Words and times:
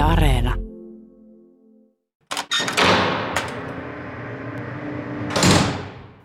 Areena. 0.00 0.54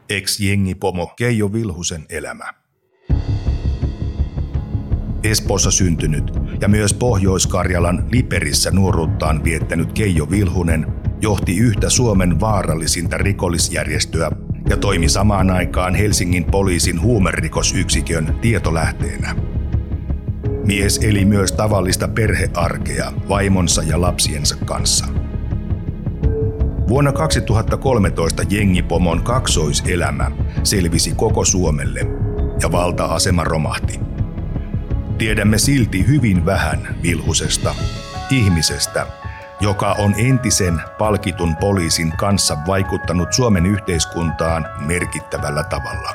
Ex-jengipomo 0.10 1.08
Keijo 1.08 1.54
Vilhusen 1.54 2.06
elämä. 2.10 2.54
Espoossa 5.24 5.72
syntynyt 5.72 6.32
ja 6.62 6.68
myös 6.68 6.94
Pohjois-Karjalan 6.94 8.08
Liperissä 8.12 8.72
nuoruuttaan 8.72 9.44
viettänyt 9.44 9.94
Keijo 9.94 10.30
Vilhunen 10.30 10.88
johti 11.22 11.58
yhtä 11.58 11.90
Suomen 11.90 12.40
vaarallisinta 12.40 13.18
rikollisjärjestöä 13.18 14.32
ja 14.70 14.78
toimi 14.78 15.10
samaan 15.10 15.50
aikaan 15.50 15.96
Helsingin 15.96 16.46
poliisin 16.46 17.02
huumerikosyksikön 17.02 18.38
tietolähteenä. 18.42 19.55
Mies 20.66 21.00
eli 21.04 21.26
myös 21.26 21.52
tavallista 21.52 22.08
perhearkea 22.08 23.12
vaimonsa 23.30 23.84
ja 23.84 24.02
lapsiensa 24.02 24.56
kanssa. 24.66 25.06
Vuonna 26.88 27.12
2013 27.12 28.44
jengipomon 28.50 29.24
kaksoiselämä 29.24 30.32
selvisi 30.64 31.14
koko 31.16 31.46
Suomelle 31.46 32.08
ja 32.62 32.72
valta-asema 32.72 33.44
romahti. 33.44 34.00
Tiedämme 35.18 35.58
silti 35.58 36.08
hyvin 36.08 36.46
vähän 36.46 36.96
Vilhusesta, 37.04 37.76
ihmisestä, 38.32 39.08
joka 39.62 39.92
on 39.92 40.16
entisen 40.18 40.82
palkitun 40.98 41.56
poliisin 41.56 42.12
kanssa 42.18 42.58
vaikuttanut 42.68 43.34
Suomen 43.34 43.66
yhteiskuntaan 43.66 44.66
merkittävällä 44.80 45.64
tavalla. 45.64 46.10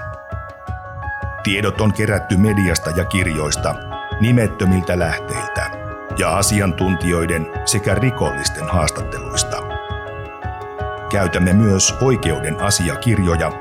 Tiedot 1.43 1.81
on 1.81 1.93
kerätty 1.93 2.37
mediasta 2.37 2.91
ja 2.91 3.05
kirjoista, 3.05 3.90
nimettömiltä 4.21 4.99
lähteiltä 4.99 5.71
ja 6.19 6.37
asiantuntijoiden 6.37 7.47
sekä 7.65 7.95
rikollisten 7.95 8.69
haastatteluista. 8.69 9.63
Käytämme 11.11 11.53
myös 11.53 11.95
oikeuden 12.03 12.61
asiakirjoja 12.61 13.53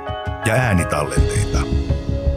ja 0.46 0.54
äänitallenteita. 0.54 1.60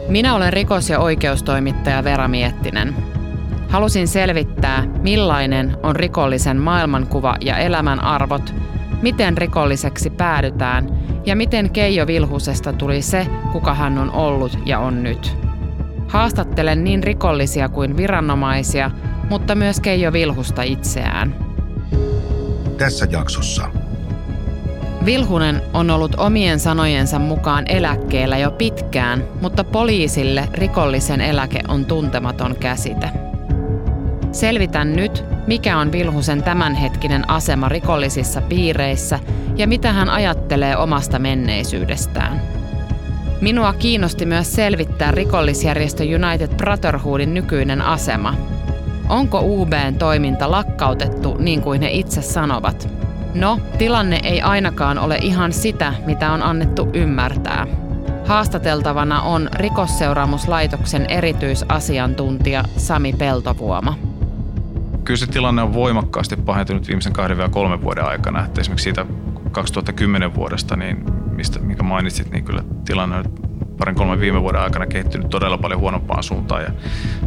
Minä 0.07 0.35
olen 0.35 0.53
rikos- 0.53 0.89
ja 0.89 0.99
oikeustoimittaja 0.99 2.03
Vera 2.03 2.27
Miettinen. 2.27 2.95
Halusin 3.69 4.07
selvittää, 4.07 4.83
millainen 5.01 5.77
on 5.83 5.95
rikollisen 5.95 6.57
maailmankuva 6.57 7.35
ja 7.41 7.57
elämän 7.57 8.03
arvot, 8.03 8.55
miten 9.01 9.37
rikolliseksi 9.37 10.09
päädytään 10.09 10.87
ja 11.25 11.35
miten 11.35 11.69
Keijo 11.69 12.07
Vilhusesta 12.07 12.73
tuli 12.73 13.01
se, 13.01 13.27
kuka 13.51 13.73
hän 13.73 13.97
on 13.97 14.11
ollut 14.11 14.59
ja 14.65 14.79
on 14.79 15.03
nyt. 15.03 15.42
Haastattelen 16.13 16.83
niin 16.83 17.03
rikollisia 17.03 17.69
kuin 17.69 17.97
viranomaisia, 17.97 18.91
mutta 19.29 19.55
myös 19.55 19.79
Keijo 19.79 20.13
Vilhusta 20.13 20.63
itseään. 20.63 21.35
Tässä 22.77 23.07
jaksossa 23.11 23.69
Vilhunen 25.05 25.61
on 25.73 25.89
ollut 25.89 26.15
omien 26.15 26.59
sanojensa 26.59 27.19
mukaan 27.19 27.65
eläkkeellä 27.67 28.37
jo 28.37 28.51
pitkään, 28.51 29.23
mutta 29.41 29.63
poliisille 29.63 30.49
rikollisen 30.53 31.21
eläke 31.21 31.59
on 31.67 31.85
tuntematon 31.85 32.55
käsite. 32.55 33.09
Selvitän 34.31 34.95
nyt, 34.95 35.25
mikä 35.47 35.77
on 35.77 35.91
Vilhusen 35.91 36.43
tämänhetkinen 36.43 37.29
asema 37.29 37.69
rikollisissa 37.69 38.41
piireissä 38.41 39.19
ja 39.55 39.67
mitä 39.67 39.93
hän 39.93 40.09
ajattelee 40.09 40.77
omasta 40.77 41.19
menneisyydestään. 41.19 42.52
Minua 43.43 43.73
kiinnosti 43.73 44.25
myös 44.25 44.55
selvittää 44.55 45.11
rikollisjärjestö 45.11 46.03
United 46.03 46.55
Brotherhoodin 46.57 47.33
nykyinen 47.33 47.81
asema. 47.81 48.35
Onko 49.09 49.39
UBn 49.43 49.95
toiminta 49.99 50.51
lakkautettu 50.51 51.37
niin 51.39 51.61
kuin 51.61 51.81
he 51.81 51.89
itse 51.91 52.21
sanovat? 52.21 52.89
No, 53.33 53.59
tilanne 53.77 54.19
ei 54.23 54.41
ainakaan 54.41 54.99
ole 54.99 55.17
ihan 55.21 55.53
sitä, 55.53 55.93
mitä 56.05 56.31
on 56.31 56.43
annettu 56.43 56.89
ymmärtää. 56.93 57.67
Haastateltavana 58.25 59.21
on 59.21 59.49
rikosseuraamuslaitoksen 59.53 61.05
erityisasiantuntija 61.05 62.63
Sami 62.77 63.13
Peltovuoma. 63.13 63.97
Kyllä 65.03 65.17
se 65.17 65.27
tilanne 65.27 65.61
on 65.61 65.73
voimakkaasti 65.73 66.35
pahentunut 66.35 66.87
viimeisen 66.87 67.13
kahden 67.13 67.37
vai 67.37 67.49
kolmen 67.49 67.81
vuoden 67.81 68.05
aikana. 68.05 68.45
Että 68.45 68.61
esimerkiksi 68.61 68.83
siitä 68.83 69.05
2010 69.51 70.35
vuodesta, 70.35 70.75
niin 70.75 71.22
mistä, 71.43 71.59
mikä 71.59 71.83
mainitsit, 71.83 72.31
niin 72.31 72.43
kyllä 72.43 72.63
tilanne 72.85 73.17
on 73.17 73.25
parin 73.77 73.95
kolmen 73.95 74.19
viime 74.19 74.41
vuoden 74.41 74.61
aikana 74.61 74.85
kehittynyt 74.87 75.29
todella 75.29 75.57
paljon 75.57 75.79
huonompaan 75.79 76.23
suuntaan. 76.23 76.63
Ja 76.63 76.71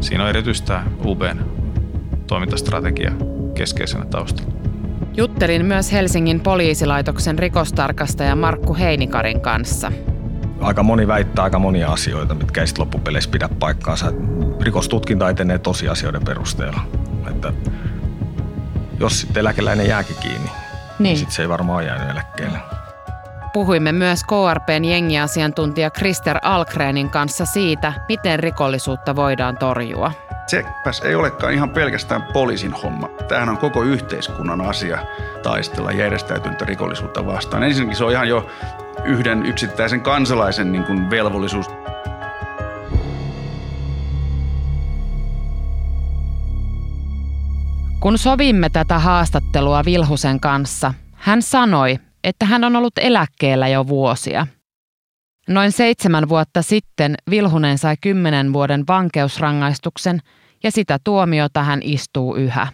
siinä 0.01 0.23
on 0.23 0.29
erityisesti 0.31 0.67
tämä 0.67 0.85
UBn 1.05 1.39
toimintastrategia 2.27 3.13
keskeisenä 3.55 4.05
taustalla. 4.05 4.53
Juttelin 5.17 5.67
myös 5.67 5.93
Helsingin 5.93 6.41
poliisilaitoksen 6.41 7.39
rikostarkastaja 7.39 8.37
Markku 8.37 8.75
Heinikarin 8.75 9.41
kanssa. 9.41 9.93
Aika 10.61 10.83
moni 10.83 11.09
väittää 11.09 11.45
aika 11.45 11.59
monia 11.59 11.93
asioita, 11.93 12.35
mitkä 12.35 12.61
ei 12.61 12.67
sitten 12.67 12.83
loppupeleissä 12.83 13.31
pidä 13.31 13.49
paikkaansa. 13.59 14.13
Rikostutkinta 14.61 15.29
etenee 15.29 15.59
tosiasioiden 15.59 16.25
perusteella. 16.25 16.81
Että 17.31 17.53
jos 19.01 19.21
sitten 19.21 19.41
eläkeläinen 19.41 19.89
jääkin 19.89 20.17
kiinni, 20.21 20.39
niin, 20.39 20.53
niin 20.99 21.17
sitten 21.17 21.35
se 21.35 21.43
ei 21.43 21.49
varmaan 21.49 21.87
jäänyt 21.87 22.11
eläkkeelle. 22.11 22.76
Puhuimme 23.57 23.93
myös 23.93 24.25
KRPn 24.25 24.85
jengiasiantuntija 24.85 25.91
Krister 25.91 26.39
Alkrenin 26.43 27.11
kanssa 27.11 27.47
siitä, 27.47 27.93
miten 28.09 28.39
rikollisuutta 28.39 29.17
voidaan 29.17 29.59
torjua. 29.59 30.13
Tsekpäs 30.47 31.01
ei 31.01 31.15
olekaan 31.15 31.53
ihan 31.53 31.71
pelkästään 31.71 32.23
poliisin 32.23 32.73
homma. 32.73 33.09
Tämähän 33.29 33.49
on 33.49 33.59
koko 33.59 33.83
yhteiskunnan 33.83 34.61
asia 34.61 34.99
taistella 35.43 35.93
järjestäytyntä 35.93 36.65
rikollisuutta 36.65 37.27
vastaan. 37.27 37.63
Ensinnäkin 37.63 37.97
se 37.97 38.05
on 38.05 38.13
ihan 38.13 38.29
jo 38.29 38.47
yhden 39.05 39.47
yksittäisen 39.47 40.01
kansalaisen 40.01 40.73
niin 40.73 40.85
kuin 40.85 41.11
velvollisuus. 41.11 41.67
Kun 48.01 48.19
sovimme 48.19 48.71
tätä 48.71 48.99
haastattelua 48.99 49.85
Vilhusen 49.85 50.41
kanssa, 50.41 50.95
hän 51.13 51.43
sanoi, 51.43 51.99
että 52.27 52.47
hän 52.47 52.65
on 52.65 52.77
ollut 52.77 52.99
eläkkeellä 52.99 53.69
jo 53.69 53.87
vuosia. 53.87 54.47
Noin 55.49 55.73
seitsemän 55.73 56.29
vuotta 56.29 56.63
sitten 56.63 57.15
Vilhunen 57.31 57.79
sai 57.79 57.97
kymmenen 58.01 58.53
vuoden 58.53 58.85
vankeusrangaistuksen 58.89 60.21
ja 60.63 60.71
sitä 60.71 60.99
tuomiota 61.05 61.63
hän 61.63 61.81
istuu 61.83 62.37
yhä. 62.37 62.69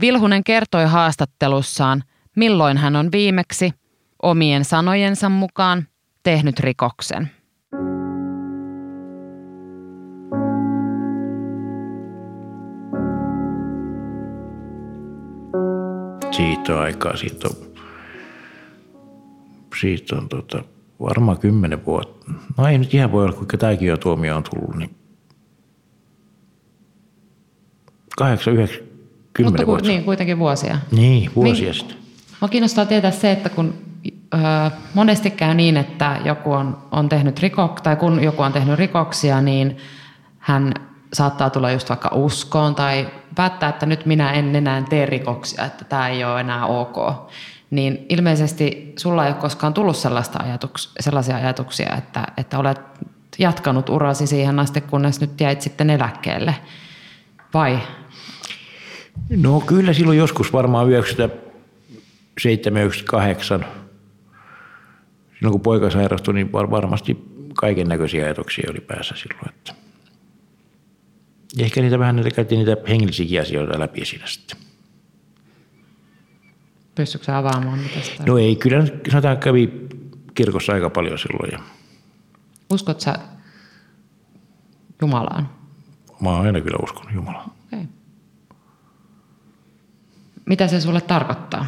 Vilhunen 0.00 0.44
kertoi 0.44 0.84
haastattelussaan, 0.84 2.02
milloin 2.36 2.76
hän 2.76 2.96
on 2.96 3.12
viimeksi, 3.12 3.70
omien 4.22 4.64
sanojensa 4.64 5.28
mukaan, 5.28 5.86
tehnyt 6.22 6.60
rikoksen. 6.60 7.30
Siitä 16.30 16.80
aikaa, 16.80 17.16
siitä 17.16 17.48
on, 17.48 17.67
siitä 19.80 20.16
on 20.16 20.28
tota, 20.28 20.62
varmaan 21.00 21.38
kymmenen 21.38 21.86
vuotta. 21.86 22.32
No 22.56 22.66
ei 22.66 22.78
nyt 22.78 22.94
ihan 22.94 23.12
voi 23.12 23.24
olla, 23.24 23.36
kuinka 23.36 23.56
tämäkin 23.58 23.88
jo 23.88 23.96
tuomio 23.96 24.36
on 24.36 24.42
tullut, 24.42 24.76
niin 24.76 24.90
kahdeksan, 28.16 28.54
yhdeksän, 28.54 28.80
kymmenen 29.32 29.52
Mutta 29.52 29.64
ku, 29.64 29.70
vuotta. 29.70 29.88
Niin, 29.88 30.04
kuitenkin 30.04 30.38
vuosia. 30.38 30.78
Niin, 30.90 31.30
vuosia 31.36 31.64
niin, 31.64 31.74
sitten. 31.74 31.96
Mä 32.42 32.48
kiinnostaa 32.48 32.86
tietää 32.86 33.10
se, 33.10 33.32
että 33.32 33.48
kun 33.48 33.74
ö, 34.34 34.38
monesti 34.94 35.30
käy 35.30 35.54
niin, 35.54 35.76
että 35.76 36.20
joku 36.24 36.52
on, 36.52 36.78
on 36.90 37.08
tehnyt 37.08 37.38
rikok, 37.40 37.80
tai 37.80 37.96
kun 37.96 38.22
joku 38.22 38.42
on 38.42 38.52
tehnyt 38.52 38.78
rikoksia, 38.78 39.40
niin 39.40 39.76
hän 40.38 40.74
saattaa 41.12 41.50
tulla 41.50 41.70
just 41.70 41.88
vaikka 41.88 42.10
uskoon 42.14 42.74
tai 42.74 43.08
päättää, 43.34 43.68
että 43.68 43.86
nyt 43.86 44.06
minä 44.06 44.32
en 44.32 44.56
enää 44.56 44.82
tee 44.90 45.06
rikoksia, 45.06 45.64
että 45.64 45.84
tämä 45.84 46.08
ei 46.08 46.24
ole 46.24 46.40
enää 46.40 46.66
ok. 46.66 46.96
Niin 47.70 48.06
ilmeisesti 48.08 48.92
sulla 48.96 49.26
ei 49.26 49.32
ole 49.32 49.40
koskaan 49.40 49.74
tullut 49.74 49.96
sellaista 49.96 50.38
ajatuks, 50.42 50.92
sellaisia 51.00 51.36
ajatuksia, 51.36 51.96
että, 51.96 52.26
että 52.36 52.58
olet 52.58 52.80
jatkanut 53.38 53.88
urasi 53.88 54.26
siihen 54.26 54.58
asti, 54.58 54.80
kunnes 54.80 55.20
nyt 55.20 55.40
jäit 55.40 55.60
sitten 55.60 55.90
eläkkeelle. 55.90 56.54
Vai? 57.54 57.78
No 59.36 59.60
kyllä 59.60 59.92
silloin 59.92 60.18
joskus 60.18 60.52
varmaan 60.52 60.90
97, 60.90 62.82
98, 62.82 63.64
silloin 65.34 65.52
kun 65.52 65.60
poika 65.60 65.90
sairastui, 65.90 66.34
niin 66.34 66.52
varmasti 66.52 67.16
kaiken 67.54 67.88
näköisiä 67.88 68.24
ajatuksia 68.24 68.70
oli 68.70 68.80
päässä 68.80 69.14
silloin. 69.16 69.48
Että 69.48 69.74
ehkä 71.58 71.80
niitä 71.80 71.98
vähän 71.98 72.16
niitä 72.16 72.30
käytiin 72.30 72.58
niitä 72.58 72.76
hengellisiä 72.88 73.42
asioita 73.42 73.80
läpi 73.80 74.04
siinä 74.04 74.26
sitten. 74.26 74.67
Pystytkö 76.98 77.36
avaamaan 77.36 77.78
mitä 77.78 78.00
sitä? 78.00 78.24
No 78.26 78.38
ei, 78.38 78.56
kyllä 78.56 78.86
sanotaan 79.10 79.38
kävi 79.38 79.88
kirkossa 80.34 80.72
aika 80.72 80.90
paljon 80.90 81.18
silloin. 81.18 81.52
Ja... 81.52 81.58
Uskot 82.70 83.00
sä 83.00 83.18
Jumalaan? 85.00 85.48
Mä 86.20 86.30
oon 86.30 86.46
aina 86.46 86.60
kyllä 86.60 86.78
uskonut 86.82 87.12
Jumalaan. 87.14 87.50
Okay. 87.72 87.84
Mitä 90.46 90.68
se 90.68 90.80
sulle 90.80 91.00
tarkoittaa? 91.00 91.66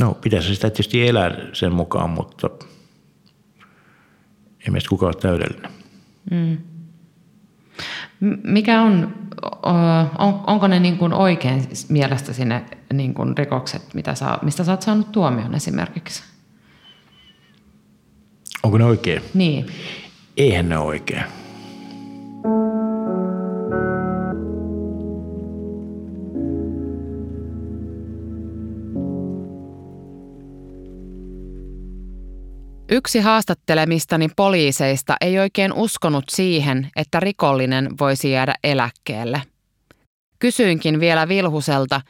No 0.00 0.14
pitäisi 0.14 0.54
sitä 0.54 0.70
tietysti 0.70 1.08
elää 1.08 1.30
sen 1.52 1.72
mukaan, 1.72 2.10
mutta 2.10 2.50
ei 4.60 4.70
meistä 4.70 4.88
kukaan 4.88 5.14
ole 5.14 5.22
täydellinen. 5.22 5.70
Mikä 8.44 8.82
on, 8.82 9.14
on 10.18 10.40
onko 10.46 10.66
ne 10.66 10.80
niin 10.80 10.98
kuin 10.98 11.12
oikein 11.12 11.68
mielestä 11.88 12.32
sinne 12.32 12.64
niin 12.92 13.14
kuin 13.14 13.38
rikokset, 13.38 13.94
mitä 13.94 14.14
saa, 14.14 14.38
mistä 14.42 14.64
sä 14.64 14.72
oot 14.72 14.82
saanut 14.82 15.12
tuomion 15.12 15.54
esimerkiksi? 15.54 16.22
Onko 18.62 18.78
ne 18.78 18.84
oikein? 18.84 19.22
Niin. 19.34 19.66
Eihän 20.36 20.68
ne 20.68 20.78
ole 20.78 20.86
oikein. 20.86 21.24
Yksi 33.00 33.20
haastattelemistani 33.20 34.28
poliiseista 34.36 35.16
ei 35.20 35.38
oikein 35.38 35.72
uskonut 35.72 36.24
siihen, 36.28 36.90
että 36.96 37.20
rikollinen 37.20 37.88
voisi 38.00 38.30
jäädä 38.30 38.54
eläkkeelle. 38.64 39.42
Kysyinkin 40.38 41.00
vielä 41.00 41.28
Vilhuselta, 41.28 42.00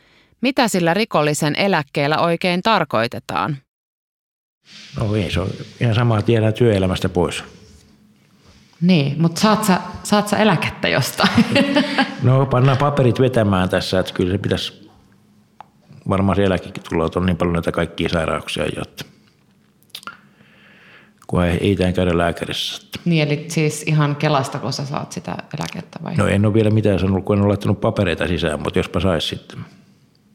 mitä 0.41 0.69
sillä 0.69 0.95
rikollisen 0.95 1.55
eläkkeellä 1.57 2.19
oikein 2.19 2.63
tarkoitetaan. 2.63 3.57
No 5.01 5.15
ei, 5.15 5.31
se 5.31 5.41
on 5.41 5.49
ihan 5.81 5.95
sama 5.95 6.23
tiedä 6.23 6.53
työelämästä 6.53 7.09
pois. 7.09 7.45
Niin, 8.81 9.23
mutta 9.23 9.41
saat 9.41 9.65
sä, 9.65 9.79
saat 10.03 10.29
sä 10.29 10.37
eläkettä 10.37 10.89
jostain? 10.89 11.45
No 12.23 12.47
pannaan 12.47 12.79
paperit 12.79 13.21
vetämään 13.21 13.69
tässä, 13.69 14.01
että 14.01 14.15
kyllä 14.15 14.33
se 14.33 14.39
pitäisi, 14.39 14.91
varmaan 16.09 16.37
se 16.37 16.45
eläkekin 16.45 16.83
tulee, 16.89 17.07
että 17.07 17.19
on 17.19 17.27
niin 17.27 17.37
paljon 17.37 17.53
näitä 17.53 17.73
kaikkia 17.73 18.09
sairauksia, 18.09 18.67
jotta 18.77 19.05
kun 21.31 21.45
ei, 21.45 21.59
ei 21.61 21.77
tämän 21.77 21.93
käydä 21.95 22.19
lääkärissä. 22.19 22.83
Niin, 23.05 23.29
eli 23.29 23.45
siis 23.49 23.83
ihan 23.83 24.17
Kelasta, 24.17 24.59
kun 24.59 24.73
sä 24.73 24.85
saat 24.87 25.13
sitä 25.13 25.37
eläkettä 25.59 25.99
vai? 26.03 26.15
No 26.17 26.27
en 26.27 26.47
ole 26.47 26.55
vielä 26.55 26.71
mitään 26.71 26.99
sanonut, 26.99 27.25
kun 27.25 27.37
en 27.37 27.43
ole 27.43 27.49
laittanut 27.49 27.81
papereita 27.81 28.29
sisään, 28.29 28.63
mutta 28.63 28.79
jospa 28.79 29.01
saisi 29.01 29.29
sitten. 29.29 29.59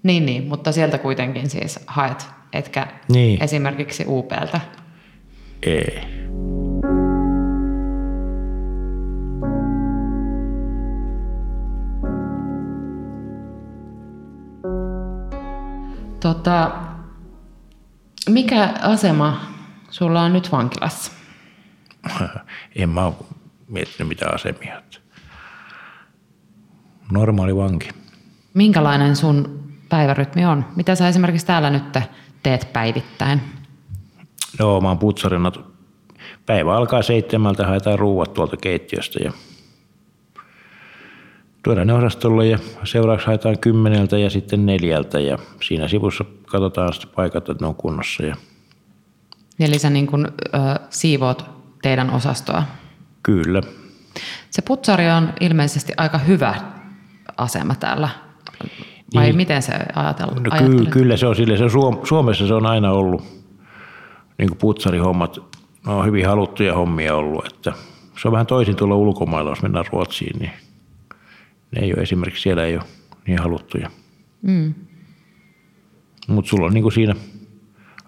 Niin, 0.03 0.25
niin, 0.25 0.47
mutta 0.47 0.71
sieltä 0.71 0.97
kuitenkin 0.97 1.49
siis 1.49 1.79
haet, 1.87 2.25
etkä 2.53 2.87
Niin. 3.09 3.43
esimerkiksi 3.43 4.05
UPltä. 4.07 4.61
Ei. 5.63 5.99
Tota, 16.19 16.71
mikä 18.29 18.73
asema 18.81 19.54
sulla 19.95 20.21
on 20.21 20.33
nyt 20.33 20.51
vankilassa? 20.51 21.11
En 22.75 22.89
mä 22.89 23.05
ole 23.05 23.15
miettinyt 23.67 24.07
mitään 24.07 24.35
asemia. 24.35 24.81
Normaali 27.11 27.55
vanki. 27.55 27.89
Minkälainen 28.53 29.15
sun 29.15 29.63
päivärytmi 29.89 30.45
on? 30.45 30.65
Mitä 30.75 30.95
sä 30.95 31.07
esimerkiksi 31.07 31.45
täällä 31.45 31.69
nyt 31.69 31.83
teet 32.43 32.73
päivittäin? 32.73 33.41
Joo, 34.59 34.81
mä 34.81 34.87
oon 34.87 34.97
putsarina. 34.97 35.51
Päivä 36.45 36.75
alkaa 36.75 37.01
seitsemältä, 37.01 37.67
haetaan 37.67 37.99
ruuat 37.99 38.33
tuolta 38.33 38.57
keittiöstä 38.57 39.19
ja 39.23 39.31
tuodaan 41.63 41.87
ne 41.87 41.93
osastolle 41.93 42.47
ja 42.47 42.59
seuraavaksi 42.83 43.27
haetaan 43.27 43.59
kymmeneltä 43.59 44.17
ja 44.17 44.29
sitten 44.29 44.65
neljältä 44.65 45.19
ja 45.19 45.37
siinä 45.61 45.87
sivussa 45.87 46.25
katsotaan 46.45 46.93
sitten 46.93 47.11
paikat, 47.15 47.49
että 47.49 47.63
ne 47.63 47.67
on 47.67 47.75
kunnossa. 47.75 48.25
Ja 48.25 48.35
Eli 49.59 49.79
sä 49.79 49.89
niin 49.89 50.07
kun, 50.07 50.25
ö, 50.25 50.49
siivoot 50.89 51.45
teidän 51.81 52.09
osastoa. 52.09 52.63
kyllä, 53.23 53.61
Se 54.49 54.61
putsari 54.61 55.09
on 55.11 55.33
ilmeisesti 55.39 55.93
aika 55.97 56.17
hyvä 56.17 56.55
asema 57.37 57.75
täällä. 57.75 58.09
Vai 59.15 59.23
Niin. 59.25 59.35
miten 59.35 59.61
se 59.61 59.73
ajatella, 59.95 60.33
no, 60.39 60.51
ky- 60.67 60.85
kyllä 60.85 61.17
se 61.17 61.27
on 61.27 61.35
sille. 61.35 61.57
Se 61.57 61.63
on 61.63 61.69
Suom- 61.69 62.05
Suomessa 62.05 62.47
se 62.47 62.53
on 62.53 62.65
aina 62.65 62.91
ollut 62.91 63.21
niin 64.37 64.49
kuin 64.49 64.57
putsarihommat, 64.57 65.37
ne 65.85 65.91
on 65.93 66.05
hyvin 66.05 66.27
haluttuja 66.27 66.73
hommia 66.75 67.15
ollut. 67.15 67.45
Että 67.53 67.73
se 68.21 68.27
on 68.27 68.31
vähän 68.31 68.45
toisin 68.47 68.75
tuolla 68.75 68.95
ulkomailla, 68.95 69.49
jos 69.51 69.61
mennään 69.61 69.85
Ruotsiin, 69.91 70.39
niin 70.39 70.51
ne 71.71 71.81
ei 71.81 71.93
ole 71.93 72.01
esimerkiksi 72.01 72.41
siellä 72.41 72.63
ei 72.63 72.75
ole 72.75 72.83
niin 73.27 73.39
haluttuja. 73.39 73.89
Mm. 74.41 74.73
Mutta 76.27 76.49
sulla 76.49 76.65
on 76.65 76.73
niin 76.73 76.81
kuin 76.81 76.93
siinä 76.93 77.15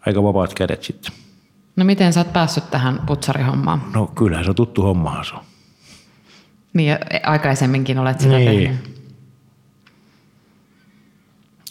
aika 0.05 0.23
vapaat 0.23 0.53
kädet 0.53 0.83
sitten. 0.83 1.11
No 1.77 1.85
miten 1.85 2.13
sä 2.13 2.19
oot 2.19 2.33
päässyt 2.33 2.69
tähän 2.71 3.01
putsarihommaan? 3.05 3.81
No 3.93 4.07
kyllähän 4.07 4.45
se 4.45 4.51
on 4.51 4.55
tuttu 4.55 4.81
hommahan 4.81 5.25
se 5.25 5.35
on. 5.35 5.41
Niin 6.73 6.89
ja 6.89 6.99
aikaisemminkin 7.23 7.99
olet 7.99 8.19
sitä 8.19 8.37
Niin. 8.37 8.61
tehnyt. 8.61 8.97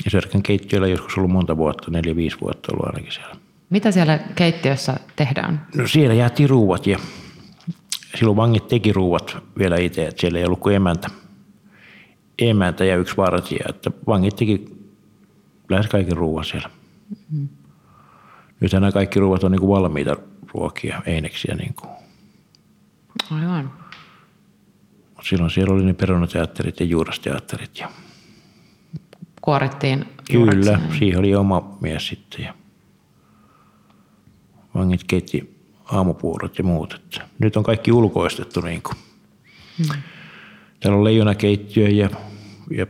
Ja 0.04 0.10
Sörkän 0.10 0.42
keittiöllä 0.42 0.88
joskus 0.88 1.18
ollut 1.18 1.30
monta 1.30 1.56
vuotta, 1.56 1.90
neljä, 1.90 2.16
viisi 2.16 2.36
vuotta 2.40 2.72
ollut 2.72 2.86
ainakin 2.86 3.12
siellä. 3.12 3.36
Mitä 3.70 3.90
siellä 3.92 4.18
keittiössä 4.34 4.96
tehdään? 5.16 5.66
No 5.76 5.88
siellä 5.88 6.14
jäätiin 6.14 6.48
ruuat 6.50 6.86
ja 6.86 6.98
silloin 8.14 8.36
vangit 8.36 8.68
teki 8.68 8.92
ruuat 8.92 9.36
vielä 9.58 9.76
itse, 9.76 10.06
että 10.06 10.20
siellä 10.20 10.38
ei 10.38 10.44
ollut 10.44 10.60
kuin 10.60 10.76
emäntä. 10.76 11.08
Emäntä 12.38 12.84
ja 12.84 12.96
yksi 12.96 13.16
vartija, 13.16 13.64
että 13.68 13.90
vangit 14.06 14.36
teki 14.36 14.64
lähes 15.70 15.86
kaiken 15.86 16.16
ruuan 16.16 16.44
siellä. 16.44 16.70
Mm-hmm. 17.10 17.48
Nythän 18.60 18.82
nämä 18.82 18.92
kaikki 18.92 19.20
ruuat 19.20 19.44
on 19.44 19.52
niin 19.52 19.60
kuin 19.60 19.70
valmiita 19.70 20.16
ruokia, 20.54 21.02
eineksiä. 21.06 21.54
Niin 21.54 21.74
kuin. 21.74 21.90
Aivan. 23.30 23.72
Mut 25.16 25.26
silloin 25.26 25.50
siellä 25.50 25.74
oli 25.74 25.84
ne 25.84 25.94
perunateatterit 25.94 26.80
ja 26.80 26.86
juurasteatterit. 26.86 27.78
Ja 27.78 27.88
Kuorittiin 29.40 30.04
Kyllä, 30.32 30.72
juureksi. 30.72 30.98
siihen 30.98 31.18
oli 31.18 31.34
oma 31.34 31.76
mies 31.80 32.08
sitten. 32.08 32.44
Ja 32.44 32.54
vangit 34.74 35.04
keitti 35.04 35.56
aamupuurot 35.84 36.58
ja 36.58 36.64
muut. 36.64 36.94
Että 36.94 37.20
nyt 37.38 37.56
on 37.56 37.64
kaikki 37.64 37.92
ulkoistettu. 37.92 38.60
Niin 38.60 38.82
kuin. 38.82 38.96
Hmm. 39.78 40.02
Täällä 40.80 40.98
on 40.98 41.04
leijonakeittiö 41.04 41.88
ja, 41.88 42.10
ja 42.70 42.86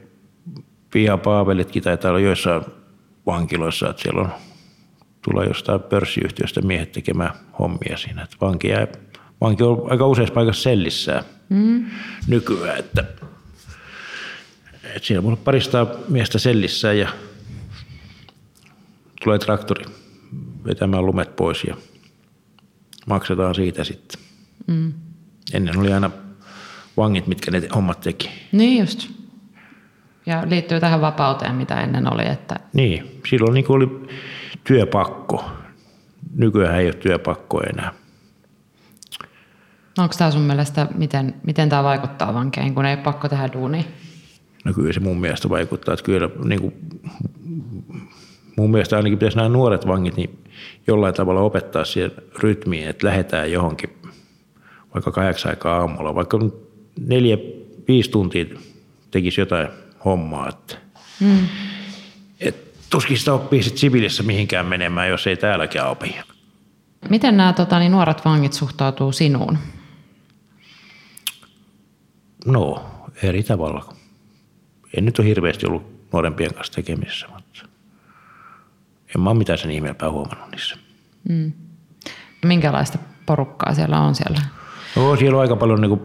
pihapaavelitkin 0.93 1.83
taitaa 1.83 2.11
olla 2.11 2.21
joissain 2.21 2.65
vankiloissa, 3.27 3.91
että 3.91 4.03
siellä 4.03 4.21
on 4.21 4.31
tulee 5.31 5.47
jostain 5.47 5.81
pörssiyhtiöstä 5.81 6.63
miehet 6.63 6.93
tekemään 6.93 7.35
hommia 7.59 7.97
siinä. 7.97 8.23
Että 8.23 8.37
vanki, 8.41 8.69
jää, 8.69 8.87
vanki 9.41 9.63
on 9.63 9.87
aika 9.91 10.07
useassa 10.07 10.35
paikassa 10.35 10.63
sellissään 10.63 11.25
mm. 11.49 11.87
nykyään, 12.29 12.79
että, 12.79 13.05
että 14.85 15.07
siinä 15.07 15.23
voi 15.23 15.29
olla 15.29 15.41
parista 15.45 15.87
miestä 16.09 16.39
sellissään 16.39 16.99
ja 16.99 17.09
tulee 19.25 19.39
traktori 19.39 19.85
vetämään 20.65 21.07
lumet 21.07 21.37
pois 21.37 21.65
ja 21.65 21.77
maksetaan 23.07 23.55
siitä 23.55 23.85
sitten. 23.85 24.21
Mm. 24.67 24.93
Ennen 25.53 25.79
oli 25.79 25.93
aina 25.93 26.11
vangit, 26.97 27.27
mitkä 27.27 27.51
ne 27.51 27.69
hommat 27.75 28.01
teki. 28.01 28.31
Niin 28.53 28.81
just. 28.81 29.09
Ja 30.27 30.43
liittyy 30.47 30.81
tähän 30.81 31.01
vapauteen, 31.01 31.55
mitä 31.55 31.81
ennen 31.81 32.13
oli, 32.13 32.27
että 32.27 32.61
Niin, 32.73 33.21
silloin 33.31 33.55
niin 33.55 33.65
oli 33.69 34.09
työpakko. 34.65 35.45
Nykyään 36.35 36.81
ei 36.81 36.87
ole 36.87 36.95
työpakko 36.95 37.61
enää. 37.61 37.93
onko 39.99 40.15
tämä 40.19 40.31
sun 40.31 40.43
mielestä, 40.43 40.87
miten, 40.95 41.35
miten 41.43 41.69
tämä 41.69 41.83
vaikuttaa 41.83 42.35
vankeihin, 42.35 42.75
kun 42.75 42.87
ei 42.87 42.95
ole 42.95 43.03
pakko 43.03 43.29
tehdä 43.29 43.53
duunia? 43.53 43.83
No 44.65 44.73
kyllä 44.73 44.93
se 44.93 45.01
mun 45.01 45.21
mielestä 45.21 45.49
vaikuttaa, 45.49 45.95
että 45.95 46.05
kyllä 46.05 46.29
niin 46.45 46.61
kuin, 46.61 46.75
mun 48.57 48.71
mielestä 48.71 48.97
ainakin 48.97 49.19
pitäisi 49.19 49.37
nämä 49.37 49.49
nuoret 49.49 49.87
vangit 49.87 50.17
niin 50.17 50.39
jollain 50.87 51.15
tavalla 51.15 51.41
opettaa 51.41 51.85
siihen 51.85 52.11
rytmiin, 52.39 52.89
että 52.89 53.07
lähdetään 53.07 53.53
johonkin 53.53 53.91
vaikka 54.95 55.13
kahdeksan 55.13 55.51
aikaa 55.51 55.79
aamulla, 55.79 56.15
vaikka 56.15 56.39
neljä, 57.01 57.39
viisi 57.89 58.11
tuntia 58.11 58.45
tekisi 59.11 59.41
jotain 59.41 59.69
hommaa. 60.05 60.49
Että, 60.49 60.77
mm. 61.21 61.39
Tuskin 62.91 63.19
sitä 63.19 63.33
oppii 63.33 63.63
sit 63.63 63.79
siviilissä 63.79 64.23
mihinkään 64.23 64.67
menemään, 64.67 65.09
jos 65.09 65.27
ei 65.27 65.37
täälläkään 65.37 65.91
opi. 65.91 66.17
Miten 67.09 67.37
nämä 67.37 67.53
tota, 67.53 67.79
niin 67.79 67.93
nuoret 67.93 68.25
vangit 68.25 68.53
suhtautuu 68.53 69.13
sinuun? 69.13 69.59
No, 72.47 72.85
eri 73.23 73.43
tavalla. 73.43 73.95
En 74.97 75.05
nyt 75.05 75.19
ole 75.19 75.27
hirveästi 75.27 75.67
ollut 75.67 76.11
nuorempien 76.13 76.55
kanssa 76.55 76.73
tekemisissä, 76.73 77.27
mutta 77.29 77.69
en 79.15 79.21
mä 79.21 79.31
ole 79.31 79.39
mitään 79.39 79.59
sen 79.59 79.71
ihmeempää 79.71 80.11
huomannut 80.11 80.51
niissä. 80.51 80.77
Minkälaista 82.45 82.99
porukkaa 83.27 83.75
siellä 83.75 84.01
on 84.01 84.15
siellä? 84.15 84.41
No, 84.97 85.17
siellä 85.17 85.37
on 85.37 85.41
aika 85.43 85.57
paljon 85.57 85.81
niin 85.81 85.99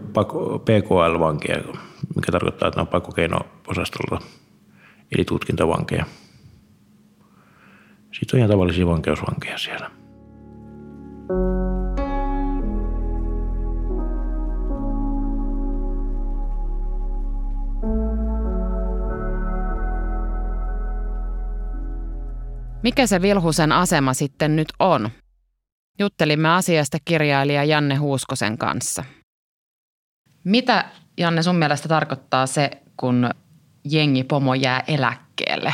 PKL-vankeja, 0.66 1.64
mikä 2.16 2.32
tarkoittaa, 2.32 2.68
että 2.68 2.78
ne 2.78 2.82
on 2.82 2.88
pakkokeino-osastolla. 2.88 4.22
eli 5.12 5.26
tutkintavankeja. 5.26 6.06
Sitten 8.22 8.38
on 8.38 8.40
ihan 8.40 8.50
tavallisia 8.50 8.88
vankeusvankeja 8.88 9.58
siellä. 9.58 9.92
Mikä 22.84 23.08
se 23.08 23.22
Vilhusen 23.22 23.72
asema 23.72 24.14
sitten 24.14 24.56
nyt 24.56 24.68
on? 24.80 25.10
Juttelimme 26.00 26.50
asiasta 26.50 26.98
kirjailija 27.06 27.64
Janne 27.64 27.96
Huuskosen 27.96 28.58
kanssa. 28.58 29.04
Mitä, 30.44 30.86
Janne, 31.18 31.44
sun 31.44 31.56
mielestä 31.56 31.90
tarkoittaa 31.90 32.48
se, 32.48 32.72
kun 32.98 33.30
jengi 33.86 34.24
pomo 34.24 34.54
jää 34.54 34.84
eläkkeelle? 34.88 35.74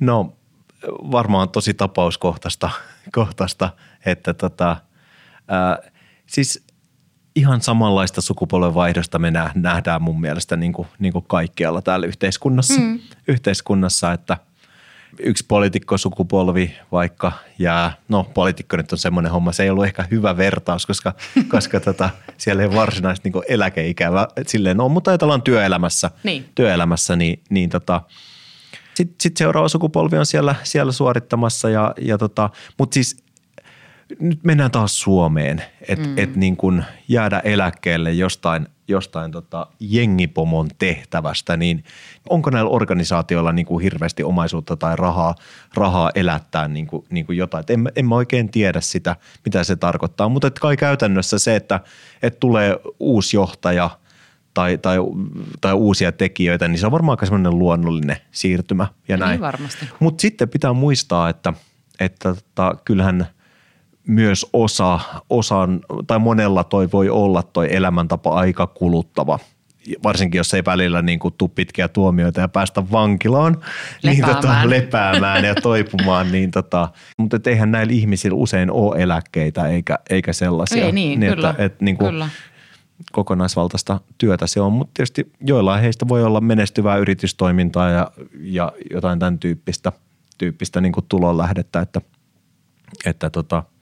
No 0.00 0.37
varmaan 0.86 1.48
tosi 1.48 1.74
tapauskohtaista, 1.74 2.70
kohtaista, 3.12 3.70
että 4.06 4.34
tota, 4.34 4.76
ää, 5.48 5.78
siis 6.26 6.64
ihan 7.34 7.60
samanlaista 7.60 8.20
sukupolvenvaihdosta 8.20 9.18
me 9.18 9.32
nähdään 9.54 10.02
mun 10.02 10.20
mielestä 10.20 10.56
niin 10.56 10.72
kuin, 10.72 10.88
niin 10.98 11.12
kuin 11.12 11.24
kaikkialla 11.28 11.82
täällä 11.82 12.06
yhteiskunnassa, 12.06 12.80
mm. 12.80 13.00
yhteiskunnassa 13.28 14.12
että– 14.12 14.36
yksi 15.20 15.44
poliitikkosukupolvi 15.48 16.74
vaikka 16.92 17.32
jää, 17.58 17.92
no 18.08 18.24
poliitikko 18.34 18.76
nyt 18.76 18.92
on 18.92 18.98
semmoinen 18.98 19.32
homma, 19.32 19.52
se 19.52 19.62
ei 19.62 19.70
ollut 19.70 19.84
ehkä 19.84 20.04
hyvä 20.10 20.36
vertaus, 20.36 20.86
koska, 20.86 21.14
koska 21.52 21.80
tota, 21.80 22.10
siellä 22.36 22.62
ei 22.62 22.70
varsinaisesti 22.70 23.30
niin 23.30 23.42
eläkeikävä 23.48 24.28
silleen 24.46 24.80
on, 24.80 24.90
mutta 24.90 25.10
ajatellaan 25.10 25.42
työelämässä, 25.42 26.10
niin, 26.24 26.48
työelämässä, 26.54 27.16
niin, 27.16 27.42
niin 27.50 27.70
tota, 27.70 28.02
sitten 28.98 29.16
sit 29.20 29.36
seuraava 29.36 29.68
sukupolvi 29.68 30.18
on 30.18 30.26
siellä, 30.26 30.54
siellä 30.62 30.92
suorittamassa, 30.92 31.70
ja, 31.70 31.94
ja 32.00 32.18
tota, 32.18 32.50
mutta 32.78 32.94
siis 32.94 33.16
nyt 34.20 34.44
mennään 34.44 34.70
taas 34.70 35.00
Suomeen, 35.00 35.62
että 35.88 36.08
mm. 36.08 36.18
et 36.18 36.36
niin 36.36 36.56
kun 36.56 36.84
jäädä 37.08 37.38
eläkkeelle 37.38 38.12
jostain, 38.12 38.66
jostain 38.88 39.32
tota 39.32 39.66
jengipomon 39.80 40.68
tehtävästä, 40.78 41.56
niin 41.56 41.84
onko 42.28 42.50
näillä 42.50 42.70
organisaatioilla 42.70 43.52
niin 43.52 43.66
kuin 43.66 43.82
hirveästi 43.82 44.22
omaisuutta 44.22 44.76
tai 44.76 44.96
rahaa, 44.96 45.34
rahaa 45.74 46.10
elättää 46.14 46.68
niin 46.68 46.86
kuin, 46.86 47.04
niin 47.10 47.26
kuin 47.26 47.38
jotain. 47.38 47.60
Et 47.60 47.70
en, 47.70 47.92
en 47.96 48.08
mä 48.08 48.14
oikein 48.14 48.50
tiedä 48.50 48.80
sitä, 48.80 49.16
mitä 49.44 49.64
se 49.64 49.76
tarkoittaa, 49.76 50.28
mutta 50.28 50.50
kai 50.50 50.76
käytännössä 50.76 51.38
se, 51.38 51.56
että, 51.56 51.80
että 52.22 52.40
tulee 52.40 52.76
uusi 53.00 53.36
johtaja 53.36 53.90
tai, 54.54 54.78
tai, 54.78 54.98
tai 55.60 55.72
uusia 55.72 56.12
tekijöitä, 56.12 56.68
niin 56.68 56.78
se 56.78 56.86
on 56.86 56.92
varmaan 56.92 57.12
aika 57.12 57.26
semmoinen 57.26 57.58
luonnollinen 57.58 58.16
siirtymä 58.30 58.86
ja 59.08 59.16
niin 59.16 59.20
näin. 59.20 59.30
Niin 59.30 59.40
varmasti. 59.40 59.88
Mutta 60.00 60.20
sitten 60.20 60.48
pitää 60.48 60.72
muistaa, 60.72 61.28
että, 61.28 61.52
että 62.00 62.34
tota, 62.34 62.74
kyllähän– 62.84 63.26
myös 64.08 64.46
osa, 64.52 65.00
osan, 65.30 65.80
tai 66.06 66.18
monella 66.18 66.64
toi 66.64 66.88
voi 66.92 67.10
olla 67.10 67.42
toi 67.42 67.68
elämäntapa 67.70 68.30
aika 68.30 68.66
kuluttava 68.66 69.38
varsinkin 70.02 70.38
jos 70.38 70.54
ei 70.54 70.64
välillä 70.64 71.02
niin 71.02 71.18
kuin 71.18 71.34
tuu 71.38 71.48
pitkiä 71.48 71.88
tuomioita 71.88 72.40
ja 72.40 72.48
päästä 72.48 72.90
vankilaan 72.92 73.56
lepäämään, 74.02 74.16
niin 74.16 74.24
tota, 74.24 74.70
lepäämään 74.70 75.44
ja 75.44 75.54
toipumaan, 75.54 76.30
niin 76.32 76.50
tota, 76.50 76.88
mutta 77.18 77.40
eihän 77.46 77.70
näillä 77.70 77.92
ihmisillä 77.92 78.36
usein 78.36 78.70
ole 78.70 79.02
eläkkeitä 79.02 79.68
eikä, 79.68 79.98
eikä 80.10 80.32
sellaisia. 80.32 80.84
Ei 80.84 80.92
niin, 80.92 81.20
niin 81.20 81.34
kyllä, 81.34 81.50
että, 81.50 81.64
et, 81.64 81.80
niin 81.80 81.96
kuin 81.96 82.10
kyllä. 82.10 82.28
Kokonaisvaltaista 83.12 84.00
työtä 84.18 84.46
se 84.46 84.60
on, 84.60 84.72
mutta 84.72 84.90
tietysti 84.94 85.32
joillain 85.40 85.82
heistä 85.82 86.08
voi 86.08 86.24
olla 86.24 86.40
menestyvää 86.40 86.96
yritystoimintaa 86.96 87.90
ja, 87.90 88.10
ja 88.40 88.72
jotain 88.90 89.18
tämän 89.18 89.38
tyyppistä, 89.38 89.92
tyyppistä 90.38 90.80
niin 90.80 90.92
tulonlähdettä, 91.08 91.80
että, 91.80 92.00
että 93.04 93.30
tota– 93.30 93.62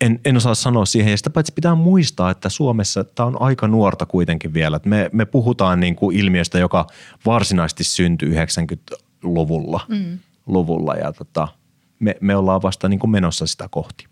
en, 0.00 0.20
en 0.24 0.36
osaa 0.36 0.54
sanoa 0.54 0.84
siihen. 0.84 1.10
Ja 1.10 1.16
sitä 1.16 1.30
paitsi 1.30 1.52
pitää 1.52 1.74
muistaa, 1.74 2.30
että 2.30 2.48
Suomessa 2.48 3.04
tämä 3.04 3.26
on 3.26 3.42
aika 3.42 3.68
nuorta 3.68 4.06
kuitenkin 4.06 4.54
vielä. 4.54 4.80
me, 4.84 5.10
me 5.12 5.24
puhutaan 5.24 5.80
niin 5.80 5.96
kuin 5.96 6.16
ilmiöstä, 6.16 6.58
joka 6.58 6.86
varsinaisesti 7.26 7.84
syntyi 7.84 8.34
90-luvulla. 8.34 9.80
Mm. 9.88 10.18
Luvulla, 10.46 10.94
ja 10.94 11.12
tota, 11.12 11.48
me, 11.98 12.16
me 12.20 12.36
ollaan 12.36 12.62
vasta 12.62 12.88
niin 12.88 13.00
kuin 13.00 13.10
menossa 13.10 13.46
sitä 13.46 13.68
kohti. 13.70 14.06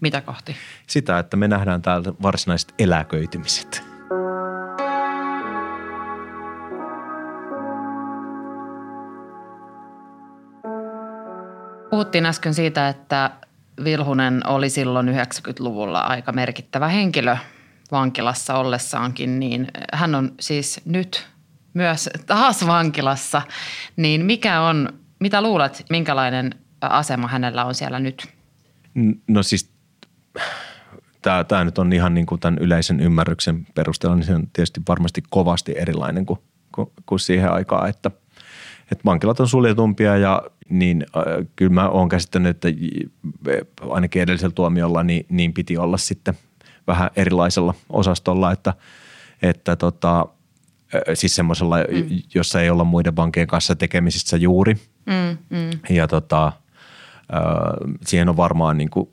Mitä 0.00 0.20
kohti? 0.20 0.56
Sitä, 0.86 1.18
että 1.18 1.36
me 1.36 1.48
nähdään 1.48 1.82
täältä 1.82 2.12
varsinaiset 2.22 2.74
eläköitymiset. 2.78 3.82
Puhuttiin 11.90 12.26
äsken 12.26 12.54
siitä, 12.54 12.88
että 12.88 13.30
Vilhunen 13.84 14.46
oli 14.46 14.70
silloin 14.70 15.08
90-luvulla 15.08 16.00
aika 16.00 16.32
merkittävä 16.32 16.88
henkilö 16.88 17.36
vankilassa 17.90 18.54
ollessaankin, 18.54 19.40
niin 19.40 19.66
hän 19.92 20.14
on 20.14 20.34
siis 20.40 20.80
nyt 20.84 21.26
myös 21.74 22.10
taas 22.26 22.66
vankilassa. 22.66 23.42
Niin 23.96 24.24
mikä 24.24 24.60
on, 24.60 24.88
mitä 25.18 25.42
luulet, 25.42 25.84
minkälainen 25.90 26.54
asema 26.80 27.28
hänellä 27.28 27.64
on 27.64 27.74
siellä 27.74 28.00
nyt? 28.00 28.28
No 29.28 29.42
siis 29.42 29.70
tämä, 31.22 31.44
tämä 31.44 31.64
nyt 31.64 31.78
on 31.78 31.92
ihan 31.92 32.14
niin 32.14 32.26
kuin 32.26 32.40
tämän 32.40 32.58
yleisen 32.58 33.00
ymmärryksen 33.00 33.66
perusteella, 33.74 34.16
niin 34.16 34.26
se 34.26 34.34
on 34.34 34.46
tietysti 34.52 34.80
varmasti 34.88 35.22
kovasti 35.30 35.74
erilainen 35.78 36.26
kuin, 36.26 36.38
kuin, 36.74 36.92
kuin 37.06 37.18
siihen 37.18 37.52
aikaan, 37.52 37.88
että, 37.88 38.10
että 38.92 39.04
vankilat 39.04 39.40
on 39.40 39.48
suljetumpia 39.48 40.16
ja 40.16 40.42
niin 40.68 41.06
äh, 41.16 41.46
kyllä 41.56 41.72
mä 41.72 41.88
oon 41.88 42.08
käsittänyt, 42.08 42.50
että 42.50 42.68
ainakin 43.90 44.22
edellisellä 44.22 44.54
tuomiolla 44.54 45.02
niin, 45.02 45.26
niin 45.28 45.52
piti 45.52 45.78
olla 45.78 45.96
sitten 45.96 46.34
vähän 46.86 47.10
erilaisella 47.16 47.74
osastolla, 47.88 48.52
että, 48.52 48.74
että 49.42 49.76
tota, 49.76 50.26
siis 51.14 51.34
semmoisella, 51.34 51.76
mm. 51.76 52.18
jossa 52.34 52.60
ei 52.60 52.70
olla 52.70 52.84
muiden 52.84 53.16
vankien 53.16 53.46
kanssa 53.46 53.76
tekemisissä 53.76 54.36
juuri. 54.36 54.74
Mm, 55.06 55.38
mm. 55.58 55.70
Ja 55.96 56.08
tota, 56.08 56.46
äh, 56.46 56.52
siihen 58.06 58.28
on 58.28 58.36
varmaan 58.36 58.78
niin 58.78 58.90
kuin 58.90 59.08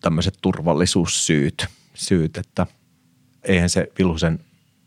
tämmöiset 0.00 0.38
turvallisuussyyt, 0.40 1.66
syyt, 1.94 2.36
että 2.36 2.66
eihän 3.42 3.70
se 3.70 3.92
Vilhusen 3.98 4.38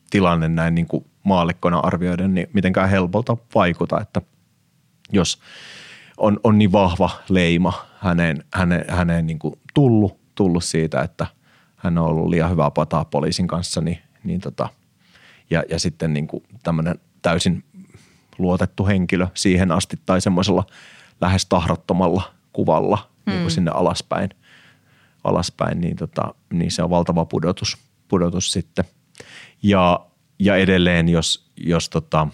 tilanne 0.09 0.47
näin 0.47 0.75
niin 0.75 0.87
kuin 0.87 1.05
maallikkona 1.23 1.79
arvioiden 1.79 2.33
niin 2.33 2.47
mitenkään 2.53 2.89
helpolta 2.89 3.37
vaikuta, 3.55 4.01
että 4.01 4.21
jos– 5.11 5.39
on, 6.17 6.39
on 6.43 6.57
niin 6.57 6.71
vahva 6.71 7.09
leima 7.29 7.85
häneen, 7.99 8.43
häneen, 8.53 8.85
häneen 8.89 9.27
niin 9.27 9.39
kuin 9.39 9.59
tullut, 9.73 10.19
tullut 10.35 10.63
siitä, 10.63 11.01
että 11.01 11.27
hän 11.75 11.97
on 11.97 12.05
ollut 12.05 12.29
liian 12.29 12.51
hyvää 12.51 12.71
pataa 12.71 13.05
poliisin 13.05 13.47
kanssa, 13.47 13.81
niin, 13.81 13.99
niin 14.23 14.41
tota, 14.41 14.69
ja, 15.49 15.63
ja 15.69 15.79
sitten 15.79 16.13
niin 16.13 16.27
kuin 16.27 16.43
tämmöinen 16.63 16.99
täysin 17.21 17.63
luotettu 18.37 18.85
henkilö 18.85 19.27
siihen 19.33 19.71
asti 19.71 19.99
tai 20.05 20.21
semmoisella 20.21 20.63
lähes 21.21 21.45
tahrattomalla 21.45 22.33
kuvalla 22.57 22.95
mm. 22.95 23.31
niin 23.31 23.39
kuin 23.39 23.41
hmm. 23.41 23.49
sinne 23.49 23.71
alaspäin, 23.71 24.29
alaspäin 25.23 25.81
niin, 25.81 25.95
tota, 25.95 26.33
niin 26.53 26.71
se 26.71 26.83
on 26.83 26.89
valtava 26.89 27.25
pudotus, 27.25 27.77
pudotus 28.07 28.51
sitten. 28.51 28.85
Ja, 29.63 30.05
ja 30.39 30.55
edelleen, 30.55 31.09
jos, 31.09 31.51
jos 31.57 31.89
tota, 31.89 32.27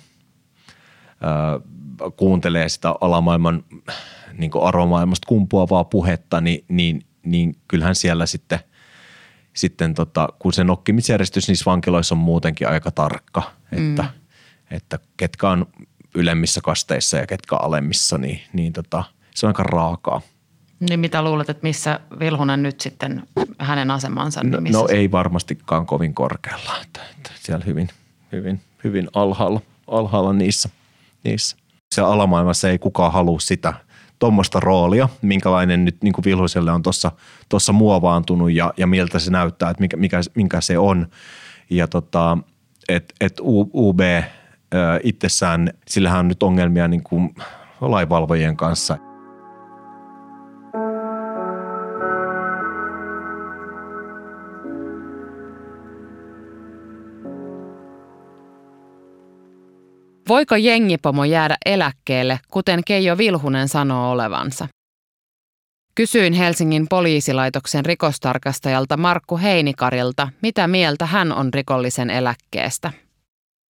kuuntelee 2.17 2.69
sitä 2.69 2.95
alamaailman 3.01 3.63
niin 4.37 4.51
aromaailmasta 4.61 5.27
kumpuavaa 5.27 5.83
puhetta, 5.83 6.41
niin, 6.41 6.65
niin, 6.67 7.05
niin 7.25 7.55
kyllähän 7.67 7.95
siellä 7.95 8.25
sitten, 8.25 8.59
sitten 9.53 9.93
tota, 9.93 10.29
kun 10.39 10.53
se 10.53 10.63
nokkimisjärjestys 10.63 11.47
niissä 11.47 11.65
vankiloissa 11.65 12.15
on 12.15 12.19
muutenkin 12.19 12.69
aika 12.69 12.91
tarkka, 12.91 13.51
että, 13.71 14.01
mm. 14.01 14.09
että 14.71 14.99
ketkä 15.17 15.49
on 15.49 15.65
ylemmissä 16.15 16.61
kasteissa 16.61 17.17
ja 17.17 17.27
ketkä 17.27 17.55
alemmissa, 17.55 18.17
niin, 18.17 18.41
niin 18.53 18.73
tota, 18.73 19.03
se 19.35 19.45
on 19.45 19.49
aika 19.49 19.63
raakaa. 19.63 20.21
Niin 20.89 20.99
mitä 20.99 21.21
luulet, 21.21 21.49
että 21.49 21.63
missä 21.63 21.99
Vilhunen 22.19 22.63
nyt 22.63 22.81
sitten 22.81 23.23
hänen 23.59 23.91
asemansa? 23.91 24.43
Niin 24.43 24.63
no, 24.71 24.81
no 24.81 24.87
ei 24.89 25.11
varmastikaan 25.11 25.85
kovin 25.85 26.13
korkealla, 26.13 26.71
että, 26.81 26.99
että 27.17 27.31
siellä 27.39 27.65
hyvin, 27.65 27.89
hyvin, 28.31 28.61
hyvin 28.83 29.09
alhaalla, 29.13 29.61
alhaalla 29.87 30.33
niissä, 30.33 30.69
niissä 31.23 31.57
siellä 31.95 32.11
alamaailmassa 32.11 32.69
ei 32.69 32.79
kukaan 32.79 33.13
halua 33.13 33.39
sitä 33.39 33.73
tuommoista 34.19 34.59
roolia, 34.59 35.09
minkälainen 35.21 35.85
nyt 35.85 35.97
niin 36.03 36.13
kuin 36.13 36.25
Vilhuselle 36.25 36.71
on 36.71 36.81
tuossa 37.49 37.73
muovaantunut 37.73 38.51
ja, 38.51 38.73
ja 38.77 38.87
miltä 38.87 39.19
se 39.19 39.31
näyttää, 39.31 39.69
että 39.69 39.81
mikä, 39.81 39.97
mikä, 39.97 40.21
minkä 40.35 40.61
se 40.61 40.77
on. 40.77 41.07
Ja 41.69 41.87
tota, 41.87 42.37
että 42.89 43.13
et 43.21 43.39
UB 43.73 43.99
itsessään, 45.03 45.73
sillähän 45.87 46.19
on 46.19 46.27
nyt 46.27 46.43
ongelmia 46.43 46.87
niin 46.87 47.03
kuin 47.03 47.35
lainvalvojien 47.81 48.57
kanssa– 48.57 48.97
Voiko 60.27 60.55
jengipomo 60.55 61.23
jäädä 61.23 61.57
eläkkeelle, 61.65 62.39
kuten 62.51 62.81
Keijo 62.85 63.17
Vilhunen 63.17 63.67
sanoo 63.67 64.11
olevansa? 64.11 64.67
Kysyin 65.95 66.33
Helsingin 66.33 66.87
poliisilaitoksen 66.89 67.85
rikostarkastajalta 67.85 68.97
Markku 68.97 69.37
Heinikarilta, 69.37 70.27
mitä 70.41 70.67
mieltä 70.67 71.05
hän 71.05 71.31
on 71.31 71.53
rikollisen 71.53 72.09
eläkkeestä. 72.09 72.91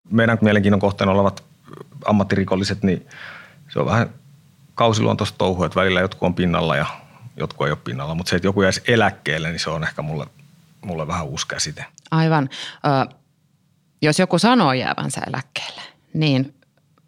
Meidän 0.10 0.38
mielenkiinnon 0.42 0.80
kohteena 0.80 1.14
olevat 1.14 1.44
ammattirikolliset, 2.06 2.84
niin 2.84 3.08
se 3.70 3.80
on 3.80 3.86
vähän 3.86 4.10
kausiluontoista 4.76 5.38
touhua, 5.38 5.66
että 5.66 5.80
välillä 5.80 6.02
jotkut 6.02 6.28
on 6.28 6.34
pinnalla 6.36 6.76
ja 6.76 6.86
jotkut 7.38 7.68
ei 7.68 7.72
ole 7.72 7.80
pinnalla. 7.84 8.16
Mutta 8.16 8.30
se, 8.30 8.36
että 8.36 8.48
joku 8.48 8.62
jäisi 8.62 8.82
eläkkeelle, 8.88 9.50
niin 9.50 9.60
se 9.60 9.70
on 9.70 9.84
ehkä 9.84 10.02
mulle, 10.02 10.28
mulle 10.86 11.08
vähän 11.08 11.26
uusi 11.26 11.48
käsite. 11.48 11.86
Aivan. 12.12 12.50
Ö, 13.10 13.16
jos 14.02 14.20
joku 14.20 14.40
sanoo 14.40 14.74
jäävänsä 14.74 15.22
eläkkeelle, 15.28 15.82
niin 16.13 16.55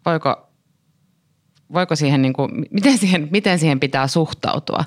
voiko, 0.06 0.48
voiko 1.72 1.96
siihen, 1.96 2.22
niin 2.22 2.32
kuin, 2.32 2.50
miten, 2.70 2.98
siihen, 2.98 3.28
miten 3.30 3.58
siihen 3.58 3.80
pitää 3.80 4.06
suhtautua? 4.06 4.84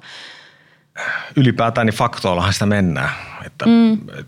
Ylipäätään 1.35 1.87
niin 1.87 1.95
faktoillahan 1.95 2.53
sitä 2.53 2.65
mennään. 2.65 3.09
Että, 3.45 3.65
mm. 3.65 3.93
et, 3.93 4.27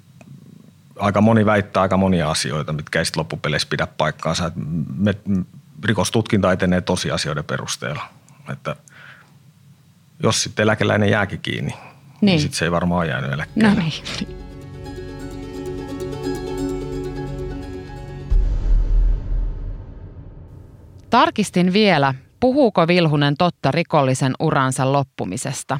aika 0.99 1.21
moni 1.21 1.45
väittää 1.45 1.81
aika 1.81 1.97
monia 1.97 2.29
asioita, 2.29 2.73
mitkä 2.73 2.99
ei 2.99 3.05
sitten 3.05 3.19
loppupeleissä 3.19 3.67
pidä 3.69 3.87
paikkaansa. 3.87 4.51
Me, 4.97 5.13
rikostutkinta 5.83 6.51
etenee 6.51 6.81
tosiasioiden 6.81 7.43
perusteella. 7.43 8.03
Että 8.51 8.75
jos 10.23 10.43
sitten 10.43 10.63
eläkeläinen 10.63 11.09
jääkin 11.09 11.39
kiinni, 11.39 11.71
niin, 11.71 11.79
niin 12.21 12.39
sitten 12.39 12.57
se 12.57 12.65
ei 12.65 12.71
varmaan 12.71 13.07
jäänyt 13.07 13.31
eläkkeelle. 13.31 13.75
No 13.75 13.81
niin. 13.81 14.50
Tarkistin 21.11 21.73
vielä, 21.73 22.13
puhuuko 22.39 22.87
Vilhunen 22.87 23.35
totta 23.37 23.71
rikollisen 23.71 24.33
uransa 24.39 24.91
loppumisesta. 24.91 25.79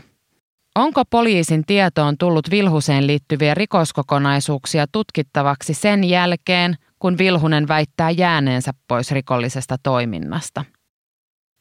Onko 0.75 1.03
poliisin 1.05 1.65
tietoon 1.65 2.17
tullut 2.17 2.51
Vilhuseen 2.51 3.07
liittyviä 3.07 3.53
rikoskokonaisuuksia 3.53 4.85
tutkittavaksi 4.91 5.73
sen 5.73 6.03
jälkeen, 6.03 6.75
kun 6.99 7.17
Vilhunen 7.17 7.67
väittää 7.67 8.09
jääneensä 8.09 8.71
pois 8.87 9.11
rikollisesta 9.11 9.75
toiminnasta? 9.83 10.65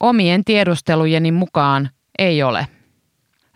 Omien 0.01 0.45
tiedustelujeni 0.45 1.33
mukaan 1.33 1.91
ei 2.19 2.43
ole. 2.43 2.67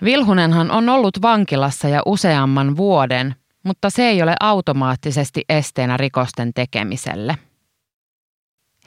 Vilhunenhan 0.05 0.71
on 0.71 0.89
ollut 0.89 1.23
vankilassa 1.23 1.89
ja 1.89 2.03
useamman 2.07 2.77
vuoden, 2.77 3.35
mutta 3.65 3.91
se 3.91 4.09
ei 4.09 4.23
ole 4.23 4.35
automaattisesti 4.41 5.43
esteenä 5.49 5.97
rikosten 5.97 6.55
tekemiselle. 6.55 7.39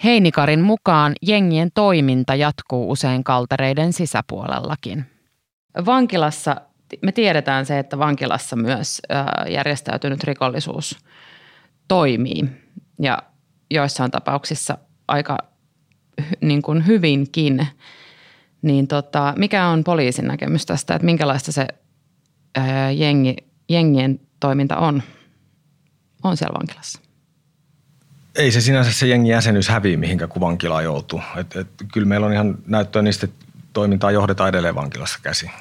Heinikarin 0.03 0.61
mukaan 0.61 1.13
jengien 1.21 1.69
toiminta 1.73 2.35
jatkuu 2.35 2.91
usein 2.91 3.23
kaltereiden 3.23 3.93
sisäpuolellakin. 3.93 5.05
Vankilassa, 5.85 6.55
me 7.01 7.11
tiedetään 7.11 7.65
se, 7.65 7.79
että 7.79 7.97
vankilassa 7.97 8.55
myös 8.55 9.01
järjestäytynyt 9.49 10.23
rikollisuus 10.23 10.97
toimii 11.87 12.49
ja 13.01 13.23
joissain 13.71 14.11
tapauksissa 14.11 14.77
aika 15.07 15.37
niin 16.41 16.61
kuin 16.61 16.87
hyvinkin. 16.87 17.67
Niin 18.61 18.87
tota, 18.87 19.33
mikä 19.37 19.67
on 19.67 19.83
poliisin 19.83 20.27
näkemys 20.27 20.65
tästä, 20.65 20.95
että 20.95 21.05
minkälaista 21.05 21.51
se 21.51 21.67
jengi, 22.95 23.35
jengien 23.69 24.19
toiminta 24.39 24.77
on, 24.77 25.03
on 26.23 26.37
siellä 26.37 26.57
vankilassa? 26.59 27.06
Ei 28.37 28.51
se 28.51 28.61
sinänsä 28.61 28.91
se 28.91 29.07
jengi 29.07 29.29
jäsenyys 29.29 29.69
häviä 29.69 29.97
mihinkä 29.97 30.27
kun 30.27 30.41
vankilaan 30.41 30.83
joutuu. 30.83 31.21
Et, 31.35 31.55
et, 31.55 31.67
kyllä 31.93 32.07
meillä 32.07 32.27
on 32.27 32.33
ihan 32.33 32.57
näyttöä 32.65 33.01
niistä, 33.01 33.25
että 33.25 33.45
toimintaa 33.73 34.11
johdetaan 34.11 34.49
edelleen 34.49 34.75
vankilassa 34.75 35.19
käsi. 35.23 35.51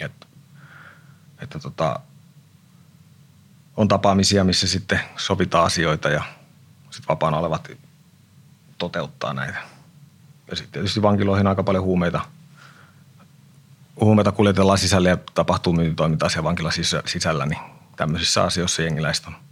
Et, 0.00 0.12
että 1.42 1.58
tota, 1.58 2.00
on 3.76 3.88
tapaamisia, 3.88 4.44
missä 4.44 4.68
sitten 4.68 5.00
sovitaan 5.16 5.64
asioita 5.64 6.08
ja 6.08 6.22
sitten 6.90 7.08
vapaana 7.08 7.38
olevat 7.38 7.70
toteuttaa 8.78 9.32
näitä. 9.32 9.58
Ja 10.50 10.56
sitten 10.56 10.72
tietysti 10.72 11.02
vankiloihin 11.02 11.46
aika 11.46 11.62
paljon 11.62 11.84
huumeita, 11.84 12.20
huumeita 14.00 14.32
kuljetellaan 14.32 14.78
sisälle 14.78 15.08
ja 15.08 15.18
tapahtuu 15.34 15.72
myyntitoimintaa 15.72 16.28
siellä 16.28 16.44
vankilan 16.44 16.72
sisällä, 17.06 17.46
niin 17.46 17.60
tämmöisissä 17.96 18.44
asioissa 18.44 18.82
jengiläistä 18.82 19.28
on– 19.28 19.36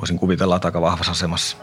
voisin 0.00 0.18
kuvitella, 0.18 0.56
että 0.56 0.68
aika 0.68 0.80
vahvassa 0.80 1.12
asemassa. 1.12 1.56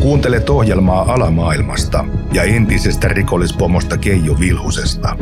Kuuntelet 0.00 0.50
ohjelmaa 0.50 1.12
alamaailmasta 1.12 2.04
ja 2.32 2.42
entisestä 2.42 3.08
rikollispomosta 3.08 3.98
Keijo 3.98 4.40
Vilhusesta. 4.40 5.16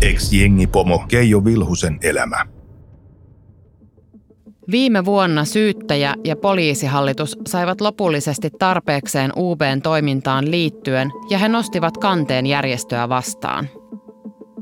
Ex-jengipomo 0.00 1.04
Keijo 1.08 1.44
Vilhusen 1.44 1.98
elämä. 2.02 2.46
Viime 4.70 5.04
vuonna 5.04 5.44
syyttäjä 5.44 6.14
ja 6.24 6.36
poliisihallitus 6.36 7.38
saivat 7.46 7.80
lopullisesti 7.80 8.50
tarpeekseen 8.58 9.32
UBn 9.36 9.82
toimintaan 9.82 10.50
liittyen 10.50 11.10
ja 11.30 11.38
he 11.38 11.48
nostivat 11.48 11.98
kanteen 11.98 12.46
järjestöä 12.46 13.08
vastaan– 13.08 13.68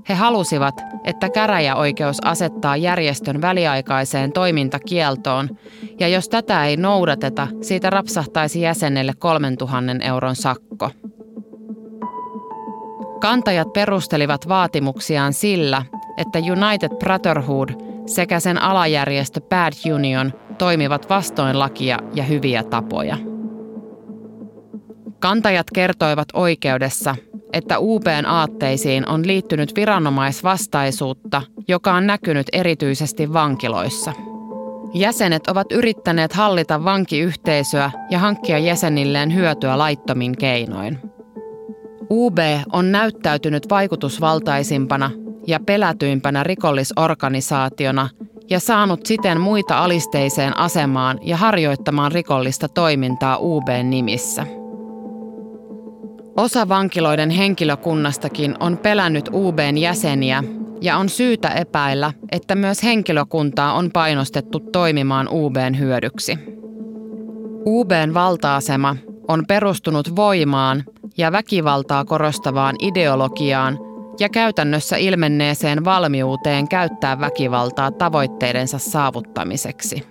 he 0.09 0.15
halusivat, 0.15 0.75
että 1.05 1.29
käräjäoikeus 1.29 2.25
asettaa 2.25 2.77
järjestön 2.77 3.41
väliaikaiseen 3.41 4.33
toimintakieltoon, 4.33 5.49
ja 6.01 6.09
jos 6.09 6.29
tätä 6.29 6.65
ei 6.67 6.77
noudateta, 6.77 7.49
siitä 7.61 7.91
rapsahtaisi 7.91 8.61
jäsenelle 8.61 9.13
3000 9.19 10.05
euron 10.05 10.37
sakko. 10.37 10.91
Kantajat 13.21 13.73
perustelivat 13.73 14.49
vaatimuksiaan 14.49 15.33
sillä, 15.33 15.83
että 16.17 16.39
United 16.39 16.97
Brotherhood 16.97 17.69
sekä 18.07 18.41
sen 18.41 18.63
alajärjestö 18.63 19.41
Bad 19.41 19.73
Union 19.95 20.33
toimivat 20.59 21.09
vastoin 21.09 21.59
lakia 21.59 21.99
ja 22.15 22.23
hyviä 22.23 22.63
tapoja. 22.63 23.17
Kantajat 25.19 25.67
kertoivat 25.75 26.29
oikeudessa, 26.33 27.17
että 27.53 27.79
UPn 27.79 28.27
aatteisiin 28.27 29.09
on 29.09 29.27
liittynyt 29.27 29.77
viranomaisvastaisuutta, 29.77 31.43
joka 31.69 31.93
on 31.93 32.07
näkynyt 32.07 32.47
erityisesti 32.53 33.33
vankiloissa. 33.33 34.13
Jäsenet 34.95 35.47
ovat 35.47 35.73
yrittäneet 35.73 36.33
hallita 36.33 36.85
vankiyhteisöä 36.85 37.91
ja 38.11 38.19
hankkia 38.19 38.59
jäsenilleen 38.59 39.35
hyötyä 39.35 39.79
laittomin 39.79 40.37
keinoin. 40.37 40.99
UB 42.11 42.39
on 42.73 42.93
näyttäytynyt 42.93 43.71
vaikutusvaltaisimpana 43.71 45.11
ja 45.47 45.61
pelätyimpänä 45.67 46.43
rikollisorganisaationa 46.43 48.09
ja 48.51 48.61
saanut 48.61 49.07
siten 49.07 49.41
muita 49.41 49.79
alisteiseen 49.79 50.59
asemaan 50.59 51.19
ja 51.23 51.37
harjoittamaan 51.37 52.13
rikollista 52.13 52.69
toimintaa 52.69 53.39
UBn 53.39 53.91
nimissä– 53.91 54.47
Osa 56.37 56.69
vankiloiden 56.69 57.31
henkilökunnastakin 57.31 58.57
on 58.61 58.79
pelännyt 58.79 59.29
UBn 59.33 59.79
jäseniä 59.79 60.45
ja 60.81 60.97
on 60.97 61.09
syytä 61.09 61.49
epäillä, 61.49 62.13
että 62.33 62.55
myös 62.55 62.83
henkilökuntaa 62.83 63.73
on 63.73 63.91
painostettu 63.93 64.61
toimimaan 64.61 65.29
UBn 65.31 65.79
hyödyksi. 65.79 66.39
UBn 67.67 68.15
valta-asema 68.15 68.97
on 69.29 69.45
perustunut 69.49 70.17
voimaan 70.17 70.85
ja 71.19 71.33
väkivaltaa 71.33 72.05
korostavaan 72.05 72.77
ideologiaan 72.79 73.79
ja 74.21 74.29
käytännössä 74.29 74.97
ilmenneeseen 74.97 75.85
valmiuteen 75.85 76.69
käyttää 76.69 77.21
väkivaltaa 77.21 77.93
tavoitteidensa 77.93 78.79
saavuttamiseksi. 78.79 80.07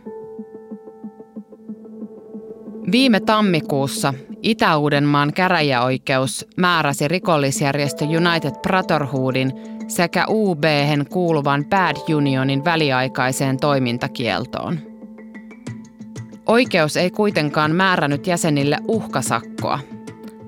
Viime 2.91 3.19
tammikuussa 3.19 4.13
Itä-Uudenmaan 4.43 5.33
käräjäoikeus 5.33 6.47
määräsi 6.57 7.07
rikollisjärjestö 7.07 8.05
United 8.05 8.51
Brotherhoodin 8.61 9.51
sekä 9.87 10.25
ub 10.29 10.63
kuuluvan 11.09 11.65
Bad 11.65 12.15
Unionin 12.15 12.65
väliaikaiseen 12.65 13.57
toimintakieltoon. 13.57 14.79
Oikeus 16.45 16.97
ei 16.97 17.11
kuitenkaan 17.11 17.75
määrännyt 17.75 18.27
jäsenille 18.27 18.77
uhkasakkoa. 18.87 19.79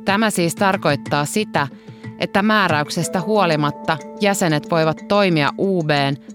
Tämä 0.05 0.29
siis 0.29 0.55
tarkoittaa 0.55 1.25
sitä, 1.25 1.67
että 2.19 2.41
määräyksestä 2.41 3.21
huolimatta 3.21 3.97
jäsenet 4.21 4.71
voivat 4.71 4.97
toimia 5.07 5.49
UB 5.57 5.89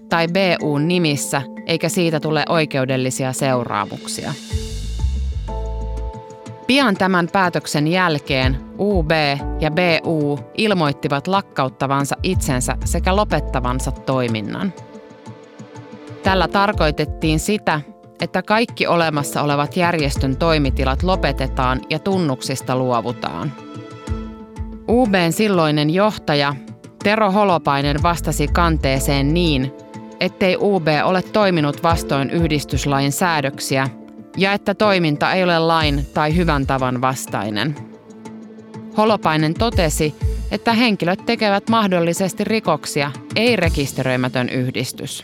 tai 0.09 0.27
BU 0.27 0.77
nimissä 0.77 1.41
eikä 1.65 1.89
siitä 1.89 2.19
tule 2.19 2.45
oikeudellisia 2.49 3.33
seuraamuksia. 3.33 4.33
Pian 6.67 6.95
tämän 6.95 7.27
päätöksen 7.33 7.87
jälkeen 7.87 8.57
UB 8.79 9.11
ja 9.59 9.71
BU 9.71 10.39
ilmoittivat 10.57 11.27
lakkauttavansa 11.27 12.15
itsensä 12.23 12.77
sekä 12.85 13.15
lopettavansa 13.15 13.91
toiminnan. 13.91 14.73
Tällä 16.23 16.47
tarkoitettiin 16.47 17.39
sitä, 17.39 17.81
että 18.21 18.41
kaikki 18.41 18.87
olemassa 18.87 19.41
olevat 19.41 19.77
järjestön 19.77 20.37
toimitilat 20.37 21.03
lopetetaan 21.03 21.81
ja 21.89 21.99
tunnuksista 21.99 22.75
luovutaan. 22.75 23.53
UBn 24.89 25.31
silloinen 25.31 25.89
johtaja 25.89 26.55
Tero 27.03 27.31
Holopainen 27.31 28.03
vastasi 28.03 28.47
kanteeseen 28.47 29.33
niin, 29.33 29.73
ettei 30.19 30.57
UB 30.59 30.87
ole 31.03 31.21
toiminut 31.21 31.83
vastoin 31.83 32.29
yhdistyslain 32.29 33.11
säädöksiä 33.11 33.89
ja 34.37 34.53
että 34.53 34.75
toiminta 34.75 35.33
ei 35.33 35.43
ole 35.43 35.59
lain 35.59 36.05
tai 36.13 36.35
hyvän 36.35 36.67
tavan 36.67 37.01
vastainen. 37.01 37.75
Holopainen 38.97 39.53
totesi, 39.53 40.15
että 40.51 40.73
henkilöt 40.73 41.25
tekevät 41.25 41.69
mahdollisesti 41.69 42.43
rikoksia, 42.43 43.11
ei 43.35 43.55
rekisteröimätön 43.55 44.49
yhdistys. 44.49 45.23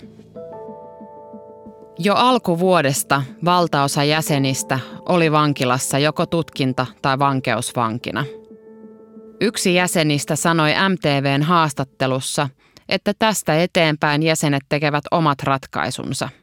Jo 1.99 2.15
alkuvuodesta 2.15 3.23
valtaosa 3.45 4.03
jäsenistä 4.03 4.79
oli 5.09 5.31
vankilassa 5.31 5.99
joko 5.99 6.25
tutkinta- 6.25 6.85
tai 7.01 7.19
vankeusvankina. 7.19 8.25
Yksi 9.41 9.73
jäsenistä 9.73 10.35
sanoi 10.35 10.73
MTVn 10.89 11.43
haastattelussa, 11.43 12.49
että 12.89 13.13
tästä 13.19 13.63
eteenpäin 13.63 14.23
jäsenet 14.23 14.63
tekevät 14.69 15.03
omat 15.11 15.43
ratkaisunsa– 15.43 16.29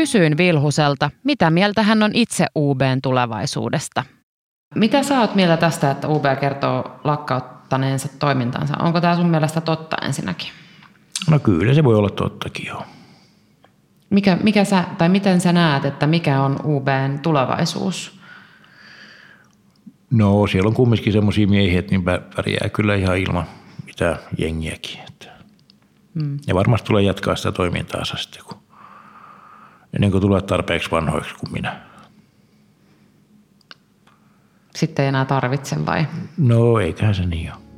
Kysyin 0.00 0.36
Vilhuselta, 0.36 1.10
mitä 1.24 1.50
mieltä 1.50 1.82
hän 1.82 2.02
on 2.02 2.10
itse 2.14 2.46
UBn 2.56 2.98
tulevaisuudesta. 3.02 4.04
Mitä 4.74 5.02
sä 5.02 5.20
oot 5.20 5.34
mieltä 5.34 5.56
tästä, 5.56 5.90
että 5.90 6.08
UB 6.08 6.24
kertoo 6.40 7.00
lakkauttaneensa 7.04 8.08
toimintansa? 8.18 8.74
Onko 8.78 9.00
tämä 9.00 9.16
sun 9.16 9.28
mielestä 9.28 9.60
totta 9.60 9.96
ensinnäkin? 10.02 10.48
No 11.30 11.38
kyllä 11.38 11.74
se 11.74 11.84
voi 11.84 11.94
olla 11.94 12.10
tottakin 12.10 12.66
joo. 12.66 12.82
Mikä, 14.10 14.38
mikä 14.42 14.64
sä, 14.64 14.84
tai 14.98 15.08
miten 15.08 15.40
sä 15.40 15.52
näet, 15.52 15.84
että 15.84 16.06
mikä 16.06 16.42
on 16.42 16.56
UBn 16.64 17.18
tulevaisuus? 17.22 18.20
No 20.10 20.46
siellä 20.46 20.68
on 20.68 20.74
kumminkin 20.74 21.12
semmoisia 21.12 21.46
miehiä, 21.46 21.78
että 21.78 21.90
niin 21.90 22.04
pärjää 22.36 22.68
kyllä 22.72 22.94
ihan 22.94 23.18
ilman 23.18 23.44
mitään 23.86 24.18
jengiäkin. 24.38 25.00
Että. 25.08 25.26
Mm. 26.14 26.38
Ja 26.46 26.54
varmasti 26.54 26.86
tulee 26.86 27.02
jatkaa 27.02 27.36
sitä 27.36 27.52
toimintaa 27.52 28.04
sitten, 28.04 28.42
kun 28.44 28.59
ennen 29.94 30.10
kuin 30.10 30.20
tulee 30.20 30.40
tarpeeksi 30.40 30.90
vanhoiksi 30.90 31.34
kuin 31.34 31.52
minä. 31.52 31.80
Sitten 34.74 35.02
ei 35.02 35.08
enää 35.08 35.24
tarvitse 35.24 35.86
vai? 35.86 36.06
No 36.38 36.78
eiköhän 36.78 37.14
se 37.14 37.26
niin 37.26 37.52
ole. 37.52 37.70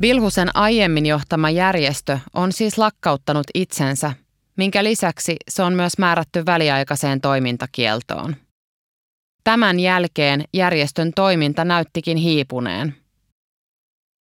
Vilhusen 0.00 0.56
aiemmin 0.56 1.06
johtama 1.06 1.50
järjestö 1.50 2.18
on 2.34 2.52
siis 2.52 2.78
lakkauttanut 2.78 3.46
itsensä, 3.54 4.12
minkä 4.56 4.84
lisäksi 4.84 5.36
se 5.48 5.62
on 5.62 5.72
myös 5.72 5.98
määrätty 5.98 6.46
väliaikaiseen 6.46 7.20
toimintakieltoon. 7.20 8.36
Tämän 9.44 9.80
jälkeen 9.80 10.44
järjestön 10.52 11.12
toiminta 11.14 11.64
näyttikin 11.64 12.16
hiipuneen. 12.16 12.94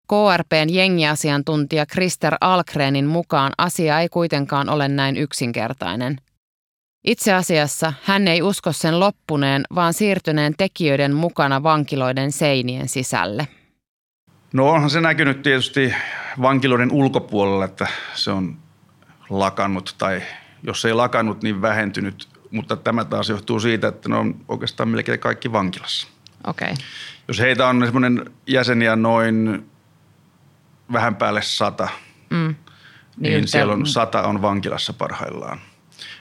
KRPn 0.09 0.75
jengiasiantuntija 0.75 1.87
Krister 1.87 2.35
Alkrenin 2.41 3.07
mukaan 3.07 3.53
asia 3.59 4.01
ei 4.01 4.09
kuitenkaan 4.09 4.69
ole 4.69 4.89
näin 4.89 5.17
yksinkertainen. 5.17 6.21
Itse 7.05 7.33
asiassa 7.33 7.93
hän 8.03 8.29
ei 8.29 8.43
usko 8.43 8.73
sen 8.73 9.01
loppuneen, 9.01 9.63
vaan 9.75 9.95
siirtyneen 9.95 10.55
tekijöiden 10.59 11.15
mukana 11.15 11.63
vankiloiden 11.63 12.33
seinien 12.33 12.89
sisälle. 12.89 13.49
No 14.53 14.71
onhan 14.71 14.91
se 14.91 15.01
näkynyt 15.01 15.43
tietysti 15.43 15.95
vankiloiden 16.43 16.93
ulkopuolella, 16.93 17.65
että 17.65 17.87
se 18.15 18.31
on 18.31 18.57
lakannut 19.31 19.95
tai 19.99 20.23
jos 20.63 20.85
ei 20.85 20.93
lakannut, 20.93 21.43
niin 21.43 21.63
vähentynyt 21.63 22.29
mutta 22.51 22.77
tämä 22.77 23.05
taas 23.05 23.29
johtuu 23.29 23.61
siitä, 23.61 23.89
että 23.89 24.09
ne 24.09 24.17
on 24.17 24.35
oikeastaan 24.49 24.89
melkein 24.89 25.21
kaikki 25.21 25.53
vankilassa. 25.53 26.09
Okay. 26.47 26.75
Jos 27.29 27.39
heitä 27.39 27.69
on 27.69 27.83
semmoinen 27.85 28.31
jäseniä 28.47 28.97
noin 28.97 29.67
vähän 30.93 31.17
päälle 31.17 31.43
sata, 31.43 31.89
mm. 32.31 32.37
niin, 32.37 32.55
niin 33.21 33.41
te... 33.41 33.47
siellä 33.47 33.73
on 33.73 33.87
sata 33.87 34.23
on 34.23 34.43
vankilassa 34.43 34.93
parhaillaan. 34.93 35.61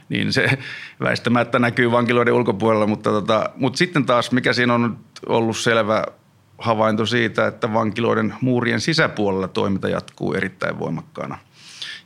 Niin 0.10 0.34
se 0.34 0.58
väistämättä 1.04 1.60
näkyy 1.60 1.92
vankiloiden 1.92 2.34
ulkopuolella, 2.34 2.88
mutta, 2.88 3.10
tota, 3.10 3.50
mutta 3.56 3.78
sitten 3.78 4.06
taas 4.06 4.32
mikä 4.32 4.54
siinä 4.54 4.74
on 4.74 4.98
ollut 5.26 5.58
selvä 5.58 6.04
havainto 6.58 7.06
siitä, 7.06 7.48
että 7.48 7.74
vankiloiden 7.74 8.34
muurien 8.42 8.82
sisäpuolella 8.82 9.48
toiminta 9.48 9.90
jatkuu 9.90 10.34
erittäin 10.34 10.80
voimakkaana. 10.80 11.38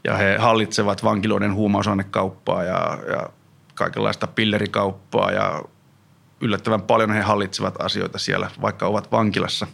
Ja 0.04 0.18
he 0.18 0.38
hallitsevat 0.38 1.04
vankiloiden 1.04 1.54
huumausainekauppaa 1.54 2.64
ja, 2.64 2.98
ja 3.08 3.30
kaikenlaista 3.80 4.28
pillerikauppaa 4.28 5.32
ja 5.32 5.64
yllättävän 6.42 6.82
paljon 6.82 7.12
he 7.12 7.22
hallitsevat 7.22 7.82
asioita 7.82 8.20
siellä, 8.20 8.52
vaikka 8.62 8.86
ovat 8.86 9.12
vankilassa. 9.12 9.68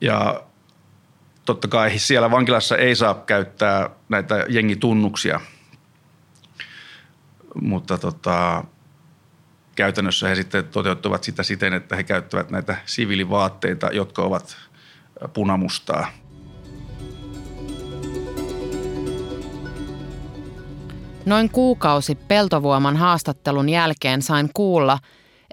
Ja 0.00 0.42
totta 1.44 1.68
kai 1.68 1.98
siellä 1.98 2.30
vankilassa 2.30 2.76
ei 2.76 2.94
saa 2.94 3.14
käyttää 3.14 3.90
näitä 4.08 4.44
jengitunnuksia, 4.48 5.40
mutta 7.62 7.98
tota, 7.98 8.64
käytännössä 9.74 10.28
he 10.28 10.34
sitten 10.34 10.64
toteuttavat 10.64 11.24
sitä 11.24 11.42
siten, 11.42 11.72
että 11.72 11.96
he 11.96 12.02
käyttävät 12.02 12.50
näitä 12.50 12.76
siviilivaatteita, 12.86 13.86
jotka 13.92 14.22
ovat 14.22 14.56
punamustaa– 15.32 16.06
Noin 21.28 21.50
kuukausi 21.50 22.14
Peltovuoman 22.14 22.96
haastattelun 22.96 23.68
jälkeen 23.68 24.22
sain 24.22 24.50
kuulla, 24.54 24.98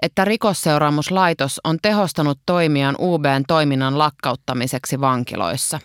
että 0.02 0.24
rikosseuraamuslaitos 0.24 1.60
on 1.64 1.78
tehostanut 1.82 2.38
toimiaan 2.46 2.96
UBn 3.00 3.42
toiminnan 3.48 3.98
lakkauttamiseksi 3.98 5.00
vankiloissa. 5.00 5.80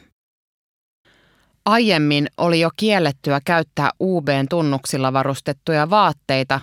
Aiemmin 1.65 2.27
oli 2.37 2.59
jo 2.59 2.69
kiellettyä 2.77 3.39
käyttää 3.45 3.89
UBn 4.01 4.45
tunnuksilla 4.49 5.13
varustettuja 5.13 5.89
vaatteita, 5.89 6.61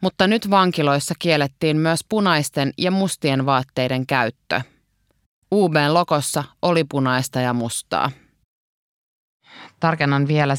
mutta 0.00 0.26
nyt 0.26 0.50
vankiloissa 0.50 1.14
kiellettiin 1.18 1.76
myös 1.76 2.00
punaisten 2.08 2.72
ja 2.78 2.90
mustien 2.90 3.46
vaatteiden 3.46 4.06
käyttö. 4.06 4.60
UBn 5.54 5.94
lokossa 5.94 6.44
oli 6.62 6.84
punaista 6.84 7.40
ja 7.40 7.54
mustaa. 7.54 8.10
Tarkennan 9.80 10.28
vielä 10.28 10.56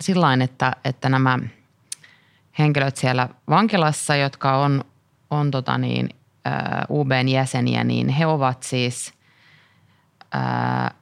sillä 0.00 0.34
että, 0.42 0.72
että 0.84 1.08
nämä 1.08 1.38
henkilöt 2.58 2.96
siellä 2.96 3.28
vankilassa, 3.50 4.16
jotka 4.16 4.56
on, 4.56 4.84
on 5.30 5.50
tota 5.50 5.78
niin, 5.78 6.08
UBn 6.90 7.28
jäseniä, 7.28 7.84
niin 7.84 8.08
he 8.08 8.26
ovat 8.26 8.62
siis 8.62 9.14
ää, 10.32 10.94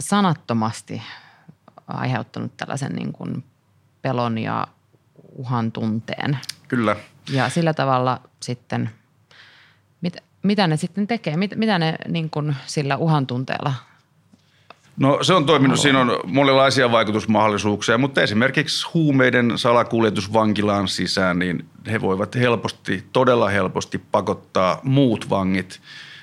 sanattomasti 0.00 1.02
aiheuttanut 1.86 2.56
tällaisen 2.56 2.92
niin 2.92 3.12
kuin 3.12 3.44
pelon 4.02 4.38
ja 4.38 4.66
uhan 5.32 5.72
tunteen. 5.72 6.38
Kyllä. 6.68 6.96
Ja 7.30 7.48
sillä 7.48 7.74
tavalla 7.74 8.20
sitten, 8.40 8.90
mit, 10.00 10.16
mitä 10.42 10.66
ne 10.66 10.76
sitten 10.76 11.06
tekee, 11.06 11.36
mit, 11.36 11.56
mitä 11.56 11.78
ne 11.78 11.96
niin 12.08 12.30
kuin 12.30 12.56
sillä 12.66 12.96
uhan 12.96 13.26
tunteella 13.26 13.74
No 14.96 15.18
se 15.22 15.34
on 15.34 15.46
toiminut, 15.46 15.78
siinä 15.78 16.00
on 16.00 16.20
monenlaisia 16.24 16.92
vaikutusmahdollisuuksia, 16.92 17.98
mutta 17.98 18.22
esimerkiksi 18.22 18.86
huumeiden 18.94 19.52
salakuljetus 19.56 20.32
vankilaan 20.32 20.88
sisään, 20.88 21.38
niin 21.38 21.64
he 21.90 22.00
voivat 22.00 22.34
helposti, 22.34 23.04
todella 23.12 23.48
helposti 23.48 23.98
pakottaa 23.98 24.80
muut 24.82 25.30
vangit 25.30 25.80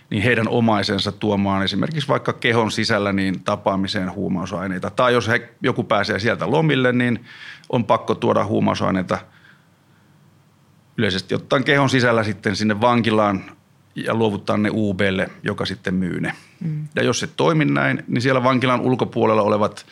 niin 0.10 0.24
heidän 0.24 0.48
omaisensa 0.48 1.12
tuomaan 1.12 1.64
esimerkiksi 1.64 2.08
vaikka 2.08 2.34
kehon 2.34 2.72
sisällä 2.72 3.14
niin 3.14 3.44
tapaamiseen 3.44 4.14
huumausaineita. 4.14 4.90
Tai 4.90 5.14
jos 5.14 5.28
he, 5.28 5.50
joku 5.62 5.84
pääsee 5.84 6.20
sieltä 6.20 6.52
lomille, 6.52 6.92
niin 6.92 7.26
on 7.70 7.86
pakko 7.86 8.16
tuoda 8.16 8.46
huumausaineita 8.46 9.18
yleisesti 10.98 11.36
ottaen 11.36 11.64
kehon 11.64 11.90
sisällä 11.90 12.24
sitten 12.24 12.56
sinne 12.56 12.82
vankilaan 12.82 13.44
ja 13.96 14.16
luovuttaa 14.16 14.58
ne 14.58 14.70
UBlle, 14.74 15.30
joka 15.44 15.66
sitten 15.66 15.94
myy 15.94 16.20
ne. 16.20 16.34
Mm. 16.60 16.88
Ja 16.96 17.04
jos 17.04 17.20
se 17.20 17.28
toimi 17.28 17.66
näin, 17.66 18.04
niin 18.08 18.22
siellä 18.22 18.44
vankilan 18.44 18.82
ulkopuolella 18.82 19.42
olevat 19.42 19.86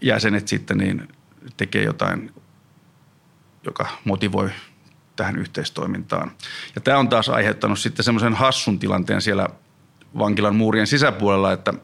jäsenet 0.00 0.48
sitten 0.48 0.78
niin 0.78 1.08
tekee 1.56 1.84
jotain, 1.84 2.32
joka 3.64 3.86
motivoi 4.04 4.50
tähän 5.16 5.36
yhteistoimintaan. 5.36 6.30
Ja 6.74 6.80
tämä 6.80 6.98
on 6.98 7.08
taas 7.08 7.28
aiheuttanut 7.28 7.78
sitten 7.78 8.04
semmoisen 8.04 8.34
hassun 8.34 8.78
tilanteen 8.78 9.22
siellä 9.22 9.48
vankilan 10.18 10.56
muurien 10.56 10.86
sisäpuolella, 10.86 11.52
että 11.52 11.74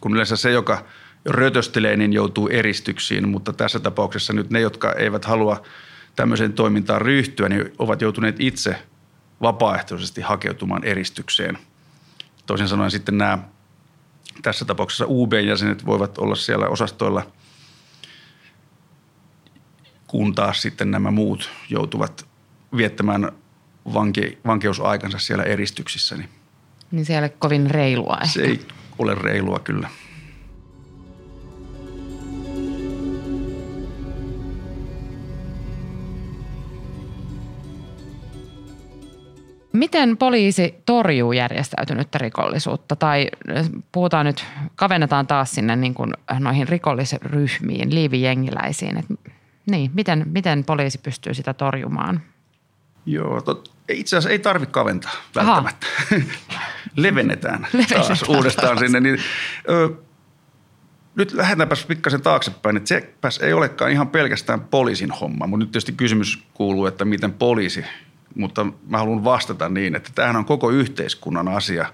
kun 0.00 0.14
yleensä 0.14 0.36
se, 0.36 0.50
joka 0.50 0.84
rötöstelee, 1.24 1.96
niin 1.96 2.12
joutuu 2.12 2.48
eristyksiin, 2.48 3.28
mutta 3.28 3.52
tässä 3.52 3.80
tapauksessa 3.80 4.32
nyt 4.32 4.50
ne, 4.50 4.60
jotka 4.60 4.92
eivät 4.92 5.24
halua 5.24 5.62
tämmöiseen 6.16 6.52
toimintaan 6.52 7.02
ryhtyä, 7.02 7.48
niin 7.48 7.72
ovat 7.78 8.02
joutuneet 8.02 8.36
itse 8.38 8.76
vapaaehtoisesti 9.42 10.20
hakeutumaan 10.20 10.84
eristykseen. 10.84 11.58
Toisin 12.46 12.68
sanoen 12.68 12.90
sitten 12.90 13.18
nämä 13.18 13.38
tässä 14.42 14.64
tapauksessa 14.64 15.04
UB-jäsenet 15.08 15.86
voivat 15.86 16.18
olla 16.18 16.34
siellä 16.34 16.68
osastoilla, 16.68 17.26
kun 20.06 20.34
taas 20.34 20.62
sitten 20.62 20.90
nämä 20.90 21.10
muut 21.10 21.50
joutuvat 21.68 22.26
viettämään 22.76 23.32
vanke, 23.94 24.38
vankeusaikansa 24.46 25.18
siellä 25.18 25.44
eristyksissä. 25.44 26.16
Niin 26.16 26.28
niin 26.90 27.04
se 27.04 27.12
ei 27.12 27.18
ole 27.18 27.28
kovin 27.28 27.70
reilua 27.70 28.14
ehkä. 28.14 28.26
se 28.26 28.42
ei 28.42 28.66
ole 28.98 29.14
reilua 29.14 29.58
kyllä. 29.58 29.88
Miten 39.80 40.16
poliisi 40.16 40.74
torjuu 40.86 41.32
järjestäytynyttä 41.32 42.18
rikollisuutta? 42.18 42.96
Tai 42.96 43.28
puhutaan 43.92 44.26
nyt, 44.26 44.44
kavennetaan 44.76 45.26
taas 45.26 45.50
sinne 45.50 45.76
niin 45.76 45.94
kuin 45.94 46.14
noihin 46.38 46.68
rikollisryhmiin, 46.68 47.94
liivijengiläisiin. 47.94 48.96
Et, 48.96 49.06
niin, 49.70 49.90
miten, 49.94 50.22
miten 50.26 50.64
poliisi 50.64 50.98
pystyy 50.98 51.34
sitä 51.34 51.54
torjumaan? 51.54 52.20
Joo, 53.06 53.40
tot, 53.40 53.72
itse 53.88 54.16
asiassa 54.16 54.30
ei 54.30 54.38
tarvitse 54.38 54.72
kaventaa 54.72 55.12
välttämättä. 55.34 55.86
Levennetään 56.96 57.66
taas 57.88 58.22
uudestaan 58.22 58.78
sinne. 58.78 59.00
Niin, 59.00 59.18
ö, 59.68 59.90
nyt 61.14 61.32
lähdetäänpäs 61.32 61.86
pikkasen 61.86 62.22
taaksepäin, 62.22 62.76
että 62.76 62.88
sepäs 62.88 63.38
ei 63.38 63.52
olekaan 63.52 63.90
ihan 63.90 64.08
pelkästään 64.08 64.60
poliisin 64.60 65.10
homma, 65.10 65.46
mutta 65.46 65.64
nyt 65.64 65.70
tietysti 65.70 65.92
kysymys 65.92 66.42
kuuluu, 66.54 66.86
että 66.86 67.04
miten 67.04 67.32
poliisi, 67.32 67.84
mutta 68.34 68.66
mä 68.88 68.98
haluan 68.98 69.24
vastata 69.24 69.68
niin, 69.68 69.94
että 69.94 70.10
tämähän 70.14 70.36
on 70.36 70.44
koko 70.44 70.70
yhteiskunnan 70.70 71.48
asia 71.48 71.92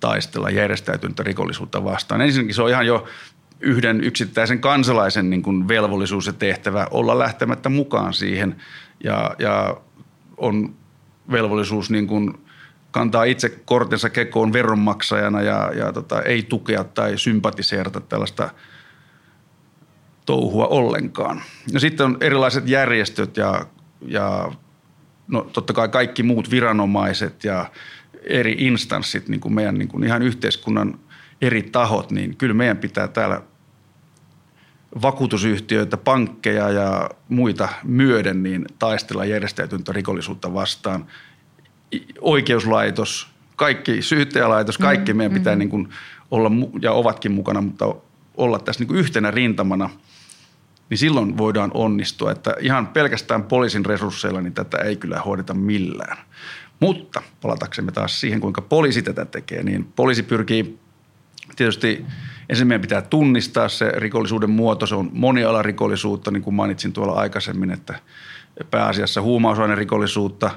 taistella 0.00 0.50
järjestäytynyttä 0.50 1.22
rikollisuutta 1.22 1.84
vastaan. 1.84 2.20
Ensinnäkin 2.20 2.54
se 2.54 2.62
on 2.62 2.70
ihan 2.70 2.86
jo 2.86 3.06
yhden 3.60 4.04
yksittäisen 4.04 4.60
kansalaisen 4.60 5.30
niin 5.30 5.42
kuin 5.42 5.68
velvollisuus 5.68 6.26
ja 6.26 6.32
tehtävä 6.32 6.86
olla 6.90 7.18
lähtemättä 7.18 7.68
mukaan 7.68 8.14
siihen 8.14 8.56
ja, 9.04 9.34
ja 9.38 9.76
on 10.36 10.74
velvollisuus 11.32 11.90
niin 11.90 12.06
kuin 12.06 12.34
kantaa 12.90 13.24
itse 13.24 13.48
kortensa 13.48 14.10
kekoon 14.10 14.52
veronmaksajana 14.52 15.42
ja, 15.42 15.72
ja 15.74 15.92
tota, 15.92 16.22
ei 16.22 16.42
tukea 16.42 16.84
tai 16.84 17.18
sympatiseerata 17.18 18.00
tällaista 18.00 18.50
touhua 20.26 20.66
ollenkaan. 20.66 21.42
Ja 21.72 21.80
sitten 21.80 22.06
on 22.06 22.16
erilaiset 22.20 22.68
järjestöt 22.68 23.36
ja, 23.36 23.66
ja 24.06 24.52
no, 25.30 25.42
totta 25.52 25.72
kai 25.72 25.88
kaikki 25.88 26.22
muut 26.22 26.50
viranomaiset 26.50 27.44
ja 27.44 27.70
eri 28.22 28.56
instanssit, 28.58 29.28
niin 29.28 29.40
kuin 29.40 29.54
meidän 29.54 29.74
niin 29.74 29.88
kuin 29.88 30.04
ihan 30.04 30.22
yhteiskunnan 30.22 30.98
eri 31.40 31.62
tahot, 31.62 32.10
niin 32.10 32.36
kyllä 32.36 32.54
meidän 32.54 32.76
pitää 32.76 33.08
täällä 33.08 33.42
vakuutusyhtiöitä, 35.02 35.96
pankkeja 35.96 36.70
ja 36.70 37.10
muita 37.28 37.68
myöden 37.84 38.42
niin 38.42 38.64
taistella 38.78 39.24
järjestäytyntä 39.24 39.92
rikollisuutta 39.92 40.54
vastaan. 40.54 41.06
Oikeuslaitos, 42.20 43.28
kaikki, 43.56 44.02
syyttäjälaitos, 44.02 44.78
kaikki 44.78 45.12
mm, 45.12 45.16
meidän 45.16 45.32
pitää 45.32 45.54
mm. 45.54 45.58
niin 45.58 45.68
kuin 45.68 45.88
olla 46.30 46.50
ja 46.82 46.92
ovatkin 46.92 47.32
mukana, 47.32 47.60
mutta 47.60 47.94
olla 48.36 48.58
tässä 48.58 48.80
niin 48.80 48.88
kuin 48.88 49.00
yhtenä 49.00 49.30
rintamana, 49.30 49.90
niin 50.90 50.98
silloin 50.98 51.38
voidaan 51.38 51.70
onnistua. 51.74 52.32
Että 52.32 52.54
ihan 52.60 52.86
pelkästään 52.86 53.42
poliisin 53.42 53.86
resursseilla 53.86 54.40
niin 54.40 54.54
tätä 54.54 54.78
ei 54.78 54.96
kyllä 54.96 55.20
hoideta 55.20 55.54
millään. 55.54 56.18
Mutta 56.80 57.22
palataksemme 57.40 57.92
taas 57.92 58.20
siihen, 58.20 58.40
kuinka 58.40 58.62
poliisi 58.62 59.02
tätä 59.02 59.24
tekee, 59.24 59.62
niin 59.62 59.84
poliisi 59.84 60.22
pyrkii 60.22 60.78
tietysti– 61.56 62.04
Ensin 62.50 62.66
meidän 62.66 62.80
pitää 62.80 63.02
tunnistaa 63.02 63.68
se 63.68 63.92
rikollisuuden 63.96 64.50
muoto. 64.50 64.86
Se 64.86 64.94
on 64.94 65.10
monialarikollisuutta, 65.12 66.30
niin 66.30 66.42
kuin 66.42 66.54
mainitsin 66.54 66.92
tuolla 66.92 67.12
aikaisemmin, 67.12 67.70
että 67.70 67.94
pääasiassa 68.70 69.22
huumausainerikollisuutta, 69.22 70.50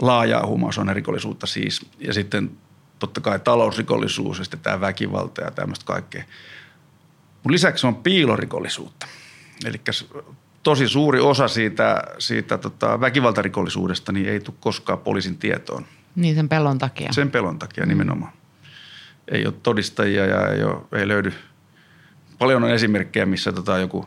laajaa 0.00 0.46
huumausainerikollisuutta 0.46 1.46
siis. 1.46 1.86
Ja 1.98 2.12
sitten 2.12 2.50
totta 2.98 3.20
kai 3.20 3.38
talousrikollisuus 3.38 4.38
ja 4.38 4.44
sitten 4.44 4.60
tämä 4.60 4.80
väkivalta 4.80 5.42
ja 5.42 5.50
tämmöistä 5.50 5.84
kaikkea. 5.84 6.24
Mutta 7.46 7.52
lisäksi 7.52 7.86
on 7.86 7.96
piilorikollisuutta. 7.96 9.06
Eli 9.64 9.80
tosi 10.62 10.88
suuri 10.88 11.20
osa 11.20 11.48
siitä, 11.48 12.02
siitä 12.18 12.58
tota 12.58 13.00
väkivaltarikollisuudesta 13.00 14.12
niin 14.12 14.28
ei 14.28 14.40
tule 14.40 14.56
koskaan 14.60 14.98
poliisin 14.98 15.38
tietoon. 15.38 15.86
Niin 16.16 16.34
sen 16.34 16.48
pelon 16.48 16.78
takia. 16.78 17.12
Sen 17.12 17.30
pelon 17.30 17.58
takia 17.58 17.84
mm. 17.84 17.88
nimenomaan 17.88 18.32
ei 19.30 19.46
ole 19.46 19.54
todistajia 19.62 20.26
ja 20.26 20.48
ei, 20.48 20.62
ole, 20.62 20.82
ei 20.92 21.08
löydy. 21.08 21.32
Paljon 22.38 22.64
on 22.64 22.70
esimerkkejä, 22.70 23.26
missä 23.26 23.52
tota 23.52 23.78
joku 23.78 24.06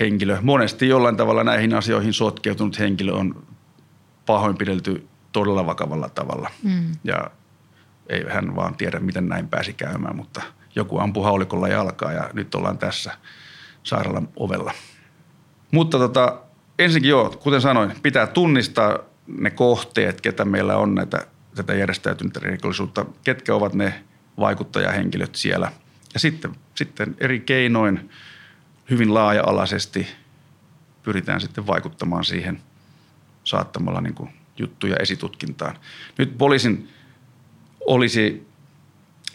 henkilö, 0.00 0.38
monesti 0.42 0.88
jollain 0.88 1.16
tavalla 1.16 1.44
näihin 1.44 1.74
asioihin 1.74 2.12
sotkeutunut 2.12 2.78
henkilö 2.78 3.12
on 3.12 3.46
pahoinpidelty 4.26 5.08
todella 5.32 5.66
vakavalla 5.66 6.08
tavalla. 6.08 6.50
Mm. 6.62 6.92
Ja 7.04 7.30
ei 8.08 8.24
hän 8.28 8.56
vaan 8.56 8.74
tiedä, 8.74 9.00
miten 9.00 9.28
näin 9.28 9.48
pääsi 9.48 9.72
käymään, 9.72 10.16
mutta 10.16 10.42
joku 10.74 10.98
ampui 10.98 11.24
haulikolla 11.24 11.68
jalkaa 11.68 12.12
ja 12.12 12.30
nyt 12.32 12.54
ollaan 12.54 12.78
tässä 12.78 13.12
sairaalan 13.82 14.28
ovella. 14.36 14.72
Mutta 15.70 15.98
tota, 15.98 16.40
ensinnäkin 16.78 17.10
joo, 17.10 17.30
kuten 17.30 17.60
sanoin, 17.60 17.92
pitää 18.02 18.26
tunnistaa 18.26 18.98
ne 19.26 19.50
kohteet, 19.50 20.20
ketä 20.20 20.44
meillä 20.44 20.76
on 20.76 20.94
näitä, 20.94 21.26
tätä 21.54 21.74
järjestäytynyttä 21.74 22.40
rikollisuutta, 22.42 23.06
ketkä 23.24 23.54
ovat 23.54 23.74
ne 23.74 24.04
vaikuttajahenkilöt 24.38 25.34
siellä. 25.34 25.72
Ja 26.14 26.20
sitten, 26.20 26.56
sitten 26.74 27.16
eri 27.18 27.40
keinoin 27.40 28.10
hyvin 28.90 29.14
laaja-alaisesti 29.14 30.06
pyritään 31.02 31.40
sitten 31.40 31.66
vaikuttamaan 31.66 32.24
siihen 32.24 32.62
saattamalla 33.44 34.00
niin 34.00 34.14
kuin 34.14 34.30
juttuja 34.58 34.96
esitutkintaan. 34.96 35.78
Nyt 36.18 36.38
poliisin 36.38 36.88
olisi 37.86 38.49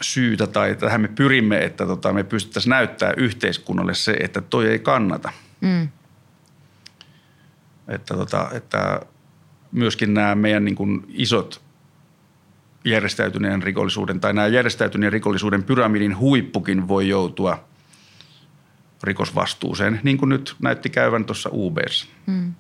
syytä 0.01 0.47
tai 0.47 0.75
tähän 0.75 1.01
me 1.01 1.07
pyrimme, 1.07 1.63
että 1.63 1.85
tota, 1.85 2.13
me 2.13 2.23
pystyttäisiin 2.23 2.69
näyttää 2.69 3.13
yhteiskunnalle 3.17 3.93
se, 3.93 4.11
että 4.11 4.41
toi 4.41 4.67
ei 4.67 4.79
kannata. 4.79 5.31
Mm. 5.61 5.89
Että, 7.87 8.13
tota, 8.13 8.49
että 8.53 9.01
myöskin 9.71 10.13
nämä 10.13 10.35
meidän 10.35 10.65
niin 10.65 10.75
kuin 10.75 11.05
isot 11.09 11.61
järjestäytyneen 12.85 13.63
rikollisuuden 13.63 14.19
tai 14.19 14.33
nämä 14.33 14.47
järjestäytyneen 14.47 15.13
rikollisuuden 15.13 15.63
pyramidin 15.63 16.17
huippukin 16.17 16.87
voi 16.87 17.09
joutua 17.09 17.63
rikosvastuuseen, 19.03 19.99
niin 20.03 20.17
kuin 20.17 20.29
nyt 20.29 20.55
näytti 20.61 20.89
käyvän 20.89 21.25
tuossa 21.25 21.49
UBS. 21.53 22.09
Mm. 22.25 22.53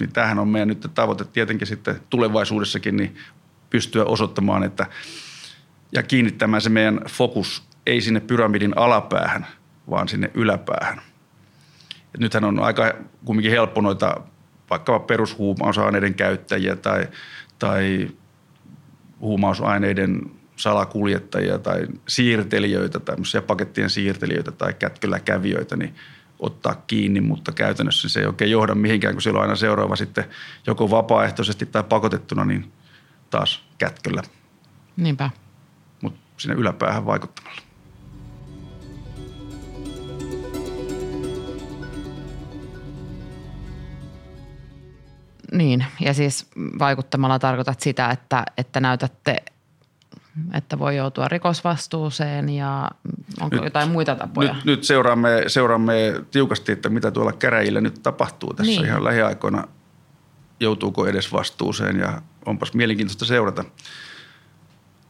Niin 0.00 0.12
tämähän 0.12 0.38
on 0.38 0.48
meidän 0.48 0.68
nyt 0.68 0.86
tavoite 0.94 1.24
tietenkin 1.24 1.66
sitten 1.66 2.00
tulevaisuudessakin 2.10 2.96
niin 2.96 3.16
pystyä 3.70 4.04
osoittamaan, 4.04 4.62
että 4.62 4.86
ja 5.92 6.02
kiinnittämään 6.02 6.62
se 6.62 6.70
meidän 6.70 7.00
fokus 7.08 7.62
ei 7.86 8.00
sinne 8.00 8.20
pyramidin 8.20 8.78
alapäähän, 8.78 9.46
vaan 9.90 10.08
sinne 10.08 10.30
yläpäähän. 10.34 11.00
Et 12.14 12.20
nythän 12.20 12.44
on 12.44 12.58
aika 12.58 12.92
kumminkin 13.24 13.52
helppo 13.52 13.80
noita 13.80 14.20
vaikkapa 14.70 15.00
perushuumausaineiden 15.00 16.14
käyttäjiä 16.14 16.76
tai, 16.76 17.08
tai 17.58 18.08
huumausaineiden 19.20 20.20
salakuljettajia 20.56 21.58
tai 21.58 21.86
siirtelijöitä, 22.08 23.00
tämmöisiä 23.00 23.42
pakettien 23.42 23.90
siirtelijöitä 23.90 24.52
tai 24.52 24.74
kätköläkävijöitä, 24.74 25.76
niin 25.76 25.94
ottaa 26.38 26.82
kiinni, 26.86 27.20
mutta 27.20 27.52
käytännössä 27.52 28.08
se 28.08 28.20
ei 28.20 28.26
oikein 28.26 28.50
johda 28.50 28.74
mihinkään, 28.74 29.14
kun 29.14 29.22
siellä 29.22 29.38
on 29.38 29.42
aina 29.42 29.56
seuraava 29.56 29.96
sitten 29.96 30.24
joko 30.66 30.90
vapaaehtoisesti 30.90 31.66
tai 31.66 31.84
pakotettuna, 31.84 32.44
niin 32.44 32.72
taas 33.30 33.64
kätköllä. 33.78 34.22
Niinpä. 34.96 35.30
Sinne 36.42 36.54
yläpäähän 36.54 37.06
vaikuttamalla. 37.06 37.60
Niin, 45.52 45.86
ja 46.00 46.14
siis 46.14 46.46
vaikuttamalla 46.78 47.38
tarkoitat 47.38 47.80
sitä, 47.80 48.10
että, 48.10 48.44
että 48.56 48.80
näytätte, 48.80 49.36
että 50.54 50.78
voi 50.78 50.96
joutua 50.96 51.28
rikosvastuuseen 51.28 52.48
ja 52.48 52.90
onko 53.40 53.56
nyt, 53.56 53.64
jotain 53.64 53.90
muita 53.90 54.14
tapoja? 54.14 54.54
Nyt, 54.54 54.64
nyt 54.64 54.84
seuraamme, 54.84 55.44
seuraamme 55.46 56.24
tiukasti, 56.30 56.72
että 56.72 56.88
mitä 56.88 57.10
tuolla 57.10 57.32
käräjillä 57.32 57.80
nyt 57.80 58.02
tapahtuu 58.02 58.54
tässä 58.54 58.72
niin. 58.72 58.84
ihan 58.84 59.04
lähiaikoina. 59.04 59.68
Joutuuko 60.60 61.06
edes 61.06 61.32
vastuuseen 61.32 61.98
ja 61.98 62.22
onpas 62.46 62.74
mielenkiintoista 62.74 63.24
seurata. 63.24 63.64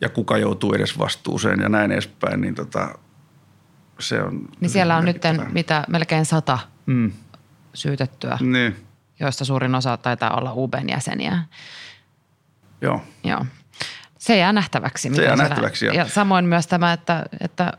Ja 0.02 0.08
kuka 0.08 0.38
joutuu 0.38 0.72
edes 0.74 0.98
vastuuseen 0.98 1.60
ja 1.60 1.68
näin 1.68 1.92
edespäin, 1.92 2.40
niin 2.40 2.54
tota, 2.54 2.88
se 3.98 4.22
on 4.22 4.48
Niin 4.60 4.70
siellä 4.70 4.96
on 4.96 5.04
nyt 5.04 5.22
mitä 5.52 5.84
melkein 5.88 6.26
sata 6.26 6.58
Mm, 6.86 7.12
syytettyä, 7.74 8.38
niin, 8.40 8.76
joista 9.20 9.44
suurin 9.44 9.74
osa 9.74 9.96
taitaa 9.96 10.36
olla 10.36 10.52
UBn 10.54 10.88
jäseniä. 10.88 11.38
joo. 12.80 13.02
Joo. 13.24 13.46
Se 14.18 14.36
jää 14.36 14.52
nähtäväksi. 14.52 15.10
miten 15.10 15.24
jää 15.24 15.36
nähtäväksi, 15.36 15.86
ja- 15.86 15.92
Ja 15.94 16.08
samoin 16.08 16.44
myös 16.44 16.66
tämä, 16.66 16.92
että, 16.92 17.24
että 17.40 17.72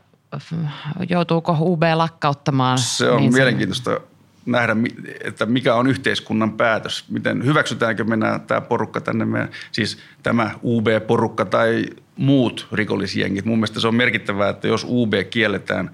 joutuuko 1.09 1.57
UB 1.59 1.83
lakkauttamaan. 1.93 2.77
Se 2.77 3.09
on 3.09 3.17
niin 3.21 3.33
mielenkiintoista 3.33 3.99
nähdä, 4.45 4.75
mi- 4.75 4.95
että 5.23 5.45
mikä 5.45 5.75
on 5.75 5.87
yhteiskunnan 5.87 6.53
päätös. 6.53 7.05
Miten 7.09 7.45
hyväksytäänkö 7.45 8.03
mennä 8.03 8.39
tämä 8.39 8.61
porukka 8.61 9.01
tänne, 9.01 9.25
meidän, 9.25 9.49
siis 9.71 9.97
tämä 10.23 10.51
UB-porukka 10.63 11.45
tai 11.45 11.85
muut 12.17 12.67
rikollisjengit. 12.71 13.45
Mun 13.45 13.57
mielestä 13.57 13.79
se 13.79 13.87
on 13.87 13.95
merkittävää, 13.95 14.49
että 14.49 14.67
jos 14.67 14.85
UB 14.89 15.13
kielletään, 15.29 15.91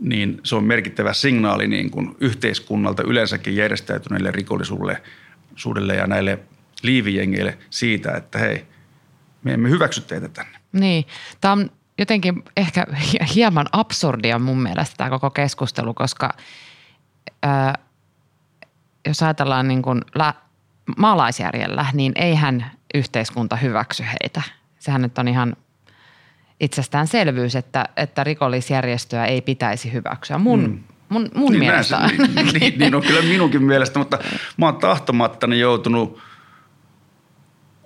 niin 0.00 0.40
se 0.42 0.56
on 0.56 0.64
merkittävä 0.64 1.12
signaali 1.12 1.68
niin 1.68 1.90
kuin 1.90 2.16
yhteiskunnalta 2.20 3.02
yleensäkin 3.02 3.56
järjestäytyneille 3.56 4.30
rikollisuudelle 4.30 5.02
suudelle 5.56 5.94
ja 5.94 6.06
näille 6.06 6.38
liivijengeille 6.82 7.58
siitä, 7.70 8.12
että 8.12 8.38
hei, 8.38 8.66
me 9.42 9.52
emme 9.54 9.70
hyväksy 9.70 10.00
teitä 10.00 10.28
tänne. 10.28 10.58
Niin, 10.72 11.04
tämä 11.40 11.52
on 11.52 11.70
jotenkin 11.98 12.42
ehkä 12.56 12.86
hi- 13.12 13.18
hieman 13.34 13.66
absurdia 13.72 14.38
mun 14.38 14.62
mielestä 14.62 14.94
tämä 14.96 15.10
koko 15.10 15.30
keskustelu, 15.30 15.94
koska 15.94 16.34
ää, 17.42 17.74
jos 19.06 19.22
ajatellaan 19.22 19.68
niin 19.68 19.82
kuin 19.82 20.02
lä- 20.14 20.34
maalaisjärjellä, 20.96 21.86
niin 21.92 22.12
eihän 22.14 22.70
yhteiskunta 22.94 23.56
hyväksy 23.56 24.02
heitä. 24.02 24.42
Sehän 24.86 25.02
nyt 25.02 25.18
on 25.18 25.28
ihan 25.28 25.56
itsestäänselvyys, 26.60 27.56
että, 27.56 27.88
että 27.96 28.24
rikollisjärjestöä 28.24 29.26
ei 29.26 29.40
pitäisi 29.40 29.92
hyväksyä. 29.92 30.38
Mun, 30.38 30.60
mm. 30.60 30.78
mun, 31.08 31.28
mun 31.34 31.52
niin, 31.52 31.58
mielestä. 31.58 31.98
näin 31.98 32.16
se- 32.16 32.26
Niin, 32.26 32.60
niin, 32.60 32.78
niin 32.78 32.94
on 32.94 33.02
kyllä 33.02 33.22
minunkin 33.22 33.62
mielestä, 33.62 33.98
mutta 33.98 34.18
mä 34.56 34.66
oon 34.66 34.76
tahtomattani 34.76 35.60
joutunut 35.60 36.18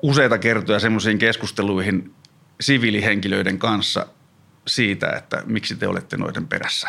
useita 0.03 0.39
kertoja 0.39 0.81
semmoisiin 0.81 1.19
keskusteluihin 1.19 2.15
siviilihenkilöiden 2.61 3.59
kanssa 3.59 4.07
siitä, 4.67 5.11
että 5.11 5.43
miksi 5.47 5.77
te 5.77 5.89
olette 5.89 6.17
noiden 6.17 6.47
perässä. 6.49 6.89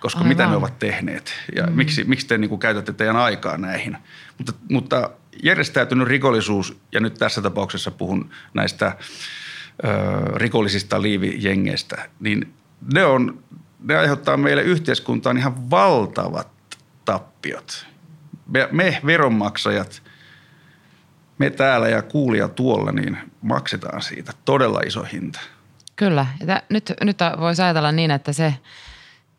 Koska 0.00 0.18
Aivan. 0.18 0.28
mitä 0.28 0.46
ne 0.46 0.56
ovat 0.56 0.78
tehneet 0.78 1.34
ja 1.56 1.66
mm. 1.66 1.72
miksi, 1.72 2.04
miksi 2.04 2.26
te 2.26 2.38
niin 2.38 2.48
kuin 2.48 2.58
käytätte 2.58 2.92
teidän 2.92 3.16
aikaa 3.16 3.58
näihin. 3.58 3.96
Mutta, 4.38 4.52
mutta 4.70 5.10
järjestäytynyt 5.42 6.08
rikollisuus, 6.08 6.76
ja 6.92 7.00
nyt 7.00 7.14
tässä 7.14 7.42
tapauksessa 7.42 7.90
puhun 7.90 8.30
näistä 8.54 8.96
ö, 9.84 9.88
rikollisista 10.36 11.02
liivijengeistä, 11.02 12.08
niin 12.20 12.54
ne, 12.94 13.04
on, 13.04 13.42
ne 13.80 13.96
aiheuttaa 13.96 14.36
meille 14.36 14.62
yhteiskuntaan 14.62 15.38
ihan 15.38 15.70
valtavat 15.70 16.48
tappiot. 17.04 17.86
Me, 18.46 18.68
me 18.72 19.00
veronmaksajat, 19.06 20.02
me 21.38 21.50
täällä 21.50 21.88
ja 21.88 22.02
kuulija 22.02 22.48
tuolla, 22.48 22.92
niin 22.92 23.18
maksetaan 23.42 24.02
siitä 24.02 24.32
todella 24.44 24.80
iso 24.86 25.02
hinta. 25.12 25.40
Kyllä. 25.96 26.26
Ja 26.46 26.62
nyt, 26.68 26.92
nyt 27.00 27.18
voisi 27.40 27.62
ajatella 27.62 27.92
niin, 27.92 28.10
että 28.10 28.32
se, 28.32 28.54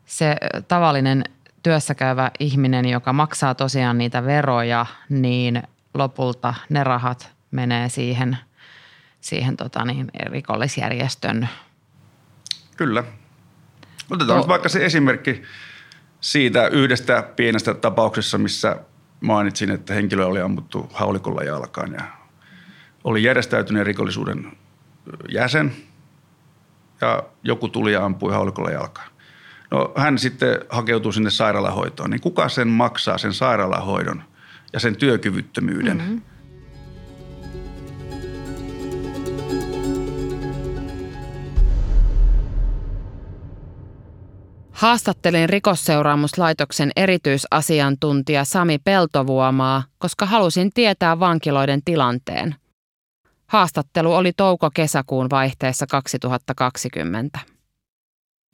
se 0.06 0.36
tavallinen 0.68 1.24
työssäkäyvä 1.64 2.32
ihminen, 2.40 2.86
joka 2.86 3.14
maksaa 3.14 3.56
tosiaan 3.56 3.98
niitä 3.98 4.26
veroja, 4.26 4.86
niin 5.10 5.64
lopulta 5.96 6.54
ne 6.70 6.84
rahat 6.84 7.32
menee 7.52 7.90
siihen, 7.90 8.38
siihen 9.22 9.58
tota 9.58 9.86
niin, 9.86 10.12
rikollisjärjestön. 10.26 11.50
Kyllä. 12.78 13.04
Otetaan 14.10 14.40
No. 14.40 14.48
vaikka 14.48 14.70
se 14.70 14.86
esimerkki 14.86 15.42
siitä 16.22 16.68
yhdestä 16.68 17.24
pienestä 17.36 17.74
tapauksessa, 17.74 18.38
missä 18.38 18.78
mainitsin, 19.22 19.72
että 19.72 19.94
henkilö 19.94 20.26
oli 20.26 20.42
ammuttu 20.42 20.90
haulikolla 20.94 21.44
jalkaan 21.44 21.94
ja 21.94 22.04
oli 23.04 23.24
järjestäytyneen 23.24 23.86
rikollisuuden 23.86 24.52
jäsen 25.30 25.76
ja 27.02 27.24
joku 27.44 27.70
tuli 27.70 27.94
ja 27.94 28.06
ampui 28.06 28.34
haulikolla 28.34 28.70
jalkaan. 28.70 29.10
No 29.72 29.94
hän 29.98 30.18
sitten 30.18 30.60
hakeutuu 30.70 31.12
sinne 31.12 31.30
sairaalahoitoon, 31.30 32.10
niin 32.10 32.22
kuka 32.22 32.50
sen 32.50 32.68
maksaa, 32.68 33.18
sen 33.18 33.34
sairaalahoidon 33.34 34.24
ja 34.76 34.80
sen 34.80 34.96
työkyvyttömyyden? 34.96 35.98
Mm-hmm. 35.98 36.22
Haastattelin 44.72 45.50
rikosseuraamuslaitoksen 45.50 46.92
erityisasiantuntija 46.96 48.46
Sami 48.46 48.78
Peltovuomaa, 48.78 49.84
koska 49.98 50.26
halusin 50.26 50.70
tietää 50.74 51.20
vankiloiden 51.20 51.82
tilanteen. 51.86 52.56
Haastattelu 53.48 54.14
oli 54.14 54.34
touko-kesäkuun 54.34 55.30
vaihteessa 55.30 55.88
2020. 55.88 57.40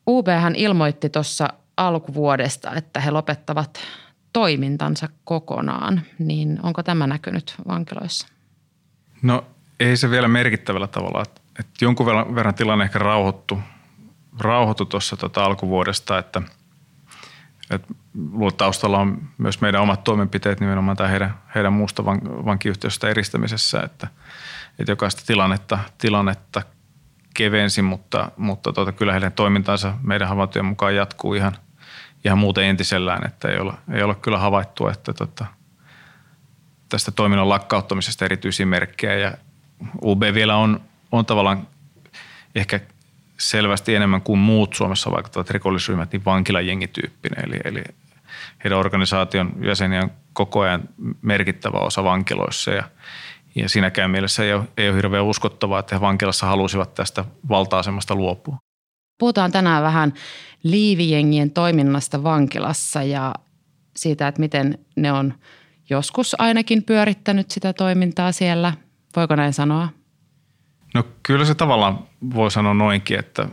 UB 0.08 0.28
hän 0.28 0.56
ilmoitti 0.56 1.10
tuossa 1.10 1.50
alkuvuodesta, 1.78 2.76
että 2.76 3.00
he 3.00 3.12
lopettavat 3.12 3.80
toimintansa 4.34 5.10
kokonaan. 5.24 6.02
Niin 6.20 6.60
onko 6.64 6.84
tämä 6.84 7.08
näkynyt 7.08 7.56
vankiloissa? 7.68 8.28
No 9.22 9.46
ei 9.80 9.98
se 9.98 10.10
vielä 10.10 10.28
merkittävällä 10.28 10.88
tavalla. 10.88 11.22
Et, 11.22 11.42
et 11.60 11.68
jonkun 11.82 12.06
verran, 12.06 12.56
tilanne 12.56 12.86
ehkä 12.86 13.00
rauhoittu, 13.00 13.60
rauhoittu 14.40 14.86
tuossa 14.86 15.18
tota 15.18 15.44
alkuvuodesta, 15.44 16.18
että 16.18 16.42
että 17.70 17.94
taustalla 18.58 19.00
on 19.00 19.22
myös 19.38 19.62
meidän 19.62 19.82
omat 19.82 20.04
toimenpiteet 20.04 20.60
nimenomaan 20.60 20.98
tämä 20.98 21.10
heidän, 21.10 21.34
heidän 21.56 21.74
muusta 21.74 22.06
van, 22.06 22.20
vankiyhteisöstä 22.24 23.10
eristämisessä, 23.10 23.82
että, 23.82 24.08
että 24.80 24.92
jokaista 24.92 25.24
tilannetta, 25.28 25.80
tilannetta 25.98 26.62
kevensi, 27.34 27.82
mutta, 27.82 28.32
mutta 28.38 28.74
tota, 28.74 28.92
kyllä 28.92 29.12
heidän 29.12 29.32
toimintansa 29.32 29.94
meidän 30.04 30.28
havaintojen 30.28 30.66
mukaan 30.66 30.96
jatkuu 30.96 31.34
ihan, 31.34 31.58
ihan 32.26 32.38
muuten 32.38 32.64
entisellään, 32.64 33.26
että 33.26 33.48
ei 33.48 33.60
ole, 33.60 33.74
ei 33.94 34.04
ole 34.04 34.16
kyllä 34.16 34.38
havaittu, 34.38 34.88
että 34.88 35.14
tota, 35.14 35.46
tästä 36.90 37.12
toiminnan 37.12 37.50
lakkauttamisesta 37.50 38.26
erityisiä 38.26 38.66
merkkejä 38.66 39.14
ja 39.14 39.32
UB 40.04 40.22
vielä 40.34 40.56
on, 40.56 40.82
on 41.12 41.26
tavallaan 41.26 41.68
ehkä 42.56 42.80
selvästi 43.38 43.96
enemmän 43.96 44.22
kuin 44.22 44.40
muut 44.40 44.74
Suomessa 44.74 45.12
vaikuttavat 45.12 45.50
rikollisryhmät, 45.50 46.12
niin 46.12 46.26
vankilajengityyppinen. 46.26 47.46
Eli, 47.46 47.60
eli 47.64 47.84
heidän 48.64 48.80
organisaation 48.80 49.54
jäseniä 49.64 50.02
on 50.02 50.12
koko 50.34 50.60
ajan 50.60 50.82
merkittävä 51.22 51.78
osa 51.78 52.04
vankiloissa 52.04 52.72
ja, 52.72 52.84
ja 53.56 53.70
siinäkään 53.70 54.12
mielessä 54.12 54.44
ei 54.44 54.54
ole, 54.54 54.64
ei 54.78 54.90
ole 54.90 54.98
hirveän 54.98 55.24
uskottavaa, 55.24 55.80
että 55.80 55.96
he 55.96 56.02
vankilassa 56.02 56.46
halusivat 56.46 56.94
tästä 56.94 57.26
valta-asemasta 57.50 58.16
luopua. 58.16 58.58
Puhutaan 59.22 59.52
tänään 59.52 59.84
vähän 59.84 60.14
liivijengien 60.64 61.52
toiminnasta 61.52 62.24
vankilassa 62.24 63.04
ja 63.04 63.34
siitä, 63.96 64.28
että 64.28 64.40
miten 64.40 64.80
ne 64.96 65.12
on 65.12 65.34
joskus 65.90 66.36
ainakin 66.40 66.84
pyörittänyt 66.84 67.52
sitä 67.52 67.74
toimintaa 67.74 68.32
siellä. 68.32 68.74
Voiko 69.16 69.36
näin 69.36 69.54
sanoa? 69.54 69.90
No 70.94 71.04
kyllä 71.24 71.46
se 71.46 71.56
tavallaan 71.56 72.00
voi 72.36 72.52
sanoa 72.52 72.74
noinkin, 72.74 73.20
että 73.20 73.48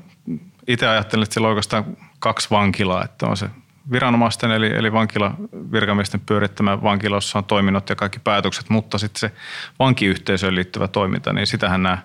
itse 0.69 0.89
ajattelen, 0.89 1.23
että 1.23 1.35
siellä 1.35 1.47
on 1.47 1.51
oikeastaan 1.51 1.97
kaksi 2.19 2.51
vankilaa, 2.51 3.05
että 3.05 3.27
on 3.27 3.37
se 3.37 3.51
viranomaisten 3.91 4.51
eli, 4.51 4.67
eli 4.67 4.93
vankila, 4.93 5.35
virkamiesten 5.73 6.21
pyörittämä 6.21 6.83
vankila, 6.83 7.17
jossa 7.17 7.39
on 7.39 7.45
toiminnot 7.45 7.89
ja 7.89 7.97
kaikki 7.97 8.19
päätökset, 8.19 8.71
mutta 8.71 8.99
sitten 8.99 9.21
se 9.21 9.31
vankiyhteisöön 9.79 10.55
liittyvä 10.55 10.89
toiminta, 10.89 11.33
niin 11.33 11.47
sitähän 11.47 11.83
nämä 11.83 11.99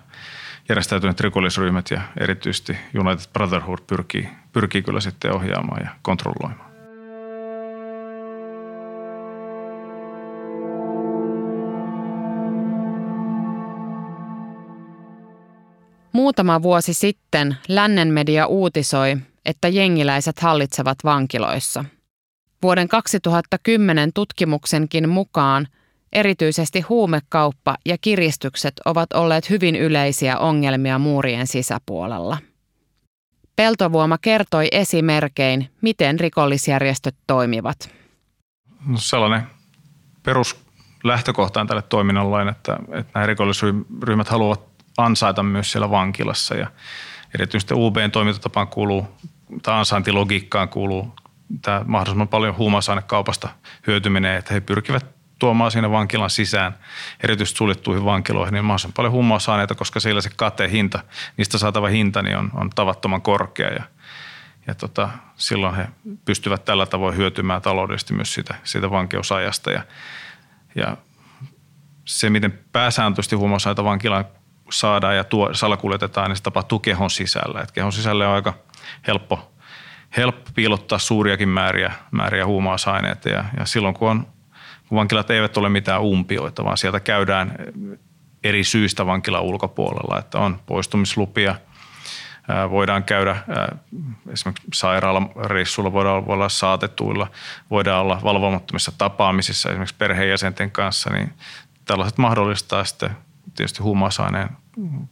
järjestäytyneet 0.68 1.20
rikollisryhmät 1.20 1.90
ja 1.90 2.00
erityisesti 2.20 2.76
United 2.98 3.32
Brotherhood 3.32 3.78
pyrkii, 3.86 4.28
pyrkii 4.52 4.82
kyllä 4.82 5.00
sitten 5.00 5.32
ohjaamaan 5.34 5.80
ja 5.84 5.90
kontrolloimaan. 6.02 6.74
Muutama 16.12 16.62
vuosi 16.62 16.94
sitten 16.94 17.56
lännen 17.68 18.08
media 18.08 18.46
uutisoi, 18.46 19.16
että 19.44 19.68
jengiläiset 19.68 20.40
hallitsevat 20.40 20.98
vankiloissa. 21.04 21.84
Vuoden 22.62 22.88
2010 22.88 24.10
tutkimuksenkin 24.14 25.08
mukaan 25.08 25.68
erityisesti 26.14 26.80
huumekauppa 26.80 27.76
ja 27.86 27.98
kiristykset 28.00 28.74
ovat 28.84 29.12
olleet 29.12 29.50
hyvin 29.50 29.76
yleisiä 29.76 30.38
ongelmia 30.38 30.98
muurien 30.98 31.46
sisäpuolella. 31.46 32.38
Peltovuoma 33.56 34.18
kertoi 34.18 34.68
esimerkein, 34.72 35.70
miten 35.80 36.20
rikollisjärjestöt 36.20 37.14
toimivat. 37.26 37.90
No 38.86 38.98
sellainen 38.98 39.42
peruslähtökohta 40.22 41.60
on 41.60 41.66
tälle 41.66 41.82
toiminnalle, 41.82 42.50
että, 42.50 42.76
että 42.92 43.10
nämä 43.14 43.26
rikollisryhmät 43.26 44.28
haluavat 44.28 44.60
ansaita 44.96 45.42
myös 45.42 45.72
siellä 45.72 45.90
vankilassa 45.90 46.54
ja 46.54 46.70
erityisesti 47.34 47.74
UBn 47.74 48.10
toimintatapaan 48.10 48.68
kuuluu, 48.68 49.06
tai 49.62 49.78
ansaintilogiikkaan 49.78 50.68
kuuluu 50.68 51.14
tämä 51.62 51.82
mahdollisimman 51.86 52.28
paljon 52.28 52.56
huumausainekaupasta 52.56 53.48
hyötyminen, 53.86 54.36
että 54.36 54.54
he 54.54 54.60
pyrkivät 54.60 55.13
tuomaan 55.44 55.70
siinä 55.70 55.90
vankilan 55.90 56.30
sisään, 56.30 56.78
erityisesti 57.24 57.58
suljettuihin 57.58 58.04
vankiloihin, 58.04 58.52
niin 58.52 58.64
mahdollisimman 58.64 58.92
paljon 58.92 59.12
huumausaineita, 59.12 59.74
koska 59.74 60.00
siellä 60.00 60.20
se 60.20 60.30
hinta, 60.70 61.00
niistä 61.36 61.58
saatava 61.58 61.88
hinta 61.88 62.22
niin 62.22 62.36
on, 62.36 62.50
on 62.54 62.70
tavattoman 62.70 63.22
korkea 63.22 63.68
ja, 63.68 63.82
ja 64.66 64.74
tota, 64.74 65.08
silloin 65.36 65.74
he 65.74 65.88
pystyvät 66.24 66.64
tällä 66.64 66.86
tavoin 66.86 67.16
hyötymään 67.16 67.62
taloudellisesti 67.62 68.14
myös 68.14 68.34
siitä, 68.34 68.54
siitä 68.62 68.90
vankeusajasta 68.90 69.72
ja, 69.72 69.82
ja 70.74 70.96
se, 72.04 72.30
miten 72.30 72.60
pääsääntöisesti 72.72 73.36
huumausaineita 73.36 73.84
vankilaan 73.84 74.24
saadaan 74.70 75.16
ja 75.16 75.24
tuo, 75.24 75.54
salakuljetetaan, 75.54 76.30
niin 76.30 76.36
se 76.36 76.42
tapahtuu 76.42 76.78
kehon 76.78 77.10
sisällä. 77.10 77.60
Et 77.60 77.72
kehon 77.72 77.92
sisällä 77.92 78.28
on 78.28 78.34
aika 78.34 78.54
helppo, 79.06 79.52
helppo 80.16 80.50
piilottaa 80.54 80.98
suuriakin 80.98 81.48
määriä, 81.48 81.92
määriä 82.10 82.46
huumausaineita 82.46 83.28
ja, 83.28 83.44
ja 83.58 83.66
silloin 83.66 83.94
kun 83.94 84.10
on 84.10 84.33
vankilat 84.94 85.30
eivät 85.30 85.56
ole 85.56 85.68
mitään 85.68 86.02
umpioita, 86.02 86.64
vaan 86.64 86.78
sieltä 86.78 87.00
käydään 87.00 87.56
eri 88.44 88.64
syistä 88.64 89.06
vankilan 89.06 89.42
ulkopuolella, 89.42 90.18
että 90.18 90.38
on 90.38 90.60
poistumislupia, 90.66 91.54
voidaan 92.70 93.04
käydä 93.04 93.36
esimerkiksi 94.32 94.68
sairaalareissulla, 94.74 95.92
voidaan 95.92 96.24
olla 96.26 96.48
saatetuilla, 96.48 97.26
voidaan 97.70 98.02
olla 98.02 98.20
valvomattomissa 98.24 98.92
tapaamisissa 98.98 99.68
esimerkiksi 99.68 99.94
perheenjäsenten 99.98 100.70
kanssa, 100.70 101.10
niin 101.10 101.32
tällaiset 101.84 102.18
mahdollistaa 102.18 102.84
sitten 102.84 103.10
tietysti 103.56 103.82
huumausaineen 103.82 104.48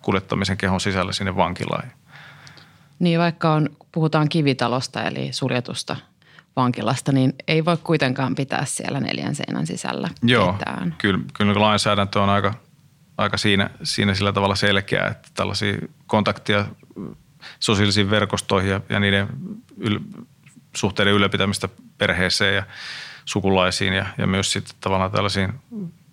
kuljettamisen 0.03 0.57
kehon 0.57 0.81
sisällä 0.81 1.13
sinne 1.13 1.37
vankilaan. 1.37 1.93
Niin 2.99 3.19
vaikka 3.19 3.53
on, 3.53 3.69
puhutaan 3.93 4.29
kivitalosta 4.29 5.03
eli 5.03 5.33
suljetusta 5.33 5.97
vankilasta, 6.57 7.13
niin 7.13 7.35
ei 7.49 7.65
voi 7.65 7.77
kuitenkaan 7.77 8.35
pitää 8.35 8.65
siellä 8.65 9.01
neljän 9.01 9.35
seinän 9.35 9.67
sisällä 9.67 10.09
Joo, 10.23 10.53
ketään. 10.53 10.95
Kyllä, 10.99 11.21
kyllä 11.35 11.61
lainsäädäntö 11.61 12.21
on 12.21 12.29
aika, 12.29 12.55
aika 13.19 13.37
siinä, 13.37 13.71
siinä 13.83 14.15
sillä 14.15 14.33
tavalla 14.33 14.55
selkeä, 14.55 15.07
että 15.07 15.29
tällaisia 15.35 15.77
kontaktia 16.07 16.67
sosiaalisiin 17.61 18.11
verkostoihin 18.11 18.71
ja, 18.71 18.81
ja 18.89 19.01
niiden 19.01 19.29
yl, 19.77 19.99
suhteiden 20.77 21.15
ylläpitämistä 21.15 21.69
perheeseen 21.99 22.55
ja 22.55 22.63
sukulaisiin 23.25 23.93
ja, 23.93 24.07
ja 24.19 24.27
myös 24.27 24.53
sitten 24.53 24.75
tavallaan 24.81 25.11
tällaisiin 25.11 25.53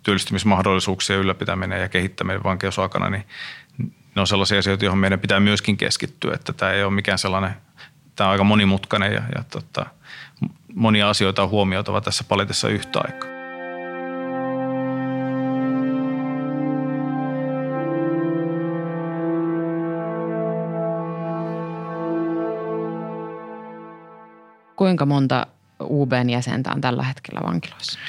työllistymismahdollisuuksien 0.04 1.20
ylläpitäminen 1.20 1.82
ja 1.82 1.90
kehittäminen 1.90 2.44
vankeusaikana, 2.44 3.10
niin 3.10 3.24
ne 4.16 4.22
on 4.22 4.28
sellaisia 4.28 4.60
asioita, 4.60 4.86
joihin 4.86 5.00
meidän 5.00 5.20
pitää 5.20 5.40
myöskin 5.40 5.78
keskittyä, 5.78 6.34
että 6.34 6.54
tämä 6.54 6.72
ei 6.72 6.84
ole 6.84 6.94
mikään 6.94 7.18
sellainen, 7.18 7.54
tämä 8.16 8.28
on 8.28 8.32
aika 8.32 8.44
monimutkainen 8.44 9.14
ja, 9.14 9.22
ja 9.36 9.44
tota, 9.44 9.86
monia 10.80 11.10
asioita 11.10 11.44
on 11.44 11.50
huomioitava 11.50 12.02
tässä 12.02 12.24
paletissa 12.28 12.70
yhtä 12.70 13.00
aikaa. 13.04 13.30
Kuinka 24.76 25.06
monta 25.06 25.48
UBn 25.82 26.30
jäsentä 26.30 26.72
on 26.72 26.82
tällä 26.82 27.04
hetkellä 27.04 27.42
vankiloissa? 27.48 28.00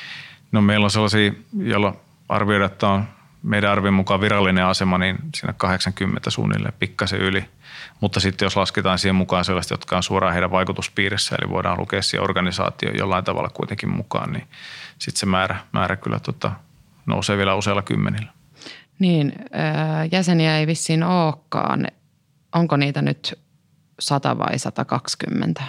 No 0.52 0.60
meillä 0.60 0.84
on 0.84 0.90
sellaisia, 0.90 1.32
joilla 1.58 1.94
arvioidaan, 2.28 2.70
että 2.72 2.88
on 2.88 3.04
meidän 3.42 3.70
arvion 3.70 3.94
mukaan 3.94 4.20
virallinen 4.20 4.64
asema, 4.64 4.98
niin 4.98 5.18
siinä 5.34 5.52
80 5.52 6.30
suunnilleen 6.30 6.74
pikkasen 6.78 7.20
yli. 7.20 7.44
Mutta 8.00 8.20
sitten 8.20 8.46
jos 8.46 8.56
lasketaan 8.56 8.98
siihen 8.98 9.14
mukaan 9.14 9.44
sellaiset, 9.44 9.70
jotka 9.70 9.96
on 9.96 10.02
suoraan 10.02 10.32
heidän 10.32 10.50
vaikutuspiirissä, 10.50 11.36
eli 11.40 11.50
voidaan 11.50 11.80
lukea 11.80 12.02
siihen 12.02 12.24
organisaatio 12.24 12.90
jollain 12.90 13.24
tavalla 13.24 13.48
kuitenkin 13.48 13.88
mukaan, 13.88 14.32
niin 14.32 14.48
sitten 14.98 15.20
se 15.20 15.26
määrä, 15.26 15.56
määrä 15.72 15.96
kyllä 15.96 16.18
tota, 16.18 16.52
nousee 17.06 17.36
vielä 17.36 17.54
useilla 17.54 17.82
kymmenillä. 17.82 18.32
Niin, 18.98 19.32
jäseniä 20.12 20.58
ei 20.58 20.66
vissiin 20.66 21.02
olekaan. 21.02 21.86
Onko 22.52 22.76
niitä 22.76 23.02
nyt 23.02 23.38
100 24.00 24.38
vai 24.38 24.58
120? 24.58 25.62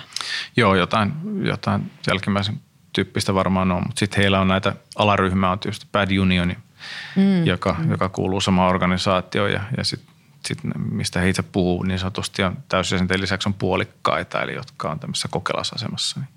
Joo, 0.58 0.76
jotain, 0.76 1.14
jotain 1.44 1.92
jälkimmäisen 2.08 2.60
tyyppistä 2.94 3.34
varmaan 3.34 3.72
on, 3.72 3.84
mutta 3.88 4.00
sitten 4.00 4.22
heillä 4.22 4.40
on 4.40 4.48
näitä 4.48 4.76
alaryhmää, 4.96 5.52
on 5.52 5.60
tietysti 5.60 5.88
Bad 5.92 6.18
Unioni, 6.18 6.58
mm. 7.16 7.46
joka, 7.46 7.76
mm. 7.80 7.92
joka 7.92 8.10
kuuluu 8.10 8.42
samaan 8.42 8.70
organisaatioon 8.70 9.52
ja, 9.52 9.62
ja 9.78 9.84
sitten 9.84 10.11
sit, 10.46 10.58
mistä 10.78 11.20
he 11.20 11.30
itse 11.30 11.42
puhuu 11.42 11.84
niin 11.84 12.00
sanotusti 12.00 12.44
on 12.44 12.58
täysjäsenten 12.70 13.22
lisäksi 13.22 13.50
on 13.50 13.54
puolikkaita, 13.54 14.42
eli 14.42 14.54
jotka 14.54 14.92
on 14.92 15.00
tämmöisessä 15.00 15.28
kokelasasemassa. 15.32 16.20
Niin. 16.20 16.30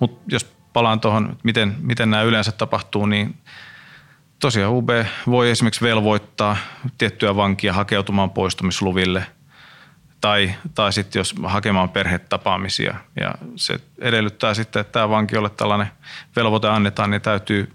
Mutta 0.00 0.20
jos 0.28 0.44
palaan 0.72 1.00
tuohon, 1.00 1.36
miten, 1.42 1.76
miten 1.80 2.10
nämä 2.10 2.22
yleensä 2.22 2.52
tapahtuu, 2.52 3.06
niin 3.06 3.34
tosiaan 4.38 4.72
UB 4.72 4.88
voi 5.26 5.50
esimerkiksi 5.50 5.84
velvoittaa 5.84 6.56
tiettyä 6.98 7.36
vankia 7.36 7.72
hakeutumaan 7.72 8.30
poistumisluville– 8.30 9.26
tai, 10.22 10.54
tai 10.74 10.92
sitten 10.92 11.20
jos 11.20 11.34
hakemaan 11.44 11.88
perhetapaamisia. 11.88 12.94
Ja 13.20 13.34
se 13.56 13.80
edellyttää 13.98 14.54
sitten, 14.54 14.80
että 14.80 14.92
tämä 14.92 15.08
vankiolle 15.08 15.50
tällainen 15.50 15.86
velvoite 16.36 16.68
annetaan, 16.68 17.10
niin 17.10 17.22
täytyy 17.22 17.72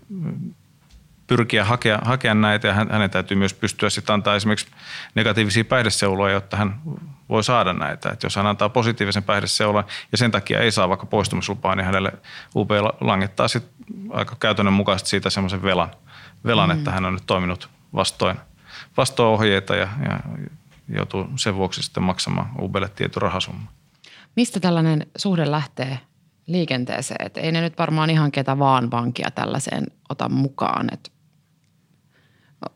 pyrkiä 1.27 1.65
hakea, 1.65 1.99
hakea 2.05 2.33
näitä 2.33 2.67
ja 2.67 2.73
hänen 2.73 3.09
täytyy 3.09 3.37
myös 3.37 3.53
pystyä 3.53 3.89
sitten 3.89 4.13
antaa 4.13 4.35
esimerkiksi 4.35 4.67
negatiivisia 5.15 5.65
päihdeseuloja, 5.65 6.33
jotta 6.33 6.57
hän 6.57 6.81
voi 7.29 7.43
saada 7.43 7.73
näitä. 7.73 8.09
Että 8.09 8.25
jos 8.25 8.35
hän 8.35 8.47
antaa 8.47 8.69
positiivisen 8.69 9.23
päihdeseulan 9.23 9.85
ja 10.11 10.17
sen 10.17 10.31
takia 10.31 10.59
ei 10.59 10.71
saa 10.71 10.89
vaikka 10.89 11.05
poistumislupaa, 11.05 11.75
niin 11.75 11.85
hänelle 11.85 12.11
UP 12.55 12.69
langettaa 13.01 13.47
sitten 13.47 13.87
aika 14.09 14.35
käytännön 14.39 14.73
mukaisesti 14.73 15.09
siitä 15.09 15.29
semmoisen 15.29 15.63
velan, 15.63 15.91
velan 16.45 16.69
mm. 16.69 16.77
että 16.77 16.91
hän 16.91 17.05
on 17.05 17.13
nyt 17.13 17.23
toiminut 17.25 17.69
vastoin, 17.93 18.37
vastoin 18.97 19.33
ohjeita 19.33 19.75
ja, 19.75 19.87
ja 20.09 20.19
joutuu 20.89 21.27
sen 21.35 21.55
vuoksi 21.55 21.83
sitten 21.83 22.03
maksamaan 22.03 22.49
Uberille 22.61 22.93
tietyn 22.95 23.21
rahasumma. 23.21 23.71
Mistä 24.35 24.59
tällainen 24.59 25.07
suhde 25.17 25.51
lähtee 25.51 25.99
liikenteeseen? 26.47 27.25
Et 27.25 27.37
ei 27.37 27.51
ne 27.51 27.61
nyt 27.61 27.77
varmaan 27.77 28.09
ihan 28.09 28.31
ketä 28.31 28.59
vaan 28.59 28.91
vankia 28.91 29.31
tällaiseen 29.31 29.87
ota 30.09 30.29
mukaan. 30.29 30.89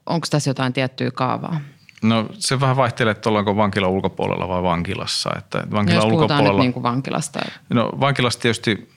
onko 0.05 0.28
tässä 0.32 0.49
jotain 0.49 0.74
tiettyä 0.74 1.12
kaavaa? 1.12 1.62
No 2.03 2.30
se 2.34 2.59
vähän 2.59 2.78
vaihtelee, 2.78 3.12
että 3.12 3.30
ollaanko 3.30 3.55
vankila 3.55 3.88
ulkopuolella 3.88 4.47
vai 4.47 4.64
vankilassa. 4.64 5.30
Että 5.38 5.64
vankila 5.72 5.99
no, 5.99 6.05
jos 6.05 6.14
ulkopuolella, 6.14 6.51
nyt 6.51 6.59
niin 6.59 6.74
kuin 6.74 6.84
vankilasta. 6.84 7.39
No 7.70 7.91
vankilasta 7.99 8.41
tietysti, 8.41 8.89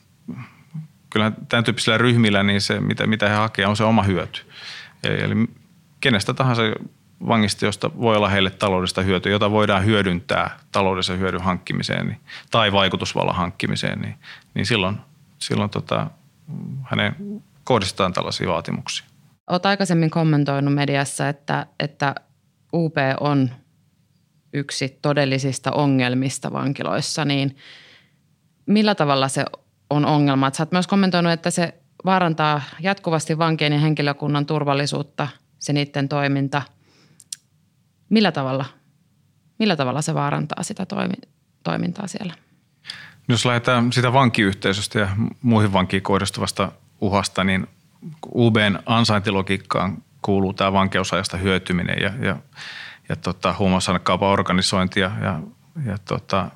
kyllä 1.10 1.32
tämän 1.48 1.64
tyyppisillä 1.64 1.98
ryhmillä, 1.98 2.42
niin 2.42 2.60
se 2.60 2.80
mitä, 2.80 3.06
mitä 3.06 3.28
he 3.28 3.34
hakevat 3.34 3.68
on 3.68 3.76
se 3.76 3.84
oma 3.84 4.02
hyöty. 4.02 4.40
Eli 5.04 5.34
kenestä 6.00 6.34
tahansa 6.34 6.62
vangista, 7.28 7.64
josta 7.64 7.90
voi 8.00 8.16
olla 8.16 8.28
heille 8.28 8.50
taloudellista 8.50 9.02
hyötyä, 9.02 9.32
jota 9.32 9.50
voidaan 9.50 9.84
hyödyntää 9.84 10.58
taloudellisen 10.72 11.18
hyödyn 11.18 11.42
hankkimiseen 11.42 12.06
niin, 12.06 12.20
tai 12.50 12.72
vaikutusvallan 12.72 13.34
hankkimiseen, 13.34 14.00
niin, 14.00 14.14
niin 14.54 14.66
silloin, 14.66 14.96
silloin 15.38 15.70
tota, 15.70 16.10
hänen 16.82 17.42
kohdistetaan 17.64 18.12
tällaisia 18.12 18.48
vaatimuksia. 18.48 19.06
Olet 19.50 19.66
aikaisemmin 19.66 20.10
kommentoinut 20.10 20.74
mediassa, 20.74 21.28
että, 21.28 21.66
että 21.80 22.14
UP 22.72 22.96
on 23.20 23.50
yksi 24.52 24.98
todellisista 25.02 25.72
ongelmista 25.72 26.52
vankiloissa, 26.52 27.24
niin 27.24 27.56
millä 28.66 28.94
tavalla 28.94 29.28
se 29.28 29.44
on 29.90 30.06
ongelma? 30.06 30.50
Sä 30.52 30.62
oot 30.62 30.72
myös 30.72 30.86
kommentoinut, 30.86 31.32
että 31.32 31.50
se 31.50 31.74
vaarantaa 32.04 32.62
jatkuvasti 32.80 33.38
vankien 33.38 33.72
ja 33.72 33.78
henkilökunnan 33.78 34.46
turvallisuutta, 34.46 35.28
se 35.58 35.72
niiden 35.72 36.08
toiminta– 36.08 36.62
Millä 38.14 38.32
tavalla, 38.32 38.64
millä 39.58 39.76
tavalla 39.76 40.02
se 40.02 40.14
vaarantaa 40.14 40.62
sitä 40.62 40.86
toimi, 40.86 41.14
toimintaa 41.62 42.06
siellä? 42.06 42.34
Jos 43.28 43.44
lähdetään 43.44 43.92
sitä 43.92 44.12
vankiyhteisöstä 44.12 44.98
ja 44.98 45.08
muihin 45.42 45.72
vankiin 45.72 46.02
kohdistuvasta 46.02 46.72
uhasta, 47.00 47.44
niin 47.44 47.66
UBn 48.34 48.78
ansaintilogiikkaan 48.86 50.02
kuuluu 50.22 50.52
tämä 50.52 50.72
vankeusajasta 50.72 51.36
hyötyminen 51.36 51.96
ja, 52.02 52.12
ja, 52.26 52.36
ja 53.08 53.16
tota, 53.16 53.54
huumausainekaupan 53.58 54.28
organisointi 54.28 55.00
ja, 55.00 55.10
ja, 55.20 55.40
ja 55.86 55.98
tota, 55.98 56.50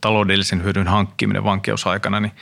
taloudellisen 0.00 0.64
hyödyn 0.64 0.88
hankkiminen 0.88 1.44
vankeusaikana, 1.44 2.20
niin, 2.20 2.32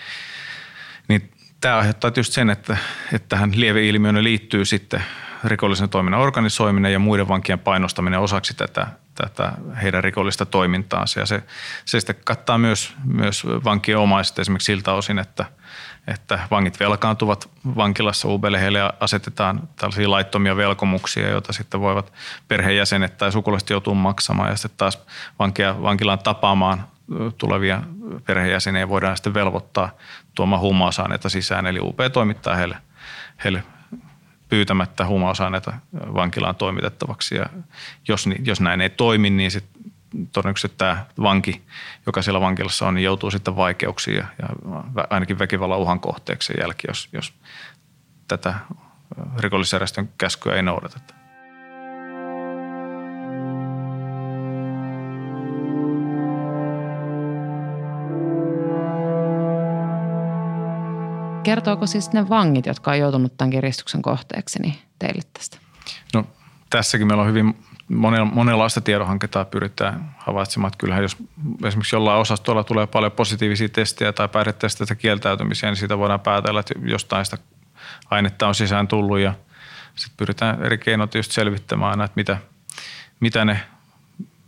niin 1.08 1.30
tämä 1.60 1.76
aiheuttaa 1.76 2.10
tietysti 2.10 2.34
sen, 2.34 2.50
että, 2.50 2.76
että 3.12 3.28
tähän 3.28 3.52
lieveilmiöön 3.54 4.24
liittyy 4.24 4.64
sitten 4.64 5.04
rikollisen 5.44 5.88
toiminnan 5.88 6.20
organisoiminen 6.20 6.92
ja 6.92 6.98
muiden 6.98 7.28
vankien 7.28 7.58
painostaminen 7.58 8.20
osaksi 8.20 8.54
tätä, 8.54 8.86
tätä 9.14 9.52
heidän 9.82 10.04
rikollista 10.04 10.46
toimintaansa. 10.46 11.20
Ja 11.20 11.26
se, 11.26 11.42
se 11.84 12.00
sitten 12.00 12.16
kattaa 12.24 12.58
myös, 12.58 12.94
myös 13.04 13.46
vankien 13.46 13.98
omaiset 13.98 14.38
esimerkiksi 14.38 14.66
siltä 14.66 14.92
osin, 14.92 15.18
että, 15.18 15.44
että 16.06 16.38
vangit 16.50 16.80
velkaantuvat 16.80 17.50
vankilassa 17.76 18.28
UBlle, 18.28 18.60
heille 18.60 18.92
asetetaan 19.00 19.68
tällaisia 19.76 20.10
laittomia 20.10 20.56
velkomuksia, 20.56 21.28
joita 21.28 21.52
sitten 21.52 21.80
voivat 21.80 22.12
perheenjäsenet 22.48 23.18
tai 23.18 23.32
sukulaiset 23.32 23.70
joutuu 23.70 23.94
maksamaan 23.94 24.50
ja 24.50 24.56
sitten 24.56 24.78
taas 24.78 24.98
vankia, 25.38 25.82
vankilaan 25.82 26.18
tapaamaan 26.18 26.84
tulevia 27.38 27.82
perheenjäseniä 28.26 28.88
voidaan 28.88 29.16
sitten 29.16 29.34
velvoittaa 29.34 29.90
tuomaan 30.34 30.60
huumausaineita 30.60 31.28
sisään, 31.28 31.66
eli 31.66 31.80
UP 31.80 31.98
toimittaa 32.12 32.54
heille, 32.54 32.76
heille 33.44 33.62
pyytämättä 34.52 35.06
huumausaineita 35.06 35.72
vankilaan 35.94 36.54
toimitettavaksi. 36.54 37.34
Ja 37.34 37.46
jos, 38.08 38.28
jos 38.44 38.60
näin 38.60 38.80
ei 38.80 38.90
toimi, 38.90 39.30
niin 39.30 39.50
sit 39.50 39.64
todennäköisesti 40.32 40.78
tämä 40.78 41.06
vanki, 41.22 41.62
joka 42.06 42.22
siellä 42.22 42.40
vankilassa 42.40 42.88
on, 42.88 42.94
niin 42.94 43.04
joutuu 43.04 43.30
sitten 43.30 43.56
vaikeuksiin 43.56 44.16
ja, 44.16 44.26
ja 44.38 44.48
ainakin 45.10 45.38
väkivallan 45.38 45.78
uhan 45.78 46.00
kohteeksi 46.00 46.52
jälkeen, 46.60 46.90
jos, 46.90 47.08
jos 47.12 47.32
tätä 48.28 48.54
rikollisjärjestön 49.38 50.08
käskyä 50.18 50.54
ei 50.54 50.62
noudateta. 50.62 51.14
Kertooko 61.42 61.86
siis 61.86 62.12
ne 62.12 62.28
vangit, 62.28 62.66
jotka 62.66 62.90
on 62.90 62.98
joutunut 62.98 63.36
tämän 63.36 63.50
kiristyksen 63.50 64.02
kohteeksi, 64.02 64.62
niin 64.62 64.74
teille 64.98 65.22
tästä? 65.32 65.58
No 66.14 66.24
tässäkin 66.70 67.06
meillä 67.06 67.22
on 67.22 67.28
hyvin 67.28 67.64
monenlaista 68.32 68.80
tiedonhankintaa 68.80 69.44
pyritään 69.44 70.14
havaitsemaan. 70.18 70.68
Että 70.68 70.78
kyllähän 70.78 71.02
jos 71.02 71.16
esimerkiksi 71.64 71.96
jollain 71.96 72.20
osastolla 72.20 72.64
tulee 72.64 72.86
paljon 72.86 73.12
positiivisia 73.12 73.68
testejä 73.68 74.12
tai 74.12 74.28
päihdetesteitä 74.28 74.94
kieltäytymisiä, 74.94 75.70
niin 75.70 75.76
siitä 75.76 75.98
voidaan 75.98 76.20
päätellä, 76.20 76.60
että 76.60 76.74
jostain 76.82 77.24
sitä 77.24 77.38
ainetta 78.10 78.48
on 78.48 78.54
sisään 78.54 78.88
tullut 78.88 79.18
ja 79.18 79.34
sitten 79.94 80.16
pyritään 80.16 80.62
eri 80.62 80.78
keinoin 80.78 81.10
tietysti 81.10 81.34
selvittämään, 81.34 82.00
että 82.00 82.16
mitä, 82.16 82.38
mitä 83.20 83.44
ne 83.44 83.60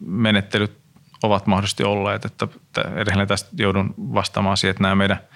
menettelyt 0.06 0.78
ovat 1.22 1.46
mahdollisesti 1.46 1.84
olleet. 1.84 2.24
Että 2.24 2.48
edelleen 2.94 3.28
tästä 3.28 3.50
joudun 3.58 3.94
vastaamaan 3.98 4.56
siihen, 4.56 4.70
että 4.70 4.82
nämä 4.82 4.94
meidän– 4.94 5.18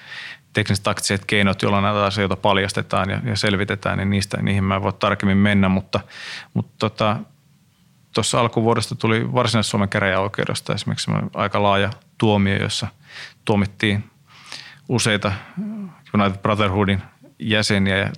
tekniset 0.52 0.82
taktiset 0.82 1.24
keinot, 1.24 1.62
joilla 1.62 1.80
näitä 1.80 2.04
asioita 2.04 2.36
paljastetaan 2.36 3.10
ja, 3.10 3.20
ja 3.24 3.36
selvitetään, 3.36 3.98
niin 3.98 4.10
niistä, 4.10 4.42
niihin 4.42 4.64
mä 4.64 4.76
en 4.76 4.82
voi 4.82 4.92
tarkemmin 4.92 5.36
mennä, 5.36 5.68
mutta, 5.68 6.00
mutta 6.54 6.74
tota, 6.78 7.16
tuossa 8.14 8.40
alkuvuodesta 8.40 8.94
tuli 8.94 9.32
Varsinais-Suomen 9.32 9.88
käräjäoikeudesta 9.88 10.74
esimerkiksi 10.74 11.10
aika 11.34 11.62
laaja 11.62 11.90
tuomio, 12.18 12.56
jossa 12.56 12.86
tuomittiin 13.44 14.10
useita 14.88 15.32
United 16.14 16.38
Brotherhoodin 16.38 17.02
jäseniä 17.38 17.96
ja 17.96 18.10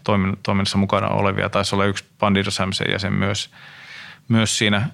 toiminnassa 0.42 0.78
mukana 0.78 1.08
olevia. 1.08 1.48
Taisi 1.48 1.74
olla 1.74 1.84
yksi 1.84 2.04
Bandidos 2.18 2.60
jäsen 2.92 3.12
myös, 3.12 3.50
myös 4.28 4.58
siinä 4.58 4.88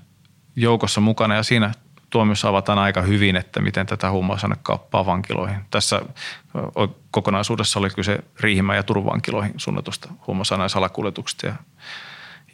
joukossa 0.57 1.01
mukana 1.01 1.35
ja 1.35 1.43
siinä 1.43 1.73
tuomiossa 2.11 2.49
avataan 2.49 2.79
aika 2.79 3.03
hyvin, 3.03 3.37
että 3.37 3.61
miten 3.61 3.87
tätä 3.87 4.11
huumausainekauppaa 4.11 5.07
vankiloihin. 5.07 5.61
Tässä 5.71 6.03
kokonaisuudessa 7.11 7.79
oli 7.79 7.91
kyse 7.91 8.19
Riihimä 8.41 8.75
ja 8.75 8.83
Turvankiloihin 8.83 9.55
suunnatusta 9.57 10.09
huumausaineen 10.27 10.71
salakuljetuksesta 10.71 11.47
ja, 11.47 11.55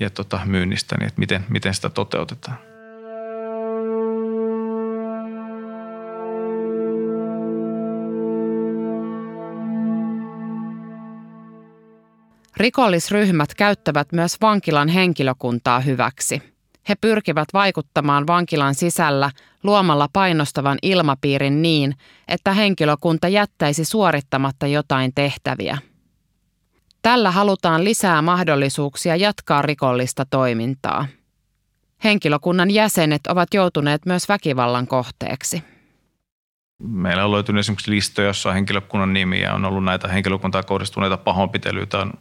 ja 0.00 0.10
tota, 0.10 0.40
myynnistä, 0.44 0.96
niin 0.98 1.08
että 1.08 1.20
miten, 1.20 1.44
miten 1.48 1.74
sitä 1.74 1.90
toteutetaan. 1.90 2.56
Rikollisryhmät 12.56 13.54
käyttävät 13.54 14.12
myös 14.12 14.40
vankilan 14.40 14.88
henkilökuntaa 14.88 15.80
hyväksi– 15.80 16.42
he 16.88 16.94
pyrkivät 17.00 17.48
vaikuttamaan 17.52 18.26
vankilan 18.26 18.74
sisällä 18.74 19.30
luomalla 19.62 20.08
painostavan 20.12 20.78
ilmapiirin 20.82 21.62
niin, 21.62 21.94
että 22.28 22.52
henkilökunta 22.52 23.28
jättäisi 23.28 23.84
suorittamatta 23.84 24.66
jotain 24.66 25.12
tehtäviä. 25.14 25.78
Tällä 27.02 27.30
halutaan 27.30 27.84
lisää 27.84 28.22
mahdollisuuksia 28.22 29.16
jatkaa 29.16 29.62
rikollista 29.62 30.24
toimintaa. 30.24 31.06
Henkilökunnan 32.04 32.70
jäsenet 32.70 33.26
ovat 33.26 33.54
joutuneet 33.54 34.06
myös 34.06 34.28
väkivallan 34.28 34.86
kohteeksi. 34.86 35.71
Meillä 36.82 37.24
on 37.24 37.32
löytynyt 37.32 37.60
esimerkiksi 37.60 37.90
listoja, 37.90 38.28
jossa 38.28 38.48
on 38.48 38.54
henkilökunnan 38.54 39.12
nimiä, 39.12 39.54
on 39.54 39.64
ollut 39.64 39.84
näitä 39.84 40.08
henkilökuntaa 40.08 40.62
kohdistuneita 40.62 41.16
pahoinpitelyitä, 41.16 41.98
on 41.98 42.12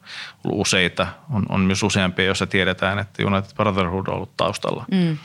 ollut 0.43 0.62
useita, 0.62 1.07
on, 1.30 1.45
on 1.49 1.62
myös 1.62 1.84
useampia, 1.84 2.26
joissa 2.26 2.47
tiedetään, 2.47 2.99
että 2.99 3.24
United 3.26 3.55
Brotherhood 3.55 4.07
on 4.07 4.14
ollut 4.14 4.38
taustalla. 4.38 4.86
Mm. 4.91 5.18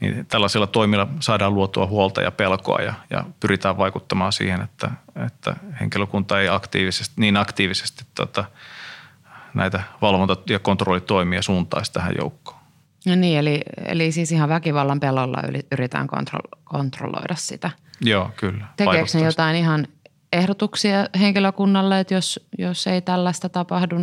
Niin 0.00 0.26
tällaisilla 0.26 0.66
toimilla 0.66 1.08
saadaan 1.20 1.54
luotua 1.54 1.86
huolta 1.86 2.22
ja 2.22 2.30
pelkoa 2.30 2.78
ja, 2.82 2.94
ja 3.10 3.24
pyritään 3.40 3.76
vaikuttamaan 3.76 4.32
siihen, 4.32 4.62
että, 4.62 4.90
että 5.26 5.56
henkilökunta 5.80 6.40
ei 6.40 6.48
aktiivisesti, 6.48 7.14
niin 7.16 7.36
aktiivisesti 7.36 8.04
tota, 8.14 8.44
näitä 9.54 9.82
valvonta- 10.02 10.52
ja 10.52 10.58
kontrollitoimia 10.58 11.42
suuntaisi 11.42 11.92
tähän 11.92 12.14
joukkoon. 12.18 12.60
No 13.06 13.14
niin, 13.14 13.38
eli, 13.38 13.60
eli 13.84 14.12
siis 14.12 14.32
ihan 14.32 14.48
väkivallan 14.48 15.00
pelolla 15.00 15.42
yritetään 15.72 16.06
kontro- 16.06 16.58
kontrolloida 16.64 17.34
sitä. 17.34 17.70
Joo, 18.00 18.30
kyllä. 18.36 18.66
Tekeekö 18.76 19.10
ne 19.14 19.24
jotain 19.24 19.56
ihan 19.56 19.86
ehdotuksia 20.32 21.06
henkilökunnalle, 21.20 22.00
että 22.00 22.14
jos, 22.14 22.48
jos 22.58 22.86
ei 22.86 23.02
tällaista 23.02 23.48
tapahdu, 23.48 23.96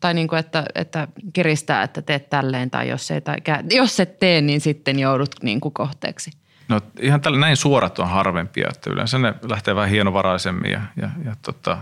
tai 0.00 0.14
niin 0.14 0.28
kuin, 0.28 0.38
että, 0.38 0.64
että 0.74 1.08
kiristää, 1.32 1.82
että 1.82 2.02
teet 2.02 2.30
tälleen, 2.30 2.70
tai 2.70 2.88
jos, 2.88 3.10
ei, 3.10 3.20
tai 3.20 3.36
jos 3.70 4.00
et 4.00 4.18
tee, 4.18 4.40
niin 4.40 4.60
sitten 4.60 4.98
joudut 4.98 5.34
niin 5.42 5.60
kuin 5.60 5.74
kohteeksi? 5.74 6.30
No 6.68 6.80
ihan 7.00 7.20
tällä, 7.20 7.38
näin 7.38 7.56
suorat 7.56 7.98
on 7.98 8.08
harvempia, 8.08 8.68
että 8.70 8.90
yleensä 8.90 9.18
ne 9.18 9.34
lähtee 9.42 9.74
vähän 9.74 9.90
hienovaraisemmin 9.90 10.70
ja, 10.70 10.80
ja, 10.96 11.10
ja 11.24 11.34
tota, 11.42 11.78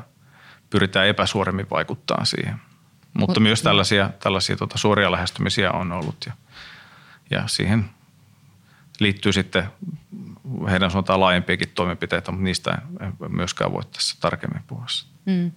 pyritään 0.70 1.06
epäsuoremmin 1.06 1.66
vaikuttaa 1.70 2.24
siihen– 2.24 2.60
mutta 3.14 3.40
Mut, 3.40 3.42
myös 3.42 3.62
tällaisia, 3.62 4.10
tällaisia 4.20 4.56
tota, 4.56 4.78
suoria 4.78 5.12
lähestymisiä 5.12 5.70
on 5.72 5.92
ollut 5.92 6.16
ja, 6.26 6.32
ja 7.30 7.42
siihen 7.46 7.84
liittyy 8.98 9.32
sitten 9.32 9.64
heidän 10.70 10.90
sanotaan 10.90 11.20
laajempiakin 11.20 11.68
toimenpiteitä, 11.74 12.32
mutta 12.32 12.44
niistä 12.44 12.82
en 13.00 13.14
myöskään 13.28 13.72
voi 13.72 13.82
tässä 13.84 14.16
tarkemmin 14.20 14.62
puhua. 14.66 14.86
Mm. 15.26 15.52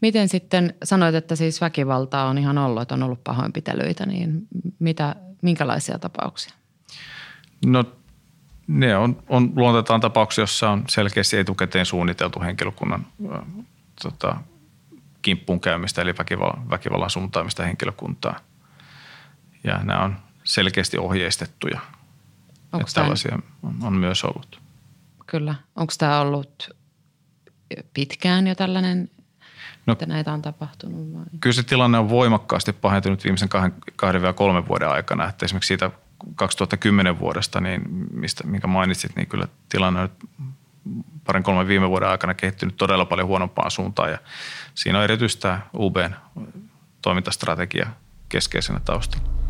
Miten 0.00 0.28
sitten 0.28 0.74
sanoit, 0.82 1.14
että 1.14 1.36
siis 1.36 1.60
väkivaltaa 1.60 2.28
on 2.28 2.38
ihan 2.38 2.58
ollut, 2.58 2.82
että 2.82 2.94
on 2.94 3.02
ollut 3.02 3.24
pahoinpitelyitä, 3.24 4.06
niin 4.06 4.48
mitä, 4.78 5.16
minkälaisia 5.42 5.98
tapauksia? 5.98 6.54
No 7.66 7.84
ne 8.66 8.96
on, 8.96 9.22
on 9.28 9.52
luonteeltaan 9.56 10.00
tapauksia, 10.00 10.42
jossa 10.42 10.70
on 10.70 10.84
selkeästi 10.88 11.36
etukäteen 11.36 11.86
suunniteltu 11.86 12.40
henkilökunnan 12.40 13.06
äh, 13.32 13.40
tota, 14.02 14.36
kimppuun 15.22 15.60
käymistä, 15.60 16.02
eli 16.02 16.14
väkivallan, 16.18 16.70
väkivallan 16.70 17.10
suuntaamista 17.10 17.64
henkilökuntaa. 17.64 18.40
Ja 19.64 19.78
nämä 19.84 20.04
on 20.04 20.16
selkeästi 20.44 20.98
ohjeistettuja. 20.98 21.80
Onko 22.76 22.90
tällaisia 22.94 23.38
on, 23.62 23.74
on 23.82 23.92
myös 23.92 24.24
ollut. 24.24 24.60
Kyllä. 25.26 25.54
Onko 25.76 25.92
tämä 25.98 26.20
ollut 26.20 26.70
pitkään 27.94 28.46
jo 28.46 28.54
tällainen, 28.54 29.10
no, 29.86 29.92
että 29.92 30.06
näitä 30.06 30.32
on 30.32 30.42
tapahtunut? 30.42 31.14
Vai? 31.14 31.24
Kyllä 31.40 31.54
se 31.54 31.62
tilanne 31.62 31.98
on 31.98 32.08
voimakkaasti 32.08 32.72
pahentunut 32.72 33.24
viimeisen 33.24 33.48
kahden, 33.48 33.74
kahden 33.96 34.22
vai 34.22 34.32
kolmen 34.32 34.68
vuoden 34.68 34.88
aikana. 34.88 35.28
Että 35.28 35.44
esimerkiksi 35.44 35.68
siitä 35.68 35.90
2010 36.34 37.18
vuodesta, 37.18 37.60
niin 37.60 37.82
mistä, 38.12 38.46
minkä 38.46 38.66
mainitsit, 38.66 39.16
niin 39.16 39.26
kyllä 39.26 39.48
tilanne 39.68 40.00
on 40.00 40.10
parin 41.24 41.42
kolmen 41.42 41.68
viime 41.68 41.88
vuoden 41.88 42.08
aikana 42.08 42.34
kehittynyt 42.34 42.76
todella 42.76 43.04
paljon 43.04 43.28
huonompaan 43.28 43.70
suuntaan 43.70 44.10
ja 44.10 44.18
siinä 44.74 44.98
on 44.98 45.04
erityisesti 45.04 45.42
tämä 45.42 45.60
UBn 45.78 46.14
toimintastrategia 47.02 47.86
keskeisenä 48.28 48.80
taustalla. 48.80 49.45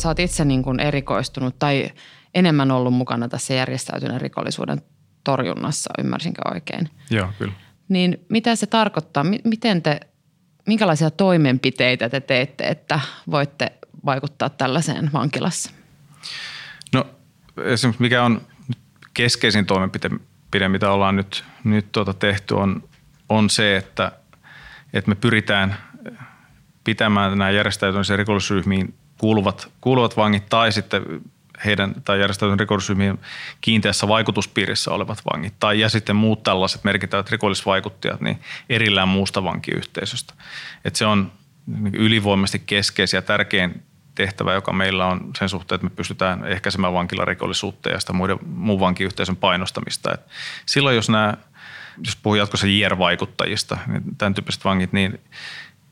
Sä 0.00 0.08
oot 0.08 0.18
itse 0.18 0.44
niin 0.44 0.62
kuin 0.62 0.80
erikoistunut 0.80 1.58
tai 1.58 1.90
enemmän 2.34 2.70
ollut 2.70 2.94
mukana 2.94 3.28
tässä 3.28 3.54
järjestäytyneen 3.54 4.20
rikollisuuden 4.20 4.82
torjunnassa, 5.24 5.90
ymmärsinkö 5.98 6.42
oikein? 6.52 6.90
Joo, 7.10 7.28
kyllä. 7.38 7.52
Niin 7.88 8.26
mitä 8.28 8.56
se 8.56 8.66
tarkoittaa? 8.66 9.24
Miten 9.44 9.82
te 9.82 10.00
minkälaisia 10.66 11.10
toimenpiteitä 11.10 12.08
te 12.08 12.20
teette, 12.20 12.64
että 12.64 13.00
voitte 13.30 13.72
vaikuttaa 14.04 14.48
tällaiseen 14.48 15.10
vankilassa? 15.12 15.70
No 16.92 17.06
esimerkiksi 17.64 18.02
mikä 18.02 18.24
on 18.24 18.40
keskeisin 19.14 19.66
toimenpide, 19.66 20.68
mitä 20.68 20.90
ollaan 20.90 21.16
nyt, 21.16 21.44
nyt 21.64 21.92
tuota 21.92 22.14
tehty, 22.14 22.54
on, 22.54 22.88
on 23.28 23.50
se, 23.50 23.76
että, 23.76 24.12
että 24.92 25.08
me 25.08 25.14
pyritään 25.14 25.76
pitämään 26.84 27.38
nämä 27.38 27.50
järjestäytymisen 27.50 28.18
rikollisryhmiin 28.18 28.94
kuuluvat, 29.20 29.68
kuuluvat 29.80 30.16
vangit 30.16 30.48
tai 30.48 30.72
sitten 30.72 31.02
heidän 31.64 31.94
tai 32.04 32.20
järjestäytyneen 32.20 32.60
rikollisryhmien 32.60 33.18
kiinteässä 33.60 34.08
vaikutuspiirissä 34.08 34.90
olevat 34.90 35.22
vangit 35.32 35.54
tai 35.60 35.80
ja 35.80 35.88
sitten 35.88 36.16
muut 36.16 36.42
tällaiset 36.42 36.84
merkittävät 36.84 37.30
rikollisvaikuttajat 37.30 38.20
niin 38.20 38.40
erillään 38.68 39.08
muusta 39.08 39.44
vankiyhteisöstä. 39.44 40.34
Et 40.84 40.96
se 40.96 41.06
on 41.06 41.32
ylivoimaisesti 41.92 42.62
keskeisiä 42.66 43.18
ja 43.18 43.22
tärkein 43.22 43.82
tehtävä, 44.14 44.54
joka 44.54 44.72
meillä 44.72 45.06
on 45.06 45.30
sen 45.38 45.48
suhteen, 45.48 45.76
että 45.76 45.86
me 45.86 45.96
pystytään 45.96 46.44
ehkäisemään 46.46 46.92
vankilarikollisuutta 46.92 47.90
ja 47.90 48.00
sitä 48.00 48.12
muiden, 48.12 48.38
muun 48.46 48.80
vankiyhteisön 48.80 49.36
painostamista. 49.36 50.14
Et 50.14 50.20
silloin 50.66 50.96
jos 50.96 51.08
nämä, 51.08 51.34
jos 52.06 52.16
puhuu 52.16 52.34
jatkossa 52.34 52.66
JR-vaikuttajista, 52.66 53.78
niin 53.86 54.02
tämän 54.18 54.34
tyyppiset 54.34 54.64
vangit, 54.64 54.92
niin 54.92 55.20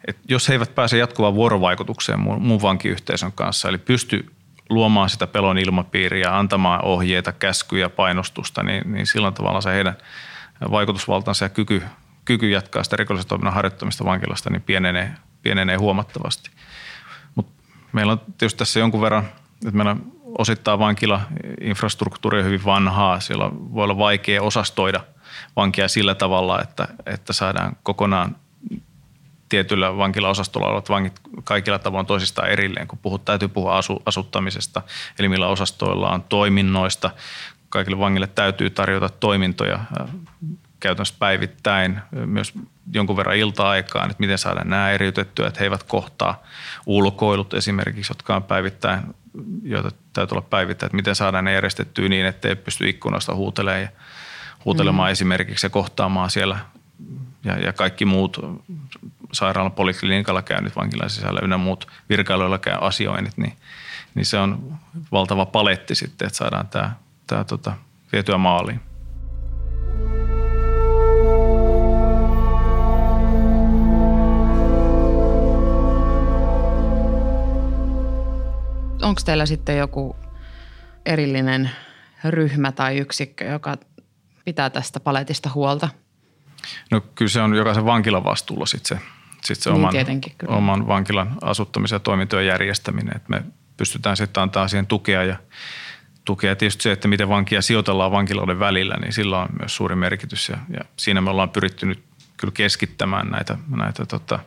että 0.07 0.23
jos 0.29 0.49
he 0.49 0.55
eivät 0.55 0.75
pääse 0.75 0.99
jatkuvaan 0.99 1.35
vuorovaikutukseen 1.35 2.21
muun, 2.21 2.43
muun 2.43 2.63
vankiyhteisön 2.63 3.33
kanssa, 3.33 3.69
eli 3.69 3.79
pysty 3.79 4.33
luomaan 4.71 5.11
sitä 5.11 5.27
pelon 5.27 5.59
ilmapiiriä, 5.59 6.39
antamaan 6.39 6.85
ohjeita, 6.85 7.33
käskyjä, 7.33 7.89
painostusta, 7.89 8.63
niin, 8.63 8.93
niin 8.93 9.07
silloin 9.07 9.35
tavallaan 9.35 9.63
se 9.63 9.73
heidän 9.73 9.97
vaikutusvaltansa 10.71 11.45
ja 11.45 11.49
kyky, 11.49 11.83
kyky 12.25 12.51
jatkaa 12.51 12.85
sitä 12.85 12.97
rikollisen 12.97 13.29
toiminnan 13.29 13.55
harjoittamista 13.55 14.05
vankilasta 14.05 14.51
niin 14.51 14.63
pienenee, 14.63 15.13
pienenee 15.43 15.77
huomattavasti. 15.77 16.51
Mutta 17.35 17.53
meillä 17.93 18.13
on 18.13 18.21
tietysti 18.21 18.59
tässä 18.59 18.81
jonkun 18.81 19.01
verran, 19.01 19.25
että 19.67 19.77
meillä 19.77 19.97
osittain 20.39 20.79
vankila 20.79 21.21
infrastruktuuri 21.61 22.39
on 22.39 22.45
hyvin 22.45 22.65
vanhaa, 22.65 23.21
siellä 23.21 23.51
voi 23.53 23.85
olla 23.85 23.99
vaikea 23.99 24.43
osastoida 24.43 25.01
vankia 25.57 25.89
sillä 25.89 26.15
tavalla, 26.15 26.63
että, 26.63 26.89
että 27.07 27.33
saadaan 27.33 27.77
kokonaan 27.83 28.37
tietyllä 29.49 29.97
vankilaosastolla 29.97 30.67
olevat 30.67 30.89
vangit 30.89 31.21
kaikilla 31.45 31.79
tavoin 31.79 32.07
toisistaan 32.07 32.49
erilleen, 32.49 32.89
kun 32.89 32.99
puhut, 32.99 33.25
täytyy 33.25 33.49
puhua 33.49 33.79
asu, 33.79 34.03
asuttamisesta, 34.07 34.83
eli 35.19 35.29
millä 35.29 35.49
osastoilla 35.49 36.11
on 36.11 36.23
toiminnoista. 36.23 37.11
Kaikille 37.69 37.99
vangille 37.99 38.27
täytyy 38.27 38.71
tarjota 38.71 39.09
toimintoja 39.09 39.75
äh, 39.75 40.09
käytännössä 40.81 41.15
päivittäin, 41.19 42.01
myös 42.13 42.53
jonkun 42.93 43.17
verran 43.17 43.37
ilta-aikaan, 43.37 44.11
että 44.11 44.21
miten 44.21 44.39
saadaan 44.39 44.71
nämä 44.71 44.91
eriytettyä, 44.91 45.49
että 45.49 45.61
he 45.61 45.67
eivät 45.67 45.83
kohtaa 45.83 46.43
ulkoilut 46.87 47.55
esimerkiksi, 47.55 48.11
jotka 48.11 48.37
on 48.37 48.43
päivittäin, 48.43 49.03
joita 49.63 49.91
täytyy 50.13 50.35
olla 50.35 50.47
päivittäin, 50.51 50.89
että 50.89 50.97
miten 50.97 51.15
saadaan 51.15 51.45
ne 51.45 51.53
järjestettyä 51.53 52.09
niin, 52.09 52.27
ettei 52.27 52.57
pysty 52.57 52.89
ikkunasta 52.89 53.35
huutelemaan 53.35 53.83
ja 53.83 53.89
huutelemaan 54.65 55.09
mm. 55.09 55.13
esimerkiksi 55.13 55.67
ja 55.67 55.71
kohtaamaan 55.71 56.31
siellä 56.31 56.59
ja, 57.45 57.59
ja 57.59 57.73
kaikki 57.73 58.05
muut 58.05 58.37
sairaalan 59.33 59.73
poliklinikalla 59.73 60.43
käynyt 60.43 60.77
vankilan 60.77 61.11
sisällä 61.11 61.41
ynnä 61.43 61.59
muut 61.59 61.87
virkailuilla 62.09 62.59
käy 62.59 62.79
asioinnit, 62.81 63.37
niin, 63.37 63.53
niin 64.15 64.27
se 64.27 64.39
on 64.39 64.79
valtava 65.13 65.47
paletti 65.47 65.95
sitten, 65.95 66.27
että 66.27 66.39
saadaan 66.39 66.69
tämä, 66.69 66.93
tämä 67.27 67.45
tota, 67.45 67.73
vietyä 68.13 68.39
maaliin. 68.39 68.81
Onko 79.03 79.21
teillä 79.25 79.47
sitten 79.47 79.79
joku 79.79 80.17
erillinen 81.07 81.71
ryhmä 82.25 82.73
tai 82.73 82.99
yksikkö, 82.99 83.45
joka 83.45 83.77
pitää 84.45 84.71
tästä 84.71 85.01
paletista 85.01 85.51
huolta? 85.55 85.89
No 86.91 87.01
kyllä 87.01 87.29
se 87.29 87.41
on 87.41 87.55
jokaisen 87.55 87.85
vankilan 87.85 88.25
vastuulla 88.25 88.67
sitten 88.67 88.99
se 88.99 89.05
sitten 89.45 89.63
se 89.63 89.71
niin, 89.71 90.23
oman, 90.49 90.59
oman 90.59 90.87
vankilan 90.87 91.37
asuttamisen 91.43 91.97
ja 91.97 92.01
toimintojen 92.01 92.47
järjestäminen, 92.47 93.17
että 93.17 93.29
me 93.29 93.43
pystytään 93.77 94.17
sitten 94.17 94.43
antaa 94.43 94.69
siihen 94.69 94.87
tukea 94.87 95.25
ja 95.25 95.37
tukea. 96.25 96.57
Tietysti 96.57 96.83
se, 96.83 96.93
että 96.93 97.09
miten 97.09 97.29
vankia 97.29 97.63
sijoitellaan 97.63 98.13
vankiloiden 98.13 98.59
välillä, 98.59 98.97
niin 99.01 99.13
sillä 99.13 99.39
on 99.39 99.49
myös 99.59 99.77
suuri 99.77 99.97
merkitys 99.97 100.49
ja, 100.49 100.59
ja 100.71 100.81
siinä 100.97 101.21
me 101.21 101.31
ollaan 101.31 101.51
pyritty 101.51 101.87
nyt 101.87 102.05
kyllä 102.37 102.53
keskittämään 102.53 103.31
näitä, 103.31 103.59
näitä, 103.77 104.07
tota, 104.07 104.39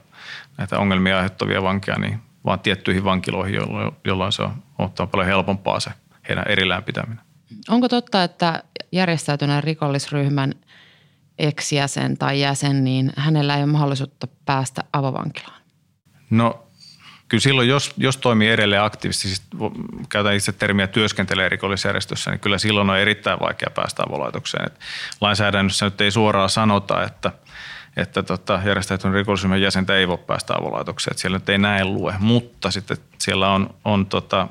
näitä 0.57 0.79
ongelmia 0.79 1.15
aiheuttavia 1.15 1.63
vankia 1.63 1.95
niin 1.99 2.19
vaan 2.45 2.59
tiettyihin 2.59 3.03
vankiloihin, 3.03 3.55
jolloin, 3.55 3.91
jolloin 4.05 4.31
se 4.31 4.41
on 4.41 4.51
ottaa 4.79 5.07
paljon 5.07 5.27
helpompaa 5.27 5.79
se 5.79 5.91
heidän 6.27 6.45
erillään 6.47 6.83
pitäminen. 6.83 7.25
Onko 7.69 7.89
totta, 7.89 8.23
että 8.23 8.63
järjestäytyneen 8.91 9.63
rikollisryhmän– 9.63 10.53
ex-jäsen 11.41 12.17
tai 12.17 12.41
jäsen, 12.41 12.83
niin 12.83 13.11
hänellä 13.17 13.55
ei 13.55 13.63
ole 13.63 13.71
mahdollisuutta 13.71 14.27
päästä 14.45 14.83
avovankilaan? 14.93 15.61
No 16.29 16.67
kyllä 17.27 17.41
silloin, 17.41 17.67
jos, 17.67 17.93
jos 17.97 18.17
toimii 18.17 18.49
edelleen 18.49 18.81
aktiivisesti, 18.81 19.27
siis 19.27 19.41
käytän 20.09 20.35
itse 20.35 20.51
termiä 20.51 20.87
työskentelee 20.87 21.49
rikollisjärjestössä, 21.49 22.31
niin 22.31 22.39
kyllä 22.39 22.57
silloin 22.57 22.89
on 22.89 22.97
erittäin 22.97 23.39
vaikea 23.39 23.69
päästä 23.75 24.03
avolaitokseen. 24.07 24.67
Et 24.67 24.79
lainsäädännössä 25.21 25.85
nyt 25.85 26.01
ei 26.01 26.11
suoraan 26.11 26.49
sanota, 26.49 27.03
että, 27.03 27.31
että 27.97 28.23
tota, 28.23 28.61
järjestäytyneen 28.65 29.15
rikollisryhmän 29.15 29.61
jäsentä 29.61 29.95
ei 29.95 30.07
voi 30.07 30.17
päästä 30.17 30.53
avolaitokseen. 30.53 31.13
Että 31.13 31.21
siellä 31.21 31.37
nyt 31.37 31.49
ei 31.49 31.57
näin 31.57 31.93
lue, 31.93 32.13
mutta 32.19 32.71
sitten 32.71 32.97
siellä 33.17 33.49
on, 33.49 33.75
on 33.85 34.05
tota, 34.05 34.47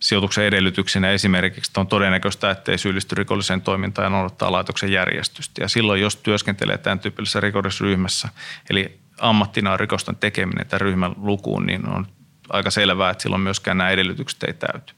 sijoituksen 0.00 0.44
edellytyksenä 0.44 1.10
esimerkiksi, 1.10 1.72
on 1.76 1.86
todennäköistä, 1.86 2.50
ettei 2.50 2.78
syyllisty 2.78 3.14
rikolliseen 3.14 3.62
toimintaan 3.62 4.06
ja 4.06 4.10
noudattaa 4.10 4.52
laitoksen 4.52 4.92
järjestystä. 4.92 5.62
Ja 5.62 5.68
silloin, 5.68 6.00
jos 6.00 6.16
työskentelee 6.16 6.78
tämän 6.78 6.98
tyyppisessä 6.98 7.40
rikollisryhmässä, 7.40 8.28
eli 8.70 8.98
ammattina 9.20 9.72
on 9.72 9.80
rikosten 9.80 10.16
tekeminen 10.16 10.66
tämän 10.66 10.80
ryhmän 10.80 11.12
lukuun, 11.16 11.66
niin 11.66 11.88
on 11.88 12.06
aika 12.48 12.70
selvää, 12.70 13.10
että 13.10 13.22
silloin 13.22 13.42
myöskään 13.42 13.78
nämä 13.78 13.90
edellytykset 13.90 14.42
ei 14.42 14.54
täyty. 14.54 14.94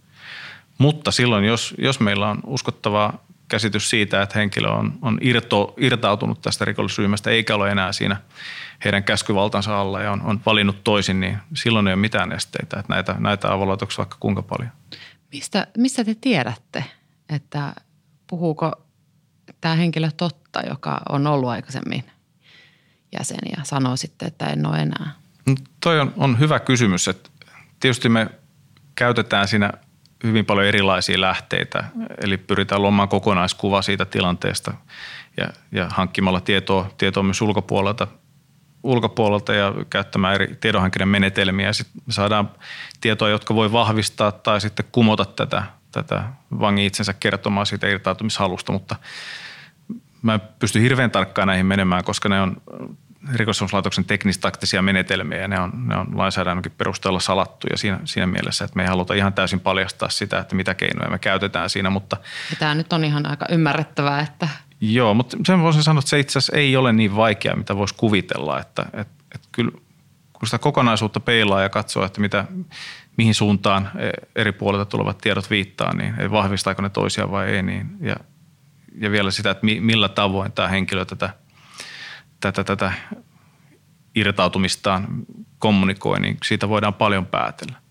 Mutta 0.78 1.10
silloin, 1.10 1.44
jos, 1.44 1.74
jos 1.78 2.00
meillä 2.00 2.28
on 2.28 2.40
uskottava 2.46 3.14
käsitys 3.48 3.90
siitä, 3.90 4.22
että 4.22 4.38
henkilö 4.38 4.68
on, 4.68 4.98
on 5.02 5.18
irto, 5.20 5.74
irtautunut 5.76 6.42
tästä 6.42 6.64
rikollisryhmästä 6.64 7.30
eikä 7.30 7.54
ole 7.54 7.70
enää 7.70 7.92
siinä 7.92 8.16
heidän 8.84 9.04
käskyvaltansa 9.04 9.80
alla 9.80 10.00
ja 10.00 10.12
on, 10.12 10.22
on 10.22 10.40
valinnut 10.46 10.84
toisin, 10.84 11.20
niin 11.20 11.38
silloin 11.54 11.88
ei 11.88 11.94
ole 11.94 12.00
mitään 12.00 12.32
esteitä. 12.32 12.80
Että 12.80 12.92
näitä, 12.92 13.16
näitä 13.18 13.52
avolaitoksia 13.52 13.98
vaikka 13.98 14.16
kuinka 14.20 14.42
paljon. 14.42 14.70
Mistä, 15.32 15.66
mistä 15.78 16.04
te 16.04 16.14
tiedätte, 16.20 16.84
että 17.28 17.74
puhuuko 18.26 18.72
tämä 19.60 19.74
henkilö 19.74 20.10
totta, 20.16 20.60
joka 20.68 21.00
on 21.08 21.26
ollut 21.26 21.48
aikaisemmin 21.48 22.04
jäsen 23.18 23.38
ja 23.56 23.64
sanoo 23.64 23.96
sitten, 23.96 24.28
että 24.28 24.46
en 24.46 24.66
ole 24.66 24.78
enää? 24.78 25.12
No, 25.46 25.54
toi 25.80 26.00
on, 26.00 26.14
on 26.16 26.38
hyvä 26.38 26.60
kysymys. 26.60 27.08
Että 27.08 27.30
tietysti 27.80 28.08
me 28.08 28.30
käytetään 28.94 29.48
siinä 29.48 29.72
hyvin 30.24 30.46
paljon 30.46 30.66
erilaisia 30.66 31.20
lähteitä, 31.20 31.84
eli 32.18 32.36
pyritään 32.36 32.82
luomaan 32.82 33.08
kokonaiskuva 33.08 33.82
siitä 33.82 34.04
tilanteesta 34.04 34.74
ja, 35.36 35.48
ja 35.72 35.88
hankkimalla 35.88 36.40
tietoa, 36.40 36.90
tietoa 36.98 37.22
myös 37.22 37.40
ulkopuolelta– 37.40 38.06
ulkopuolelta 38.82 39.54
ja 39.54 39.74
käyttämään 39.90 40.34
eri 40.34 40.56
tiedonhankinnan 40.60 41.08
menetelmiä. 41.08 41.72
Sitten 41.72 42.02
me 42.06 42.12
saadaan 42.12 42.50
tietoa, 43.00 43.28
jotka 43.28 43.54
voi 43.54 43.72
vahvistaa 43.72 44.32
tai 44.32 44.60
sitten 44.60 44.86
kumota 44.92 45.24
tätä, 45.24 45.62
tätä 45.92 46.24
vangin 46.60 46.86
itsensä 46.86 47.12
kertomaan 47.12 47.66
siitä 47.66 47.88
irtautumishalusta, 47.88 48.72
mutta 48.72 48.96
mä 50.22 50.38
pysty 50.38 50.82
hirveän 50.82 51.10
tarkkaan 51.10 51.48
näihin 51.48 51.66
menemään, 51.66 52.04
koska 52.04 52.28
ne 52.28 52.40
on 52.40 52.56
rikoslaitoksen 53.34 54.04
teknistaktisia 54.04 54.82
menetelmiä 54.82 55.38
ja 55.38 55.48
ne 55.48 55.60
on, 55.60 55.72
ne 55.86 55.96
on 55.96 56.18
lainsäädännönkin 56.18 56.72
perusteella 56.78 57.20
salattuja 57.20 57.76
siinä, 57.76 58.00
siinä 58.04 58.26
mielessä, 58.26 58.64
että 58.64 58.76
me 58.76 58.82
ei 58.82 58.88
haluta 58.88 59.14
ihan 59.14 59.32
täysin 59.32 59.60
paljastaa 59.60 60.08
sitä, 60.08 60.38
että 60.38 60.54
mitä 60.54 60.74
keinoja 60.74 61.10
me 61.10 61.18
käytetään 61.18 61.70
siinä. 61.70 61.90
Mutta 61.90 62.16
ja 62.50 62.56
tämä 62.58 62.74
nyt 62.74 62.92
on 62.92 63.04
ihan 63.04 63.26
aika 63.26 63.46
ymmärrettävää, 63.50 64.20
että 64.20 64.48
Joo, 64.84 65.14
mutta 65.14 65.36
sen 65.46 65.62
voisin 65.62 65.82
sanoa, 65.82 65.98
että 65.98 66.10
se 66.10 66.18
itse 66.18 66.38
asiassa 66.38 66.56
ei 66.56 66.76
ole 66.76 66.92
niin 66.92 67.16
vaikea, 67.16 67.56
mitä 67.56 67.76
voisi 67.76 67.94
kuvitella. 67.94 68.60
Että, 68.60 68.82
että, 68.82 69.24
että 69.34 69.48
kyllä 69.52 69.70
kun 70.32 70.46
sitä 70.46 70.58
kokonaisuutta 70.58 71.20
peilaa 71.20 71.62
ja 71.62 71.68
katsoo, 71.68 72.04
että 72.04 72.20
mitä, 72.20 72.44
mihin 73.16 73.34
suuntaan 73.34 73.90
eri 74.36 74.52
puolilta 74.52 74.84
tulevat 74.84 75.18
tiedot 75.18 75.50
viittaa, 75.50 75.94
niin 75.94 76.30
vahvistaako 76.30 76.82
ne 76.82 76.90
toisia 76.90 77.30
vai 77.30 77.48
ei. 77.50 77.62
Niin, 77.62 77.96
ja, 78.00 78.16
ja 78.98 79.10
vielä 79.10 79.30
sitä, 79.30 79.50
että 79.50 79.66
millä 79.80 80.08
tavoin 80.08 80.52
tämä 80.52 80.68
henkilö 80.68 81.04
tätä, 81.04 81.30
tätä, 82.40 82.64
tätä 82.64 82.92
irtautumistaan 84.14 85.06
kommunikoi, 85.58 86.20
niin 86.20 86.36
siitä 86.44 86.68
voidaan 86.68 86.94
paljon 86.94 87.26
päätellä. 87.26 87.81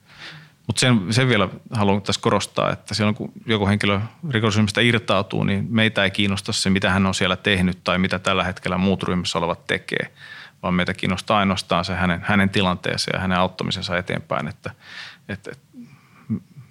Mutta 0.71 0.79
sen, 0.79 1.13
sen 1.13 1.27
vielä 1.27 1.49
haluan 1.71 2.01
tässä 2.01 2.21
korostaa, 2.21 2.71
että 2.71 2.93
silloin 2.93 3.15
kun 3.15 3.31
joku 3.45 3.67
henkilö 3.67 3.99
rikollisryhmästä 4.29 4.81
irtautuu, 4.81 5.43
niin 5.43 5.67
meitä 5.69 6.03
ei 6.03 6.11
kiinnosta 6.11 6.53
se, 6.53 6.69
mitä 6.69 6.89
hän 6.89 7.05
on 7.05 7.15
siellä 7.15 7.35
tehnyt 7.35 7.83
tai 7.83 7.97
mitä 7.97 8.19
tällä 8.19 8.43
hetkellä 8.43 8.77
muut 8.77 9.03
ryhmässä 9.03 9.39
olevat 9.39 9.67
tekee, 9.67 10.13
vaan 10.63 10.73
meitä 10.73 10.93
kiinnostaa 10.93 11.39
ainoastaan 11.39 11.85
se 11.85 11.95
hänen, 11.95 12.21
hänen 12.23 12.49
tilanteensa 12.49 13.11
ja 13.13 13.19
hänen 13.19 13.37
auttamisensa 13.37 13.97
eteenpäin. 13.97 14.47
Että, 14.47 14.71
että, 15.29 15.51
että 15.51 15.77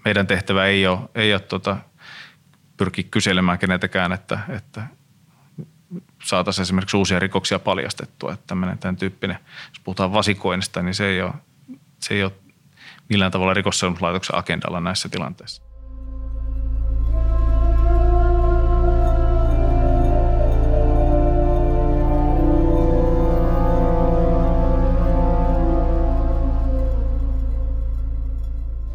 meidän 0.05 0.27
tehtävä 0.27 0.67
ei 0.67 0.87
ole, 0.87 1.01
ei 1.15 1.33
ole 1.33 1.41
tota, 1.41 1.77
pyrkiä 2.77 3.05
kyselemään 3.11 3.59
keneltäkään, 3.59 4.13
että, 4.13 4.39
että 4.49 4.83
saataisiin 6.25 6.63
esimerkiksi 6.63 6.97
uusia 6.97 7.19
rikoksia 7.19 7.59
paljastettua. 7.59 8.33
Että 8.33 8.57
tämän 8.81 8.97
tyyppinen, 8.97 9.39
jos 9.69 9.81
puhutaan 9.85 10.13
vasikoinnista, 10.13 10.83
niin 10.83 10.95
se 10.95 11.07
ei 11.07 11.23
ole, 11.23 11.33
se 12.01 12.15
ei 12.15 12.25
ole 12.25 12.33
millään 13.11 13.33
tavalla 13.33 13.55
rikosseuraamuslaitoksen 13.55 14.37
agendalla 14.37 14.81
näissä 14.81 15.09
tilanteissa. 15.09 15.63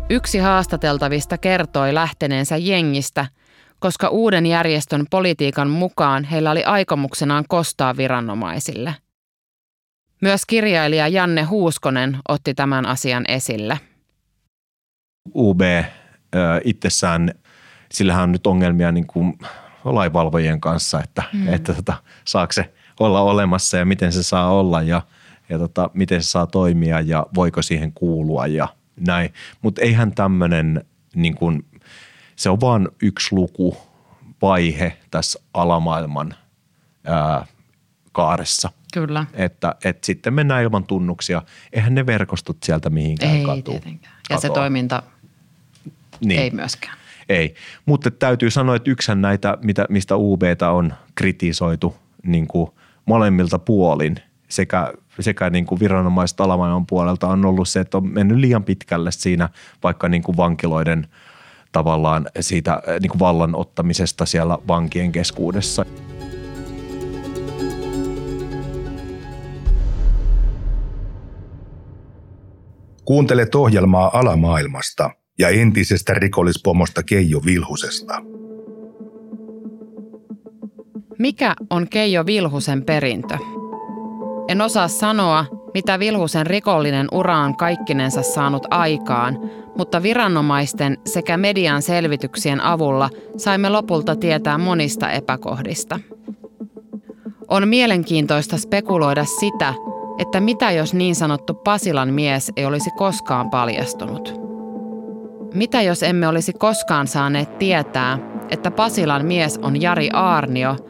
Yksi 0.09 0.37
haastateltavista 0.37 1.37
kertoi 1.37 1.93
lähteneensä 1.93 2.57
jengistä, 2.57 3.25
koska 3.79 4.07
uuden 4.07 4.45
järjestön 4.45 5.05
politiikan 5.11 5.69
mukaan 5.69 6.23
heillä 6.23 6.51
oli 6.51 6.63
aikomuksenaan 6.63 7.45
kostaa 7.47 7.97
viranomaisille. 7.97 8.95
Myös 10.21 10.45
kirjailija 10.45 11.07
Janne 11.07 11.43
Huuskonen 11.43 12.17
otti 12.27 12.53
tämän 12.53 12.85
asian 12.85 13.25
esille. 13.27 13.79
UB 15.35 15.61
itsessään, 16.63 17.31
sillähän 17.91 18.23
on 18.23 18.31
nyt 18.31 18.47
ongelmia 18.47 18.91
niin 18.91 19.07
kuin 19.07 19.39
lainvalvojien 19.83 20.61
kanssa, 20.61 21.03
että, 21.03 21.23
mm. 21.33 21.53
että 21.53 21.73
tota, 21.73 21.93
saako 22.25 22.53
se 22.53 22.73
olla 22.99 23.21
olemassa 23.21 23.77
ja 23.77 23.85
miten 23.85 24.11
se 24.11 24.23
saa 24.23 24.51
olla 24.51 24.81
ja, 24.81 25.01
ja 25.49 25.59
tota, 25.59 25.89
miten 25.93 26.23
se 26.23 26.29
saa 26.29 26.47
toimia 26.47 27.01
ja 27.01 27.25
voiko 27.35 27.61
siihen 27.61 27.91
kuulua 27.93 28.47
ja– 28.47 28.67
näin. 28.99 29.33
Mutta 29.61 29.81
eihän 29.81 30.15
tämmöinen, 30.15 30.85
niin 31.15 31.35
kuin, 31.35 31.65
se 32.35 32.49
on 32.49 32.61
vaan 32.61 32.89
yksi 33.01 33.35
luku, 33.35 33.77
vaihe 34.41 34.97
tässä 35.11 35.39
alamaailman 35.53 36.35
ää, 37.05 37.45
kaaressa. 38.11 38.69
Kyllä. 38.93 39.25
Että, 39.33 39.75
että 39.83 40.05
sitten 40.05 40.33
mennään 40.33 40.63
ilman 40.63 40.83
tunnuksia. 40.83 41.41
Eihän 41.73 41.95
ne 41.95 42.05
verkostut 42.05 42.57
sieltä 42.63 42.89
mihinkään 42.89 43.35
Ei 43.35 43.45
katuu. 43.45 43.73
tietenkään. 43.73 44.15
Ja 44.29 44.39
se 44.39 44.49
toiminta 44.49 45.03
niin. 46.19 46.39
ei 46.39 46.51
myöskään. 46.51 46.97
Ei, 47.29 47.55
mutta 47.85 48.11
täytyy 48.11 48.51
sanoa, 48.51 48.75
että 48.75 48.91
yksän 48.91 49.21
näitä, 49.21 49.57
mitä, 49.63 49.85
mistä 49.89 50.15
UBtä 50.15 50.71
on 50.71 50.93
kritisoitu 51.15 51.95
niin 52.23 52.47
kuin 52.47 52.71
molemmilta 53.05 53.59
puolin, 53.59 54.15
sekä 54.49 54.93
sekä 55.19 55.49
niin 55.49 55.65
kuin 55.65 55.79
viranomaiset 55.79 56.41
alamaailman 56.41 56.85
puolelta 56.85 57.27
on 57.27 57.45
ollut 57.45 57.69
se, 57.69 57.79
että 57.79 57.97
on 57.97 58.13
mennyt 58.13 58.37
liian 58.37 58.63
pitkälle 58.63 59.11
siinä 59.11 59.49
vaikka 59.83 60.09
niin 60.09 60.23
kuin 60.23 60.37
vankiloiden 60.37 61.07
tavallaan 61.71 62.27
siitä 62.39 62.73
äh, 62.73 62.81
niin 63.01 63.09
kuin 63.09 63.19
vallan 63.19 63.55
ottamisesta 63.55 64.25
siellä 64.25 64.57
vankien 64.67 65.11
keskuudessa. 65.11 65.85
Kuuntelet 73.05 73.55
ohjelmaa 73.55 74.19
alamaailmasta 74.19 75.09
ja 75.37 75.49
entisestä 75.49 76.13
rikollispomosta 76.13 77.03
Keijo 77.03 77.41
Vilhusesta. 77.45 78.21
Mikä 81.19 81.55
on 81.69 81.89
Keijo 81.89 82.25
Vilhusen 82.25 82.83
perintö? 82.83 83.37
En 84.47 84.61
osaa 84.61 84.87
sanoa, 84.87 85.45
mitä 85.73 85.99
Vilhusen 85.99 86.47
rikollinen 86.47 87.07
ura 87.11 87.37
on 87.37 87.57
kaikkinensa 87.57 88.21
saanut 88.21 88.67
aikaan, 88.71 89.39
mutta 89.77 90.03
viranomaisten 90.03 90.97
sekä 91.05 91.37
median 91.37 91.81
selvityksien 91.81 92.61
avulla 92.61 93.09
saimme 93.37 93.69
lopulta 93.69 94.15
tietää 94.15 94.57
monista 94.57 95.11
epäkohdista. 95.11 95.99
On 97.47 97.67
mielenkiintoista 97.67 98.57
spekuloida 98.57 99.25
sitä, 99.25 99.73
että 100.19 100.39
mitä 100.39 100.71
jos 100.71 100.93
niin 100.93 101.15
sanottu 101.15 101.53
Pasilan 101.53 102.13
mies 102.13 102.51
ei 102.55 102.65
olisi 102.65 102.89
koskaan 102.97 103.49
paljastunut. 103.49 104.44
Mitä 105.55 105.81
jos 105.81 106.03
emme 106.03 106.27
olisi 106.27 106.53
koskaan 106.53 107.07
saaneet 107.07 107.57
tietää, 107.57 108.19
että 108.49 108.71
Pasilan 108.71 109.25
mies 109.25 109.57
on 109.57 109.81
Jari 109.81 110.09
Aarnio– 110.13 110.75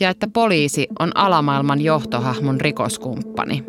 ja 0.00 0.10
että 0.10 0.28
poliisi 0.28 0.88
on 0.98 1.16
alamaailman 1.16 1.80
johtohahmon 1.80 2.60
rikoskumppani. 2.60 3.64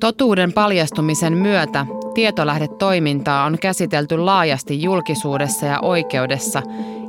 Totuuden 0.00 0.52
paljastumisen 0.52 1.36
myötä 1.36 1.86
tietolähdetoimintaa 2.14 3.44
on 3.44 3.58
käsitelty 3.58 4.18
laajasti 4.18 4.82
julkisuudessa 4.82 5.66
ja 5.66 5.80
oikeudessa, 5.80 6.62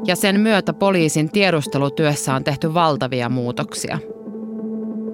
ja 0.06 0.16
sen 0.16 0.40
myötä 0.40 0.74
poliisin 0.74 1.32
tiedustelutyössä 1.32 2.36
on 2.36 2.44
tehty 2.44 2.74
valtavia 2.74 3.30
muutoksia. 3.30 4.00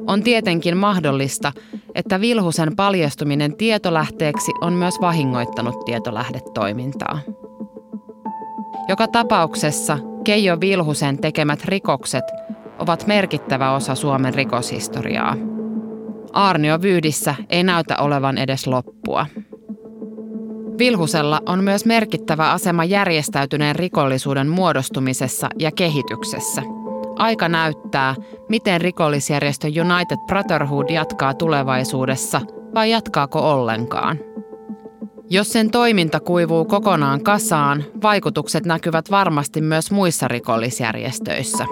On 0.10 0.24
tietenkin 0.24 0.78
mahdollista, 0.78 1.51
että 1.95 2.22
Vilhusen 2.22 2.76
paljastuminen 2.76 3.57
tietolähteeksi 3.57 4.51
on 4.62 4.74
myös 4.74 5.01
vahingoittanut 5.01 5.86
tietolähdetoimintaa. 5.86 7.20
Joka 8.88 9.07
tapauksessa 9.07 9.99
Keijo 10.24 10.60
Vilhusen 10.62 11.22
tekemät 11.22 11.66
rikokset 11.66 12.24
ovat 12.80 13.07
merkittävä 13.07 13.72
osa 13.72 13.95
Suomen 13.95 14.34
rikoshistoriaa. 14.34 15.36
Arnio 16.34 16.82
Vyydissä 16.82 17.36
ei 17.49 17.64
näytä 17.64 17.97
olevan 17.97 18.38
edes 18.38 18.68
loppua. 18.68 19.26
Vilhusella 20.78 21.41
on 21.45 21.64
myös 21.64 21.86
merkittävä 21.86 22.51
asema 22.51 22.86
järjestäytyneen 22.86 23.76
rikollisuuden 23.76 24.47
muodostumisessa 24.47 25.49
ja 25.60 25.72
kehityksessä. 25.72 26.79
Aika 27.20 27.50
näyttää, 27.50 28.16
miten 28.50 28.82
rikollisjärjestö 28.82 29.68
United 29.68 30.18
Brotherhood 30.28 30.90
jatkaa 30.90 31.34
tulevaisuudessa 31.34 32.42
vai 32.74 32.92
jatkaako 32.92 33.52
ollenkaan. 33.52 34.20
Jos 35.30 35.52
sen 35.52 35.72
toiminta 35.72 36.20
kuivuu 36.20 36.66
kokonaan 36.66 37.24
kasaan, 37.24 37.84
vaikutukset 38.02 38.66
näkyvät 38.66 39.12
varmasti 39.12 39.62
myös 39.62 39.92
muissa 39.92 40.28
rikollisjärjestöissä. 40.28 41.66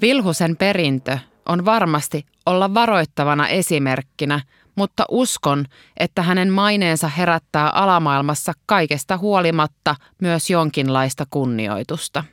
Vilhusen 0.00 0.56
perintö 0.56 1.18
on 1.48 1.64
varmasti 1.64 2.24
olla 2.46 2.74
varoittavana 2.74 3.48
esimerkkinä, 3.48 4.40
mutta 4.80 5.04
uskon, 5.10 5.64
että 5.96 6.22
hänen 6.22 6.52
maineensa 6.52 7.08
herättää 7.08 7.70
alamaailmassa 7.70 8.52
kaikesta 8.66 9.16
huolimatta 9.16 9.96
myös 10.22 10.50
jonkinlaista 10.50 11.24
kunnioitusta. 11.30 12.24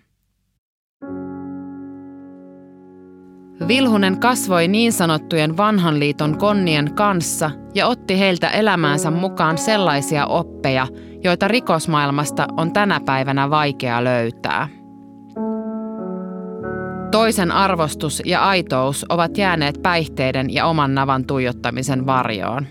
Vilhunen 3.67 4.19
kasvoi 4.19 4.67
niin 4.67 4.93
sanottujen 4.93 5.57
vanhan 5.57 5.99
liiton 5.99 6.37
konnien 6.37 6.95
kanssa 6.95 7.51
ja 7.75 7.87
otti 7.87 8.19
heiltä 8.19 8.49
elämäänsä 8.49 9.11
mukaan 9.11 9.57
sellaisia 9.57 10.25
oppeja, 10.25 10.87
joita 11.23 11.47
rikosmaailmasta 11.47 12.47
on 12.57 12.73
tänä 12.73 12.99
päivänä 13.05 13.49
vaikea 13.49 14.03
löytää. 14.03 14.76
Toisen 17.11 17.51
arvostus 17.51 18.21
ja 18.25 18.41
aitous 18.41 19.05
ovat 19.09 19.37
jääneet 19.37 19.81
päihteiden 19.83 20.53
ja 20.53 20.65
oman 20.65 20.95
navan 20.95 21.25
tuijottamisen 21.25 22.05
varjoon. 22.05 22.67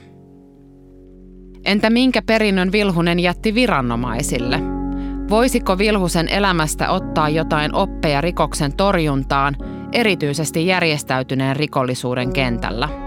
Entä 1.65 1.91
minkä 1.91 2.23
perinnön 2.23 2.73
Vilhunen 2.73 3.19
jätti 3.19 3.55
viranomaisille? 3.55 4.61
Voisiko 5.31 5.79
Vilhusen 5.79 6.29
elämästä 6.29 6.91
ottaa 6.91 7.29
jotain 7.29 7.75
oppeja 7.75 8.21
rikoksen 8.21 8.77
torjuntaan– 8.77 9.57
erityisesti 9.93 10.67
järjestäytyneen 10.67 11.57
rikollisuuden 11.57 12.33
kentällä. 12.33 13.06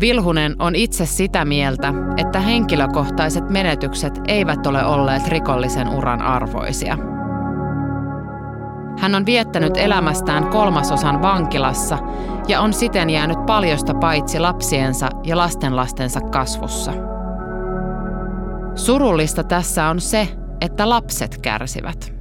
Vilhunen 0.00 0.56
on 0.58 0.74
itse 0.74 1.06
sitä 1.06 1.44
mieltä, 1.44 1.94
että 2.16 2.40
henkilökohtaiset 2.40 3.50
menetykset 3.50 4.20
eivät 4.28 4.66
ole 4.66 4.84
olleet 4.84 5.28
rikollisen 5.28 5.88
uran 5.88 6.22
arvoisia– 6.22 6.98
hän 8.98 9.14
on 9.14 9.26
viettänyt 9.26 9.76
elämästään 9.76 10.46
kolmasosan 10.46 11.22
vankilassa 11.22 11.98
ja 12.48 12.60
on 12.60 12.72
siten 12.72 13.10
jäänyt 13.10 13.46
paljosta 13.46 13.94
paitsi 13.94 14.38
lapsiensa 14.38 15.08
ja 15.24 15.36
lastenlastensa 15.36 16.20
kasvussa. 16.20 16.92
Surullista 18.74 19.44
tässä 19.44 19.88
on 19.88 20.00
se, 20.00 20.28
että 20.60 20.88
lapset 20.88 21.38
kärsivät. 21.42 22.14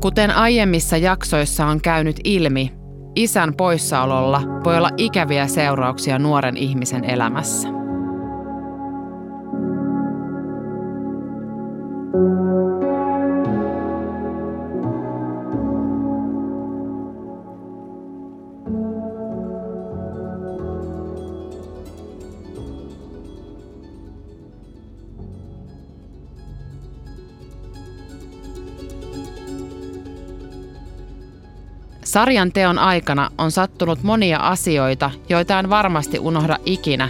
Kuten 0.00 0.30
aiemmissa 0.30 0.96
jaksoissa 0.96 1.66
on 1.66 1.80
käynyt 1.80 2.16
ilmi, 2.24 2.72
isän 3.16 3.54
poissaololla 3.54 4.42
voi 4.64 4.76
olla 4.76 4.90
ikäviä 4.96 5.46
seurauksia 5.46 6.18
nuoren 6.18 6.56
ihmisen 6.56 7.04
elämässä. 7.04 7.83
Sarjan 32.14 32.52
teon 32.52 32.78
aikana 32.78 33.30
on 33.38 33.50
sattunut 33.50 34.02
monia 34.02 34.38
asioita, 34.38 35.10
joita 35.28 35.58
en 35.58 35.70
varmasti 35.70 36.18
unohda 36.18 36.58
ikinä, 36.66 37.08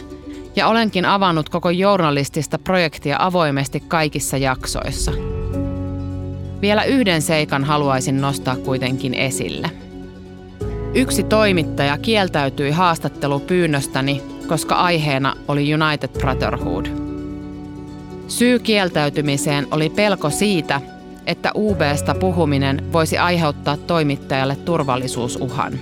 ja 0.57 0.68
olenkin 0.68 1.05
avannut 1.05 1.48
koko 1.48 1.70
journalistista 1.70 2.59
projektia 2.59 3.16
avoimesti 3.20 3.80
kaikissa 3.80 4.36
jaksoissa. 4.36 5.12
Vielä 6.61 6.84
yhden 6.84 7.22
seikan 7.22 7.64
haluaisin 7.64 8.20
nostaa 8.20 8.57
kuitenkin 8.57 9.14
esille. 9.14 9.70
Yksi 10.94 11.22
toimittaja 11.22 11.98
kieltäytyi 11.98 12.70
haastattelupyynnöstäni, 12.70 14.22
koska 14.46 14.74
aiheena 14.74 15.34
oli 15.48 15.74
United 15.74 16.11
Brotherhood. 16.20 16.86
Syy 18.28 18.59
kieltäytymiseen 18.59 19.66
oli 19.70 19.90
pelko 19.90 20.30
siitä, 20.30 20.80
että 21.27 21.51
UBstä 21.57 22.14
puhuminen 22.14 22.93
voisi 22.93 23.18
aiheuttaa 23.18 23.77
toimittajalle 23.77 24.57
turvallisuusuhan. 24.57 25.79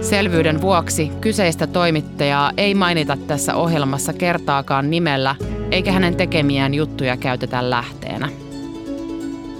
Selvyyden 0.00 0.60
vuoksi 0.60 1.12
kyseistä 1.20 1.66
toimittajaa 1.66 2.52
ei 2.56 2.74
mainita 2.74 3.16
tässä 3.16 3.54
ohjelmassa 3.54 4.12
kertaakaan 4.12 4.90
nimellä, 4.90 5.36
eikä 5.70 5.92
hänen 5.92 6.16
tekemiään 6.16 6.74
juttuja 6.74 7.16
käytetä 7.16 7.70
lähteenä. 7.70 8.28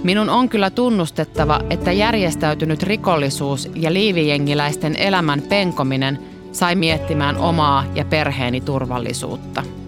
Minun 0.03 0.29
on 0.29 0.49
kyllä 0.49 0.69
tunnustettava, 0.69 1.59
että 1.69 1.91
järjestäytynyt 1.91 2.83
rikollisuus 2.83 3.69
ja 3.75 3.93
liivijengiläisten 3.93 4.95
elämän 4.95 5.41
penkominen 5.41 6.19
sai 6.51 6.75
miettimään 6.75 7.37
omaa 7.37 7.85
ja 7.95 8.05
perheeni 8.05 8.61
turvallisuutta– 8.61 9.63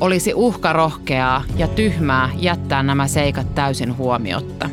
olisi 0.00 0.34
uhkarohkeaa 0.34 1.44
ja 1.56 1.68
tyhmää 1.68 2.30
jättää 2.36 2.82
nämä 2.82 3.06
seikat 3.06 3.54
täysin 3.54 3.96
huomiotta. 3.96 4.70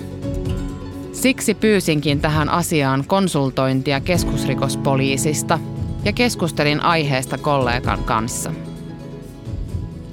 Siksi 1.12 1.54
pyysinkin 1.54 2.20
tähän 2.20 2.50
asiaan 2.50 3.04
konsultointia 3.08 4.00
keskusrikospoliisista 4.00 5.60
ja 6.06 6.14
keskustelin 6.14 6.82
aiheesta 6.82 7.38
kollegan 7.38 8.04
kanssa. 8.04 8.52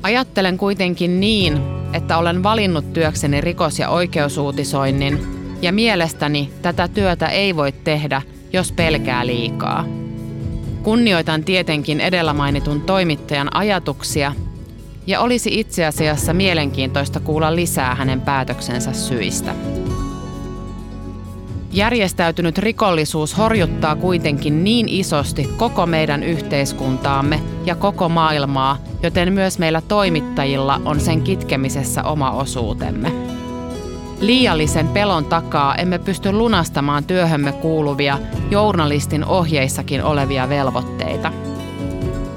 Ajattelen 0.03 0.59
kuitenkin 0.59 1.21
niin, 1.21 1.61
että 1.93 2.19
olen 2.19 2.43
valinnut 2.43 2.93
työkseni 2.93 3.41
rikos- 3.41 3.79
ja 3.79 3.89
oikeusuutisoinnin 3.89 5.19
ja 5.63 5.73
mielestäni 5.73 6.51
tätä 6.63 6.89
työtä 6.89 7.27
ei 7.27 7.57
voi 7.57 7.73
tehdä, 7.73 8.23
jos 8.53 8.73
pelkää 8.73 9.27
liikaa. 9.27 9.85
Kunnioitan 10.83 11.45
tietenkin 11.45 12.01
edellä 12.01 12.33
mainitun 12.33 12.81
toimittajan 12.81 13.57
ajatuksia 13.57 14.33
ja 15.07 15.21
olisi 15.21 15.61
itse 15.61 15.87
asiassa 15.87 16.33
mielenkiintoista 16.33 17.21
kuulla 17.21 17.57
lisää 17.57 17.95
hänen 17.95 18.21
päätöksensä 18.21 18.93
syistä. 18.93 19.55
Järjestäytynyt 21.73 22.59
rikollisuus 22.59 23.39
horjuttaa 23.39 23.97
kuitenkin 23.97 24.65
niin 24.65 24.89
isosti 24.89 25.49
koko 25.57 25.87
meidän 25.87 26.23
yhteiskuntaamme 26.23 27.41
ja 27.65 27.75
koko 27.75 28.09
maailmaa, 28.09 28.79
joten 29.03 29.33
myös 29.33 29.59
meillä 29.59 29.81
toimittajilla 29.81 30.81
on 30.85 31.01
sen 31.01 31.23
kitkemisessä 31.23 32.03
oma 32.03 32.31
osuutemme. 32.31 33.13
Liiallisen 34.21 34.89
pelon 34.89 35.25
takaa 35.25 35.75
emme 35.75 35.99
pysty 35.99 36.33
lunastamaan 36.33 37.05
työhömme 37.05 37.53
kuuluvia 37.53 38.19
journalistin 38.51 39.25
ohjeissakin 39.25 40.05
olevia 40.05 40.49
velvoitteita– 40.49 41.33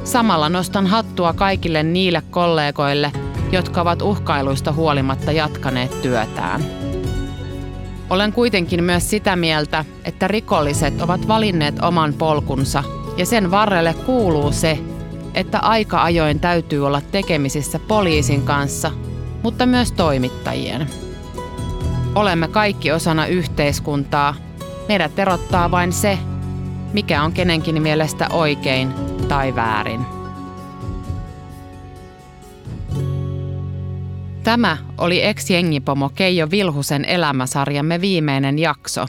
Samalla 0.04 0.50
nostan 0.50 0.88
hattua 0.88 1.34
kaikille 1.34 1.84
niille 1.84 2.24
kollegoille, 2.32 3.12
jotka 3.52 3.82
ovat 3.82 4.02
uhkailuista 4.02 4.72
huolimatta 4.72 5.32
jatkaneet 5.32 6.02
työtään. 6.02 6.66
Olen 8.10 8.34
kuitenkin 8.34 8.84
myös 8.84 9.10
sitä 9.10 9.36
mieltä, 9.36 9.86
että 10.06 10.28
rikolliset 10.28 11.02
ovat 11.02 11.28
valinneet 11.28 11.80
oman 11.80 12.14
polkunsa 12.14 12.84
ja 13.18 13.26
sen 13.26 13.52
varrelle 13.52 13.94
kuuluu 13.94 14.52
se, 14.52 14.80
että 15.34 15.60
aika 15.60 16.04
ajoin 16.04 16.40
täytyy 16.40 16.86
olla 16.86 17.02
tekemisissä 17.02 17.80
poliisin 17.80 18.42
kanssa, 18.42 18.92
mutta 19.44 19.66
myös 19.66 19.92
toimittajien. 19.92 20.88
Olemme 22.16 22.48
kaikki 22.48 22.92
osana 22.92 23.26
yhteiskuntaa. 23.26 24.36
Meidät 24.88 25.20
erottaa 25.20 25.72
vain 25.72 25.94
se, 25.94 26.18
mikä 26.94 27.24
on 27.24 27.32
kenenkin 27.32 27.82
mielestä 27.82 28.28
oikein 28.30 29.13
tai 29.28 29.56
väärin. 29.56 30.06
Tämä 34.44 34.78
oli 34.98 35.24
ex-jengipomo 35.24 36.10
Keijo 36.10 36.52
Vilhusen 36.52 37.06
elämäsarjamme 37.06 38.02
viimeinen 38.02 38.60
jakso. 38.60 39.06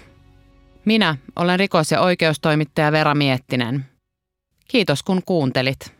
Minä 0.84 1.16
olen 1.36 1.58
rikos- 1.58 1.90
ja 1.90 2.00
oikeustoimittaja 2.00 2.92
Vera 2.92 3.14
Miettinen. 3.14 3.84
Kiitos 4.68 5.02
kun 5.02 5.22
kuuntelit. 5.26 5.93